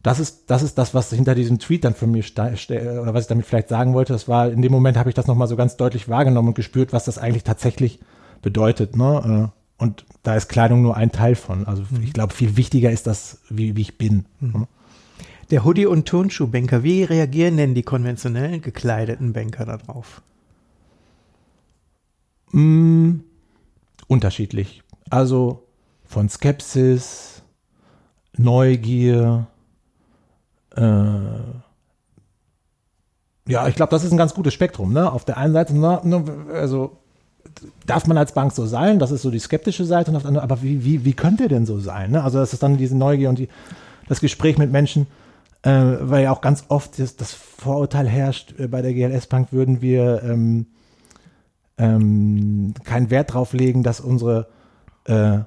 das 0.04 0.20
ist, 0.20 0.50
das 0.50 0.62
ist 0.62 0.76
das, 0.76 0.92
was 0.92 1.10
hinter 1.10 1.34
diesem 1.34 1.58
Tweet 1.58 1.82
dann 1.82 1.94
von 1.94 2.10
mir 2.10 2.22
oder 2.22 3.14
was 3.14 3.24
ich 3.24 3.28
damit 3.28 3.46
vielleicht 3.46 3.70
sagen 3.70 3.94
wollte. 3.94 4.12
Das 4.12 4.28
war, 4.28 4.50
in 4.50 4.60
dem 4.60 4.70
Moment 4.70 4.98
habe 4.98 5.08
ich 5.08 5.14
das 5.14 5.26
nochmal 5.26 5.48
so 5.48 5.56
ganz 5.56 5.78
deutlich 5.78 6.10
wahrgenommen 6.10 6.48
und 6.48 6.54
gespürt, 6.54 6.92
was 6.92 7.06
das 7.06 7.16
eigentlich 7.16 7.42
tatsächlich 7.42 8.00
bedeutet. 8.42 8.96
Ne? 8.96 9.50
Äh, 9.78 9.82
und 9.82 10.04
da 10.22 10.36
ist 10.36 10.48
Kleidung 10.50 10.82
nur 10.82 10.94
ein 10.94 11.10
Teil 11.10 11.34
von. 11.34 11.66
Also 11.66 11.84
mhm. 11.90 12.02
ich 12.02 12.12
glaube, 12.12 12.34
viel 12.34 12.58
wichtiger 12.58 12.90
ist 12.90 13.06
das, 13.06 13.38
wie, 13.48 13.76
wie 13.76 13.80
ich 13.80 13.96
bin. 13.96 14.26
Mhm. 14.40 14.52
Ne? 14.52 14.68
Der 15.50 15.64
Hoodie- 15.64 15.86
und 15.86 16.06
Turnschuhbanker, 16.06 16.82
wie 16.82 17.04
reagieren 17.04 17.56
denn 17.56 17.74
die 17.74 17.82
konventionellen 17.82 18.60
gekleideten 18.60 19.32
Banker 19.32 19.64
darauf? 19.64 20.20
Mm, 22.52 23.20
unterschiedlich. 24.06 24.82
Also 25.08 25.66
von 26.04 26.28
Skepsis, 26.28 27.42
Neugier, 28.36 29.46
ja, 33.46 33.68
ich 33.68 33.74
glaube, 33.74 33.90
das 33.90 34.04
ist 34.04 34.12
ein 34.12 34.18
ganz 34.18 34.34
gutes 34.34 34.54
Spektrum. 34.54 34.92
Ne? 34.92 35.10
Auf 35.10 35.24
der 35.24 35.37
einen 35.37 35.52
Seite, 35.52 35.74
na, 35.76 36.00
ne, 36.04 36.24
also 36.52 36.98
darf 37.87 38.06
man 38.06 38.18
als 38.18 38.32
Bank 38.32 38.52
so 38.52 38.66
sein, 38.66 38.98
das 38.98 39.10
ist 39.10 39.22
so 39.22 39.30
die 39.30 39.38
skeptische 39.38 39.84
Seite, 39.84 40.10
und 40.10 40.16
auf 40.16 40.22
der 40.22 40.28
anderen, 40.28 40.50
aber 40.50 40.62
wie, 40.62 40.84
wie, 40.84 41.04
wie 41.04 41.12
könnt 41.12 41.40
ihr 41.40 41.48
denn 41.48 41.66
so 41.66 41.78
sein? 41.78 42.12
Ne? 42.12 42.24
Also 42.24 42.38
das 42.38 42.52
ist 42.52 42.62
dann 42.62 42.76
diese 42.76 42.96
Neugier 42.96 43.28
und 43.28 43.38
die, 43.38 43.48
das 44.08 44.20
Gespräch 44.20 44.58
mit 44.58 44.72
Menschen, 44.72 45.06
äh, 45.62 45.96
weil 46.00 46.24
ja 46.24 46.32
auch 46.32 46.40
ganz 46.40 46.64
oft 46.68 46.98
das, 46.98 47.16
das 47.16 47.32
Vorurteil 47.32 48.08
herrscht, 48.08 48.54
äh, 48.58 48.66
bei 48.66 48.82
der 48.82 48.94
GLS 48.94 49.26
Bank 49.26 49.52
würden 49.52 49.82
wir 49.82 50.22
ähm, 50.22 50.66
ähm, 51.78 52.74
keinen 52.84 53.10
Wert 53.10 53.34
drauf 53.34 53.52
legen, 53.52 53.82
dass 53.82 54.00
unsere 54.00 54.48
äh, 55.04 55.40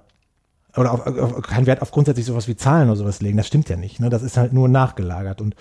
oder 0.78 0.94
auf, 0.94 1.06
auf, 1.06 1.42
keinen 1.42 1.66
Wert 1.66 1.82
auf 1.82 1.92
grundsätzlich 1.92 2.26
sowas 2.26 2.48
wie 2.48 2.56
Zahlen 2.56 2.90
oder 2.90 2.98
sowas 2.98 3.22
legen. 3.22 3.38
Das 3.38 3.48
stimmt 3.48 3.70
ja 3.70 3.76
nicht. 3.76 4.00
Ne? 4.00 4.10
Das 4.10 4.24
ist 4.24 4.38
halt 4.38 4.54
nur 4.54 4.68
nachgelagert. 4.68 5.42
Und 5.42 5.56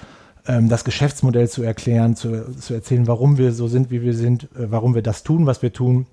ähm, 0.46 0.68
das 0.68 0.84
Geschäftsmodell 0.84 1.48
zu 1.48 1.62
erklären, 1.62 2.16
zu, 2.16 2.52
zu 2.56 2.74
erzählen, 2.74 3.06
warum 3.06 3.38
wir 3.38 3.52
so 3.52 3.68
sind, 3.68 3.90
wie 3.90 4.02
wir 4.02 4.14
sind, 4.14 4.44
äh, 4.54 4.70
warum 4.70 4.94
wir 4.94 5.02
das 5.02 5.22
tun, 5.22 5.46
was 5.46 5.62
wir 5.62 5.72
tun. 5.72 6.06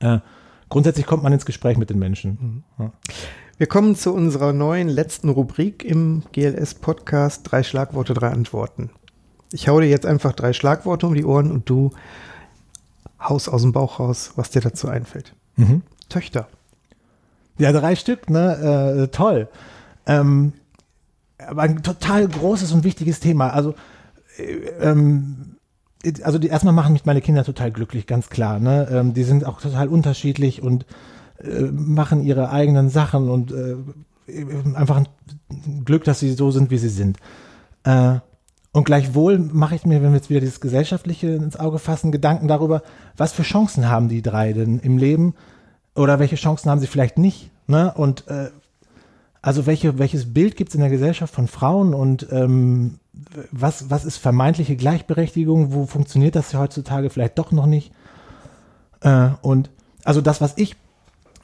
Äh, 0.00 0.18
grundsätzlich 0.68 1.06
kommt 1.06 1.22
man 1.22 1.32
ins 1.32 1.46
Gespräch 1.46 1.76
mit 1.76 1.90
den 1.90 1.98
Menschen. 1.98 2.64
Mhm. 2.78 2.84
Ja. 2.84 2.92
Wir 3.58 3.66
kommen 3.66 3.96
zu 3.96 4.12
unserer 4.12 4.52
neuen 4.52 4.88
letzten 4.88 5.30
Rubrik 5.30 5.84
im 5.84 6.22
GLS-Podcast. 6.32 7.50
Drei 7.50 7.62
Schlagworte, 7.62 8.12
drei 8.12 8.28
Antworten. 8.28 8.90
Ich 9.50 9.68
hau 9.68 9.80
dir 9.80 9.88
jetzt 9.88 10.04
einfach 10.04 10.32
drei 10.32 10.52
Schlagworte 10.52 11.06
um 11.06 11.14
die 11.14 11.24
Ohren 11.24 11.50
und 11.50 11.70
du 11.70 11.92
haust 13.18 13.48
aus 13.48 13.62
dem 13.62 13.72
Bauch 13.72 13.98
raus, 13.98 14.32
was 14.36 14.50
dir 14.50 14.60
dazu 14.60 14.88
einfällt. 14.88 15.34
Mhm. 15.56 15.82
Töchter. 16.08 16.48
Ja, 17.58 17.72
drei 17.72 17.96
Stück, 17.96 18.28
ne? 18.30 19.04
Äh, 19.04 19.08
toll. 19.08 19.48
Ähm, 20.06 20.52
aber 21.38 21.62
ein 21.62 21.82
total 21.82 22.28
großes 22.28 22.72
und 22.72 22.84
wichtiges 22.84 23.20
Thema. 23.20 23.50
Also, 23.50 23.74
äh, 24.38 24.52
ähm, 24.80 25.56
also 26.22 26.38
die 26.38 26.48
erstmal 26.48 26.74
machen 26.74 26.92
mich 26.92 27.04
meine 27.04 27.20
Kinder 27.20 27.44
total 27.44 27.72
glücklich, 27.72 28.06
ganz 28.06 28.28
klar. 28.28 28.60
Ne? 28.60 28.88
Ähm, 28.90 29.14
die 29.14 29.24
sind 29.24 29.44
auch 29.44 29.60
total 29.60 29.88
unterschiedlich 29.88 30.62
und 30.62 30.86
äh, 31.42 31.62
machen 31.62 32.22
ihre 32.22 32.50
eigenen 32.50 32.90
Sachen 32.90 33.28
und 33.28 33.52
äh, 33.52 33.76
einfach 34.74 34.96
ein 34.96 35.84
Glück, 35.84 36.04
dass 36.04 36.20
sie 36.20 36.32
so 36.32 36.50
sind, 36.50 36.70
wie 36.70 36.78
sie 36.78 36.88
sind. 36.88 37.18
Äh, 37.84 38.20
und 38.72 38.84
gleichwohl 38.84 39.38
mache 39.38 39.74
ich 39.74 39.86
mir, 39.86 40.02
wenn 40.02 40.10
wir 40.10 40.16
jetzt 40.16 40.30
wieder 40.30 40.40
dieses 40.40 40.60
Gesellschaftliche 40.60 41.28
ins 41.28 41.58
Auge 41.58 41.78
fassen, 41.78 42.12
Gedanken 42.12 42.46
darüber, 42.46 42.82
was 43.16 43.32
für 43.32 43.42
Chancen 43.42 43.88
haben 43.88 44.08
die 44.08 44.22
drei 44.22 44.52
denn 44.52 44.78
im 44.80 44.98
Leben 44.98 45.34
oder 45.96 46.18
welche 46.18 46.36
Chancen 46.36 46.70
haben 46.70 46.80
sie 46.80 46.86
vielleicht 46.86 47.18
nicht? 47.18 47.50
Ne? 47.66 47.92
Und 47.94 48.28
äh, 48.28 48.50
also 49.42 49.66
welche, 49.66 49.98
welches 49.98 50.32
Bild 50.32 50.56
gibt 50.56 50.70
es 50.70 50.74
in 50.74 50.80
der 50.80 50.90
Gesellschaft 50.90 51.34
von 51.34 51.48
Frauen 51.48 51.94
und 51.94 52.26
ähm, 52.30 52.98
was, 53.50 53.90
was 53.90 54.04
ist 54.04 54.16
vermeintliche 54.18 54.76
Gleichberechtigung? 54.76 55.72
Wo 55.72 55.86
funktioniert 55.86 56.36
das 56.36 56.54
heutzutage 56.54 57.10
vielleicht 57.10 57.38
doch 57.38 57.52
noch 57.52 57.66
nicht? 57.66 57.92
Äh, 59.00 59.30
und 59.42 59.70
also 60.04 60.20
das, 60.20 60.40
was 60.40 60.54
ich 60.56 60.76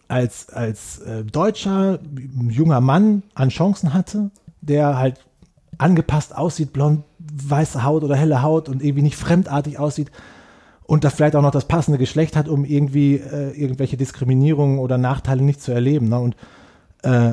als, 0.09 0.51
als 0.51 0.99
äh, 0.99 1.25
deutscher 1.25 1.99
junger 2.49 2.81
Mann 2.81 3.23
an 3.35 3.49
Chancen 3.49 3.95
hatte, 3.95 4.31
der 4.61 4.99
halt 4.99 5.25
angepasst 5.79 6.37
aussieht, 6.37 6.73
blond, 6.73 7.05
weiße 7.19 7.83
Haut 7.83 8.05
oder 8.05 8.17
helle 8.17 8.43
Haut 8.43 8.69
und 8.69 8.83
irgendwie 8.83 9.03
nicht 9.03 9.17
fremdartig 9.17 9.79
aussieht, 9.79 10.11
und 10.93 11.05
das 11.05 11.15
vielleicht 11.15 11.37
auch 11.37 11.43
noch 11.43 11.53
das 11.53 11.65
passende 11.65 11.97
Geschlecht 11.97 12.37
hat, 12.37 12.51
um 12.51 12.67
irgendwie 12.67 13.15
äh, 13.15 13.59
irgendwelche 13.59 13.97
Diskriminierungen 13.97 14.79
oder 14.79 14.99
Nachteile 14.99 15.43
nicht 15.43 15.63
zu 15.63 15.73
erleben. 15.73 16.11
Ne? 16.11 16.19
Und 16.19 16.37
äh, 17.03 17.33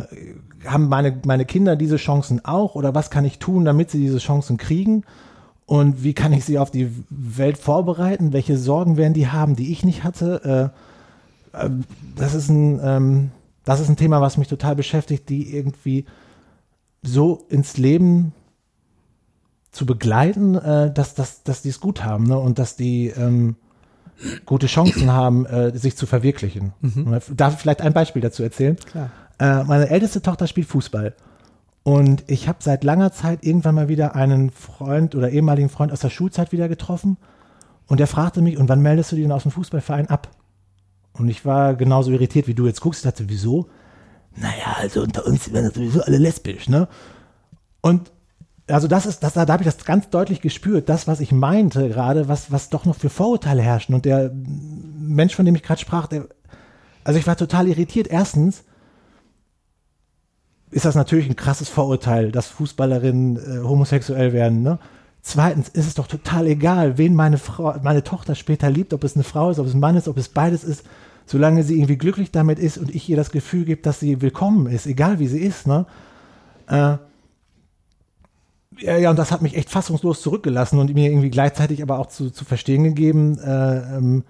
haben 0.65 0.87
meine, 0.87 1.19
meine 1.25 1.43
Kinder 1.43 1.75
diese 1.75 1.97
Chancen 1.97 2.45
auch 2.45 2.75
oder 2.75 2.95
was 2.95 3.09
kann 3.09 3.25
ich 3.25 3.37
tun, 3.37 3.65
damit 3.65 3.91
sie 3.91 3.99
diese 3.99 4.19
Chancen 4.19 4.55
kriegen? 4.55 5.03
Und 5.65 6.05
wie 6.05 6.13
kann 6.13 6.31
ich 6.31 6.45
sie 6.45 6.57
auf 6.57 6.71
die 6.71 6.89
Welt 7.09 7.57
vorbereiten? 7.57 8.31
Welche 8.31 8.57
Sorgen 8.57 8.95
werden 8.95 9.13
die 9.13 9.27
haben, 9.27 9.57
die 9.57 9.73
ich 9.73 9.83
nicht 9.83 10.05
hatte? 10.05 10.71
Äh, 11.53 11.65
äh 11.65 11.69
das, 12.15 12.35
ist 12.35 12.47
ein, 12.47 12.79
ähm, 12.81 13.31
das 13.65 13.81
ist 13.81 13.89
ein 13.89 13.97
Thema, 13.97 14.21
was 14.21 14.37
mich 14.37 14.47
total 14.47 14.77
beschäftigt, 14.77 15.27
die 15.27 15.53
irgendwie 15.53 16.05
so 17.03 17.43
ins 17.49 17.75
Leben 17.75 18.31
zu 19.71 19.85
begleiten, 19.85 20.55
äh, 20.55 20.91
dass, 20.91 21.13
dass, 21.15 21.43
dass 21.43 21.61
die 21.61 21.69
es 21.69 21.79
gut 21.79 22.03
haben 22.03 22.25
ne? 22.25 22.37
und 22.37 22.59
dass 22.59 22.75
die 22.75 23.07
ähm, 23.07 23.55
gute 24.45 24.67
Chancen 24.67 25.11
haben, 25.11 25.45
äh, 25.45 25.77
sich 25.77 25.95
zu 25.95 26.05
verwirklichen. 26.05 26.73
Mhm. 26.81 27.19
Darf 27.35 27.53
ich 27.53 27.59
vielleicht 27.59 27.81
ein 27.81 27.93
Beispiel 27.93 28.21
dazu 28.21 28.43
erzählen? 28.43 28.77
Äh, 29.39 29.63
meine 29.63 29.89
älteste 29.89 30.21
Tochter 30.21 30.47
spielt 30.47 30.67
Fußball. 30.67 31.13
Und 31.83 32.23
ich 32.27 32.47
habe 32.47 32.59
seit 32.61 32.83
langer 32.83 33.11
Zeit 33.11 33.43
irgendwann 33.43 33.75
mal 33.75 33.87
wieder 33.87 34.15
einen 34.15 34.51
Freund 34.51 35.15
oder 35.15 35.29
ehemaligen 35.29 35.69
Freund 35.69 35.91
aus 35.91 36.01
der 36.01 36.09
Schulzeit 36.09 36.51
wieder 36.51 36.67
getroffen. 36.67 37.17
Und 37.87 37.99
der 37.99 38.07
fragte 38.07 38.41
mich, 38.41 38.57
und 38.57 38.69
wann 38.69 38.81
meldest 38.81 39.11
du 39.11 39.15
dich 39.15 39.23
denn 39.23 39.31
aus 39.31 39.43
dem 39.43 39.51
Fußballverein 39.51 40.07
ab? 40.07 40.29
Und 41.13 41.29
ich 41.29 41.45
war 41.45 41.75
genauso 41.75 42.11
irritiert, 42.11 42.47
wie 42.47 42.53
du 42.53 42.67
jetzt 42.67 42.81
guckst. 42.81 42.99
Ich 43.03 43.09
dachte, 43.09 43.29
wieso? 43.29 43.69
Naja, 44.35 44.75
also 44.77 45.01
unter 45.01 45.25
uns 45.25 45.51
werden 45.51 45.71
sowieso 45.71 46.01
alle 46.01 46.17
lesbisch, 46.17 46.69
ne? 46.69 46.87
Und 47.81 48.11
also 48.69 48.87
das 48.87 49.05
ist, 49.05 49.23
das, 49.23 49.33
da 49.33 49.47
habe 49.47 49.63
ich 49.63 49.69
das 49.69 49.83
ganz 49.85 50.09
deutlich 50.09 50.41
gespürt, 50.41 50.89
das, 50.89 51.07
was 51.07 51.19
ich 51.19 51.31
meinte 51.31 51.89
gerade, 51.89 52.27
was, 52.27 52.51
was 52.51 52.69
doch 52.69 52.85
noch 52.85 52.95
für 52.95 53.09
Vorurteile 53.09 53.61
herrschen. 53.61 53.95
Und 53.95 54.05
der 54.05 54.31
Mensch, 54.33 55.35
von 55.35 55.45
dem 55.45 55.55
ich 55.55 55.63
gerade 55.63 55.81
sprach, 55.81 56.07
der, 56.07 56.27
also 57.03 57.19
ich 57.19 57.27
war 57.27 57.37
total 57.37 57.67
irritiert. 57.67 58.07
Erstens 58.07 58.63
ist 60.71 60.85
das 60.85 60.95
natürlich 60.95 61.27
ein 61.27 61.35
krasses 61.35 61.69
Vorurteil, 61.69 62.31
dass 62.31 62.47
Fußballerinnen 62.47 63.37
äh, 63.37 63.63
homosexuell 63.63 64.33
werden. 64.33 64.61
Ne? 64.61 64.79
Zweitens 65.21 65.69
ist 65.69 65.87
es 65.87 65.95
doch 65.95 66.07
total 66.07 66.47
egal, 66.47 66.97
wen 66.97 67.15
meine 67.15 67.37
Frau, 67.37 67.75
meine 67.81 68.03
Tochter 68.03 68.35
später 68.35 68.69
liebt, 68.69 68.93
ob 68.93 69.03
es 69.03 69.15
eine 69.15 69.23
Frau 69.23 69.49
ist, 69.49 69.59
ob 69.59 69.67
es 69.67 69.73
ein 69.73 69.79
Mann 69.79 69.97
ist, 69.97 70.07
ob 70.07 70.17
es 70.17 70.29
beides 70.29 70.63
ist, 70.63 70.85
solange 71.25 71.63
sie 71.63 71.75
irgendwie 71.75 71.97
glücklich 71.97 72.31
damit 72.31 72.59
ist 72.59 72.77
und 72.77 72.93
ich 72.93 73.09
ihr 73.09 73.17
das 73.17 73.31
Gefühl 73.31 73.65
gebe, 73.65 73.81
dass 73.81 73.99
sie 73.99 74.21
willkommen 74.21 74.67
ist, 74.67 74.85
egal 74.85 75.19
wie 75.19 75.27
sie 75.27 75.39
ist. 75.39 75.67
Ne? 75.67 75.85
Äh, 76.67 76.97
ja, 78.79 78.97
ja, 78.97 79.09
und 79.09 79.19
das 79.19 79.31
hat 79.31 79.41
mich 79.41 79.55
echt 79.55 79.69
fassungslos 79.69 80.21
zurückgelassen 80.21 80.79
und 80.79 80.93
mir 80.93 81.09
irgendwie 81.09 81.29
gleichzeitig 81.29 81.81
aber 81.81 81.99
auch 81.99 82.07
zu, 82.07 82.29
zu 82.29 82.45
verstehen 82.45 82.83
gegeben, 82.83 83.37
äh, 83.39 83.97
ähm, 83.97 84.23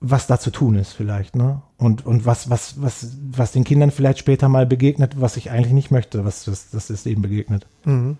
was 0.00 0.26
da 0.26 0.38
zu 0.38 0.50
tun 0.50 0.76
ist 0.76 0.92
vielleicht, 0.92 1.36
ne? 1.36 1.60
Und, 1.76 2.06
und 2.06 2.24
was, 2.24 2.48
was, 2.48 2.80
was, 2.80 3.16
was 3.30 3.52
den 3.52 3.64
Kindern 3.64 3.90
vielleicht 3.90 4.18
später 4.18 4.48
mal 4.48 4.66
begegnet, 4.66 5.20
was 5.20 5.36
ich 5.36 5.50
eigentlich 5.50 5.72
nicht 5.72 5.90
möchte, 5.90 6.24
was 6.24 6.44
das, 6.44 6.70
das 6.70 6.88
ist 6.88 7.06
eben 7.06 7.20
begegnet. 7.20 7.66
Mhm. 7.84 8.16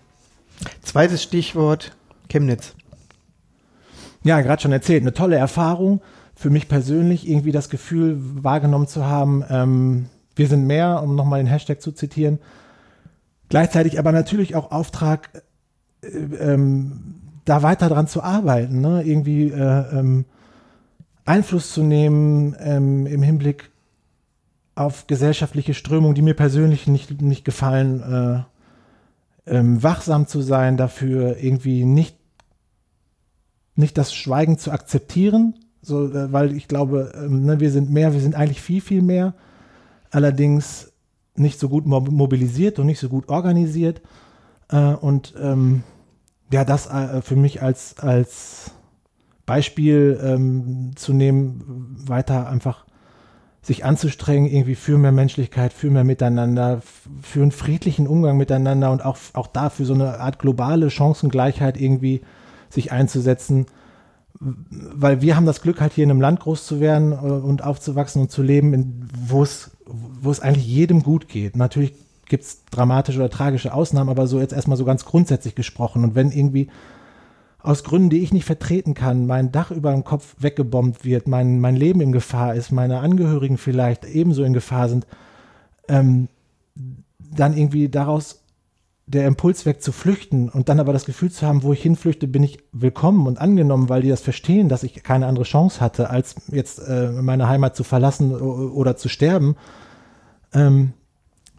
Zweites 0.83 1.23
Stichwort, 1.23 1.95
Chemnitz. 2.29 2.75
Ja, 4.23 4.41
gerade 4.41 4.61
schon 4.61 4.71
erzählt, 4.71 5.01
eine 5.01 5.13
tolle 5.13 5.37
Erfahrung. 5.37 6.01
Für 6.35 6.51
mich 6.51 6.67
persönlich 6.67 7.27
irgendwie 7.27 7.51
das 7.51 7.69
Gefühl 7.69 8.17
wahrgenommen 8.19 8.87
zu 8.87 9.05
haben, 9.05 9.43
ähm, 9.49 10.05
wir 10.35 10.47
sind 10.47 10.65
mehr, 10.65 11.01
um 11.03 11.15
nochmal 11.15 11.39
den 11.39 11.47
Hashtag 11.47 11.81
zu 11.81 11.91
zitieren, 11.91 12.39
Gleichzeitig 13.51 13.99
aber 13.99 14.13
natürlich 14.13 14.55
auch 14.55 14.71
Auftrag, 14.71 15.43
äh, 16.01 16.07
ähm, 16.07 17.15
da 17.43 17.61
weiter 17.63 17.89
dran 17.89 18.07
zu 18.07 18.23
arbeiten, 18.23 18.79
ne? 18.79 19.03
irgendwie 19.03 19.49
äh, 19.49 19.99
ähm, 19.99 20.23
Einfluss 21.25 21.73
zu 21.73 21.83
nehmen 21.83 22.55
ähm, 22.59 23.05
im 23.05 23.21
Hinblick 23.21 23.69
auf 24.73 25.05
gesellschaftliche 25.05 25.73
Strömungen, 25.73 26.15
die 26.15 26.21
mir 26.21 26.33
persönlich 26.33 26.87
nicht, 26.87 27.21
nicht 27.21 27.43
gefallen, 27.43 28.45
äh, 29.47 29.53
ähm, 29.53 29.83
wachsam 29.83 30.27
zu 30.27 30.41
sein, 30.41 30.77
dafür 30.77 31.43
irgendwie 31.43 31.83
nicht, 31.83 32.15
nicht 33.75 33.97
das 33.97 34.13
Schweigen 34.13 34.59
zu 34.59 34.71
akzeptieren, 34.71 35.55
so, 35.81 36.07
äh, 36.07 36.31
weil 36.31 36.55
ich 36.55 36.69
glaube, 36.69 37.11
ähm, 37.17 37.43
ne, 37.43 37.59
wir 37.59 37.69
sind 37.69 37.89
mehr, 37.91 38.13
wir 38.13 38.21
sind 38.21 38.35
eigentlich 38.35 38.61
viel, 38.61 38.79
viel 38.79 39.01
mehr. 39.01 39.33
Allerdings 40.09 40.90
nicht 41.35 41.59
so 41.59 41.69
gut 41.69 41.85
mobilisiert 41.85 42.79
und 42.79 42.85
nicht 42.85 42.99
so 42.99 43.09
gut 43.09 43.29
organisiert. 43.29 44.01
Äh, 44.69 44.93
und 44.93 45.33
ähm, 45.41 45.83
ja, 46.51 46.65
das 46.65 46.87
äh, 46.87 47.21
für 47.21 47.35
mich 47.35 47.61
als, 47.61 47.97
als 47.99 48.71
Beispiel 49.45 50.19
ähm, 50.23 50.91
zu 50.95 51.13
nehmen, 51.13 51.95
weiter 52.07 52.47
einfach 52.49 52.85
sich 53.61 53.85
anzustrengen, 53.85 54.49
irgendwie 54.49 54.75
für 54.75 54.97
mehr 54.97 55.11
Menschlichkeit, 55.11 55.71
für 55.71 55.91
mehr 55.91 56.03
Miteinander, 56.03 56.81
für 57.21 57.41
einen 57.41 57.51
friedlichen 57.51 58.07
Umgang 58.07 58.37
miteinander 58.37 58.91
und 58.91 59.05
auch, 59.05 59.17
auch 59.33 59.47
da 59.47 59.71
so 59.77 59.93
eine 59.93 60.19
Art 60.19 60.39
globale 60.39 60.89
Chancengleichheit 60.89 61.79
irgendwie 61.79 62.21
sich 62.69 62.91
einzusetzen. 62.91 63.67
Weil 64.39 65.21
wir 65.21 65.35
haben 65.35 65.45
das 65.45 65.61
Glück, 65.61 65.79
halt 65.79 65.93
hier 65.93 66.03
in 66.03 66.09
einem 66.09 66.21
Land 66.21 66.39
groß 66.39 66.65
zu 66.65 66.79
werden 66.79 67.11
äh, 67.11 67.15
und 67.15 67.63
aufzuwachsen 67.63 68.23
und 68.23 68.31
zu 68.31 68.41
leben, 68.41 69.07
wo 69.27 69.43
es, 69.43 69.71
wo 69.91 70.31
es 70.31 70.39
eigentlich 70.39 70.67
jedem 70.67 71.03
gut 71.03 71.27
geht. 71.27 71.55
Natürlich 71.55 71.93
gibt 72.25 72.43
es 72.43 72.63
dramatische 72.71 73.19
oder 73.19 73.29
tragische 73.29 73.73
Ausnahmen, 73.73 74.09
aber 74.09 74.27
so 74.27 74.39
jetzt 74.39 74.53
erstmal 74.53 74.77
so 74.77 74.85
ganz 74.85 75.05
grundsätzlich 75.05 75.55
gesprochen. 75.55 76.03
Und 76.03 76.15
wenn 76.15 76.31
irgendwie 76.31 76.69
aus 77.59 77.83
Gründen, 77.83 78.09
die 78.09 78.19
ich 78.19 78.33
nicht 78.33 78.45
vertreten 78.45 78.93
kann, 78.93 79.27
mein 79.27 79.51
Dach 79.51 79.71
über 79.71 79.91
dem 79.91 80.03
Kopf 80.03 80.35
weggebombt 80.39 81.05
wird, 81.05 81.27
mein, 81.27 81.59
mein 81.59 81.75
Leben 81.75 82.01
in 82.01 82.11
Gefahr 82.11 82.55
ist, 82.55 82.71
meine 82.71 82.99
Angehörigen 82.99 83.57
vielleicht 83.57 84.05
ebenso 84.05 84.43
in 84.43 84.53
Gefahr 84.53 84.89
sind, 84.89 85.05
ähm, 85.87 86.27
dann 87.19 87.55
irgendwie 87.55 87.89
daraus 87.89 88.40
der 89.11 89.27
Impuls 89.27 89.65
weg 89.65 89.81
zu 89.81 89.91
flüchten 89.91 90.47
und 90.47 90.69
dann 90.69 90.79
aber 90.79 90.93
das 90.93 91.05
Gefühl 91.05 91.31
zu 91.31 91.45
haben, 91.45 91.63
wo 91.63 91.73
ich 91.73 91.81
hinflüchte, 91.81 92.27
bin 92.27 92.43
ich 92.43 92.59
willkommen 92.71 93.27
und 93.27 93.39
angenommen, 93.39 93.89
weil 93.89 94.01
die 94.01 94.09
das 94.09 94.21
verstehen, 94.21 94.69
dass 94.69 94.83
ich 94.83 95.03
keine 95.03 95.27
andere 95.27 95.43
Chance 95.43 95.81
hatte, 95.81 96.09
als 96.09 96.35
jetzt 96.47 96.79
äh, 96.79 97.11
meine 97.11 97.49
Heimat 97.49 97.75
zu 97.75 97.83
verlassen 97.83 98.33
oder 98.33 98.95
zu 98.95 99.09
sterben. 99.09 99.55
Ähm, 100.53 100.93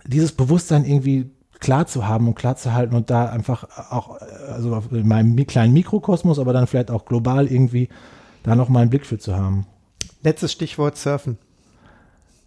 dieses 0.06 0.32
Bewusstsein 0.32 0.84
irgendwie 0.86 1.30
klar 1.60 1.86
zu 1.86 2.08
haben 2.08 2.26
und 2.26 2.34
klar 2.34 2.56
zu 2.56 2.72
halten 2.72 2.94
und 2.94 3.10
da 3.10 3.26
einfach 3.26 3.64
auch, 3.90 4.16
also 4.48 4.82
in 4.90 5.06
meinem 5.06 5.36
kleinen 5.46 5.74
Mikrokosmos, 5.74 6.38
aber 6.38 6.52
dann 6.52 6.66
vielleicht 6.66 6.90
auch 6.90 7.04
global 7.04 7.46
irgendwie 7.46 7.88
da 8.42 8.56
nochmal 8.56 8.82
einen 8.82 8.90
Blick 8.90 9.06
für 9.06 9.18
zu 9.18 9.36
haben. 9.36 9.66
Letztes 10.22 10.52
Stichwort 10.52 10.96
Surfen. 10.96 11.38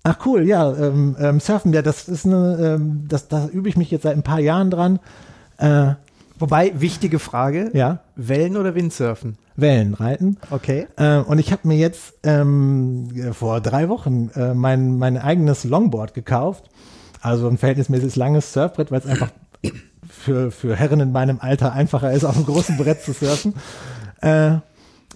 Ach 0.07 0.17
cool, 0.25 0.47
ja, 0.47 0.71
ähm, 0.71 1.15
ähm, 1.19 1.39
Surfen, 1.39 1.73
ja, 1.73 1.81
das 1.81 2.07
ist 2.07 2.25
eine, 2.25 2.75
ähm, 2.77 3.05
das, 3.07 3.27
da 3.27 3.47
übe 3.47 3.67
ich 3.67 3.75
mich 3.75 3.91
jetzt 3.91 4.03
seit 4.03 4.15
ein 4.15 4.23
paar 4.23 4.39
Jahren 4.39 4.71
dran. 4.71 4.99
Äh, 5.57 5.95
Wobei, 6.39 6.73
wichtige 6.79 7.19
Frage, 7.19 7.71
ja? 7.73 7.99
Wellen 8.15 8.57
oder 8.57 8.75
Windsurfen? 8.75 9.37
Wellen 9.55 9.93
reiten. 9.93 10.37
Okay. 10.51 10.87
Äh, 10.97 11.19
und 11.19 11.39
ich 11.39 11.51
habe 11.51 11.67
mir 11.67 11.77
jetzt 11.77 12.13
ähm, 12.23 13.07
vor 13.33 13.61
drei 13.61 13.87
Wochen 13.89 14.29
äh, 14.35 14.53
mein, 14.53 14.97
mein 14.97 15.17
eigenes 15.17 15.63
Longboard 15.63 16.13
gekauft 16.13 16.69
also 17.25 17.47
ein 17.47 17.57
verhältnismäßig 17.57 18.15
langes 18.15 18.53
Surfbrett, 18.53 18.91
weil 18.91 18.99
es 18.99 19.07
einfach 19.07 19.29
für, 20.07 20.51
für 20.51 20.75
Herren 20.75 20.99
in 20.99 21.11
meinem 21.11 21.39
Alter 21.39 21.73
einfacher 21.73 22.11
ist, 22.11 22.23
auf 22.23 22.35
einem 22.35 22.45
großen 22.45 22.77
Brett 22.77 23.01
zu 23.01 23.13
surfen. 23.13 23.55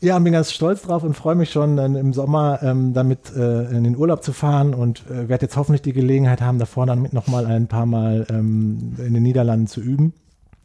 Ja, 0.01 0.17
bin 0.19 0.31
ganz 0.31 0.51
stolz 0.51 0.83
drauf 0.83 1.03
und 1.03 1.13
freue 1.13 1.35
mich 1.35 1.51
schon, 1.51 1.75
dann 1.75 1.95
im 1.95 2.13
Sommer 2.13 2.59
ähm, 2.63 2.93
damit 2.93 3.35
äh, 3.35 3.63
in 3.65 3.83
den 3.83 3.97
Urlaub 3.97 4.23
zu 4.23 4.31
fahren 4.31 4.73
und 4.73 5.03
äh, 5.09 5.27
werde 5.27 5.45
jetzt 5.45 5.57
hoffentlich 5.57 5.81
die 5.81 5.91
Gelegenheit 5.91 6.41
haben, 6.41 6.57
davor 6.57 6.85
dann 6.85 7.01
mit 7.01 7.11
nochmal 7.11 7.45
ein 7.45 7.67
paar 7.67 7.85
Mal 7.85 8.25
ähm, 8.29 8.95
in 8.97 9.13
den 9.13 9.23
Niederlanden 9.23 9.67
zu 9.67 9.81
üben. 9.81 10.13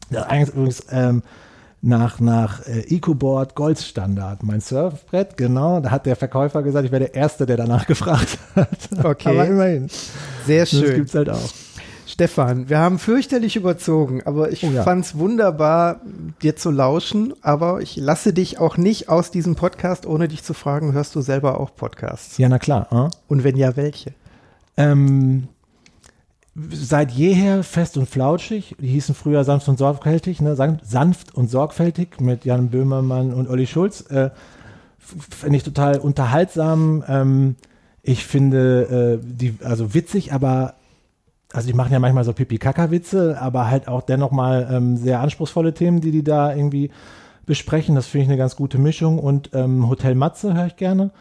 Das 0.09 0.21
ist 0.21 0.29
eigentlich 0.29 0.49
übrigens 0.55 0.83
ähm, 0.89 1.23
nach, 1.81 2.19
nach 2.19 2.65
äh, 2.65 2.95
EcoBoard 2.95 3.55
Goldstandard, 3.55 4.43
mein 4.43 4.61
Surfbrett, 4.61 5.35
genau. 5.35 5.81
Da 5.81 5.91
hat 5.91 6.05
der 6.05 6.15
Verkäufer 6.15 6.63
gesagt, 6.63 6.85
ich 6.85 6.91
wäre 6.91 7.05
der 7.05 7.15
Erste, 7.15 7.45
der 7.45 7.57
danach 7.57 7.87
gefragt 7.87 8.37
hat. 8.55 8.69
Okay. 9.03 9.29
Aber 9.29 9.45
immerhin. 9.45 9.89
Sehr 10.45 10.65
schön. 10.65 10.81
Das 10.81 10.95
gibt's 10.95 11.15
halt 11.15 11.29
auch. 11.29 11.64
Stefan, 12.07 12.69
wir 12.69 12.77
haben 12.77 12.99
fürchterlich 12.99 13.55
überzogen, 13.55 14.21
aber 14.25 14.51
ich 14.51 14.63
oh 14.63 14.69
ja. 14.69 14.83
fand 14.83 15.05
es 15.05 15.17
wunderbar, 15.17 16.01
dir 16.41 16.55
zu 16.55 16.69
lauschen. 16.69 17.33
Aber 17.41 17.81
ich 17.81 17.95
lasse 17.97 18.31
dich 18.31 18.59
auch 18.59 18.77
nicht 18.77 19.09
aus 19.09 19.31
diesem 19.31 19.55
Podcast, 19.55 20.05
ohne 20.05 20.27
dich 20.27 20.43
zu 20.43 20.53
fragen, 20.53 20.93
hörst 20.93 21.15
du 21.15 21.21
selber 21.21 21.59
auch 21.59 21.75
Podcasts? 21.75 22.37
Ja, 22.37 22.47
na 22.47 22.59
klar. 22.59 22.87
Äh? 22.91 23.15
Und 23.27 23.43
wenn 23.43 23.57
ja, 23.57 23.75
welche? 23.75 24.13
Ähm, 24.77 25.47
seit 26.71 27.11
jeher 27.11 27.63
fest 27.63 27.97
und 27.97 28.07
flauschig. 28.07 28.75
Die 28.79 28.87
hießen 28.87 29.15
früher 29.15 29.43
sanft 29.43 29.67
und 29.67 29.77
sorgfältig, 29.77 30.41
ne? 30.41 30.55
sanft 30.55 31.33
und 31.33 31.49
sorgfältig 31.49 32.21
mit 32.21 32.45
Jan 32.45 32.69
Böhmermann 32.69 33.33
und 33.33 33.49
Olli 33.49 33.67
Schulz. 33.67 34.01
Äh, 34.11 34.29
Finde 34.99 35.57
ich 35.57 35.63
total 35.63 35.99
unterhaltsam. 35.99 37.03
Ähm, 37.07 37.55
ich 38.01 38.25
finde 38.25 39.19
äh, 39.21 39.25
die, 39.25 39.57
also 39.63 39.93
witzig, 39.93 40.33
aber 40.33 40.75
also 41.55 41.67
die 41.67 41.73
machen 41.73 41.93
ja 41.93 41.99
manchmal 41.99 42.23
so 42.23 42.33
Pipi-Kaka-Witze, 42.33 43.37
aber 43.39 43.69
halt 43.69 43.87
auch 43.87 44.01
dennoch 44.01 44.31
mal 44.31 44.67
ähm, 44.71 44.97
sehr 44.97 45.21
anspruchsvolle 45.21 45.73
Themen, 45.73 46.01
die 46.01 46.11
die 46.11 46.23
da 46.23 46.53
irgendwie 46.53 46.91
besprechen. 47.45 47.95
Das 47.95 48.07
finde 48.07 48.23
ich 48.23 48.29
eine 48.29 48.37
ganz 48.37 48.55
gute 48.55 48.77
Mischung. 48.77 49.19
Und 49.19 49.51
ähm, 49.53 49.87
Hotel 49.89 50.15
Matze 50.15 50.53
höre 50.53 50.67
ich 50.67 50.75
gerne 50.75 51.11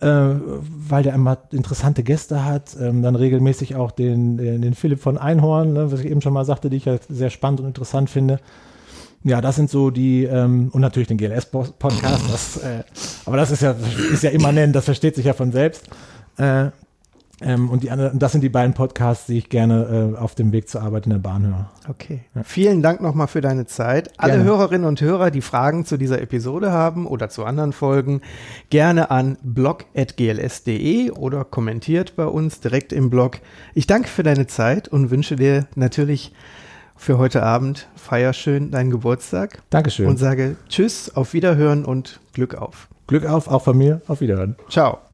äh, 0.00 0.06
weil 0.06 1.02
der 1.02 1.14
immer 1.14 1.38
interessante 1.50 2.02
Gäste 2.02 2.44
hat. 2.44 2.76
Ähm, 2.80 3.02
dann 3.02 3.16
regelmäßig 3.16 3.76
auch 3.76 3.90
den, 3.90 4.36
den, 4.36 4.62
den 4.62 4.74
Philipp 4.74 5.00
von 5.00 5.18
Einhorn, 5.18 5.72
ne, 5.72 5.90
was 5.90 6.00
ich 6.00 6.06
eben 6.06 6.20
schon 6.20 6.32
mal 6.32 6.44
sagte, 6.44 6.70
die 6.70 6.76
ich 6.76 6.86
halt 6.86 7.02
sehr 7.08 7.30
spannend 7.30 7.60
und 7.60 7.66
interessant 7.66 8.10
finde. 8.10 8.40
Ja, 9.24 9.40
das 9.40 9.56
sind 9.56 9.68
so 9.68 9.90
die, 9.90 10.24
ähm, 10.24 10.70
und 10.72 10.80
natürlich 10.80 11.08
den 11.08 11.18
GLS-Podcast, 11.18 12.62
äh, 12.62 12.84
aber 13.26 13.36
das 13.36 13.50
ist 13.50 13.62
ja, 13.62 13.74
ist 14.12 14.22
ja 14.22 14.30
immanent, 14.30 14.76
das 14.76 14.84
versteht 14.84 15.16
sich 15.16 15.24
ja 15.24 15.32
von 15.32 15.50
selbst. 15.50 15.88
Äh, 16.36 16.66
ähm, 17.40 17.70
und 17.70 17.84
die 17.84 17.90
anderen, 17.90 18.18
das 18.18 18.32
sind 18.32 18.40
die 18.42 18.48
beiden 18.48 18.74
Podcasts, 18.74 19.26
die 19.26 19.38
ich 19.38 19.48
gerne 19.48 20.14
äh, 20.14 20.18
auf 20.18 20.34
dem 20.34 20.52
Weg 20.52 20.68
zur 20.68 20.82
Arbeit 20.82 21.06
in 21.06 21.10
der 21.10 21.18
Bahn 21.18 21.46
höre. 21.46 21.70
Okay. 21.88 22.20
Ja. 22.34 22.42
Vielen 22.42 22.82
Dank 22.82 23.00
nochmal 23.00 23.28
für 23.28 23.40
deine 23.40 23.66
Zeit. 23.66 24.10
Alle 24.18 24.34
gerne. 24.34 24.44
Hörerinnen 24.44 24.86
und 24.86 25.00
Hörer, 25.00 25.30
die 25.30 25.40
Fragen 25.40 25.84
zu 25.84 25.96
dieser 25.96 26.20
Episode 26.20 26.72
haben 26.72 27.06
oder 27.06 27.28
zu 27.28 27.44
anderen 27.44 27.72
Folgen, 27.72 28.22
gerne 28.70 29.10
an 29.10 29.38
blog.gls.de 29.42 31.10
oder 31.12 31.44
kommentiert 31.44 32.16
bei 32.16 32.26
uns 32.26 32.60
direkt 32.60 32.92
im 32.92 33.08
Blog. 33.08 33.38
Ich 33.74 33.86
danke 33.86 34.08
für 34.08 34.24
deine 34.24 34.48
Zeit 34.48 34.88
und 34.88 35.10
wünsche 35.10 35.36
dir 35.36 35.66
natürlich 35.76 36.32
für 36.96 37.18
heute 37.18 37.44
Abend 37.44 37.88
feier 37.94 38.32
schön 38.32 38.72
deinen 38.72 38.90
Geburtstag. 38.90 39.62
Dankeschön. 39.70 40.08
Und 40.08 40.16
sage 40.18 40.56
Tschüss, 40.68 41.14
auf 41.14 41.32
Wiederhören 41.32 41.84
und 41.84 42.18
Glück 42.32 42.56
auf. 42.56 42.88
Glück 43.06 43.24
auf, 43.24 43.46
auch 43.48 43.62
von 43.62 43.78
mir. 43.78 44.02
Auf 44.08 44.20
Wiederhören. 44.20 44.56
Ciao. 44.68 44.98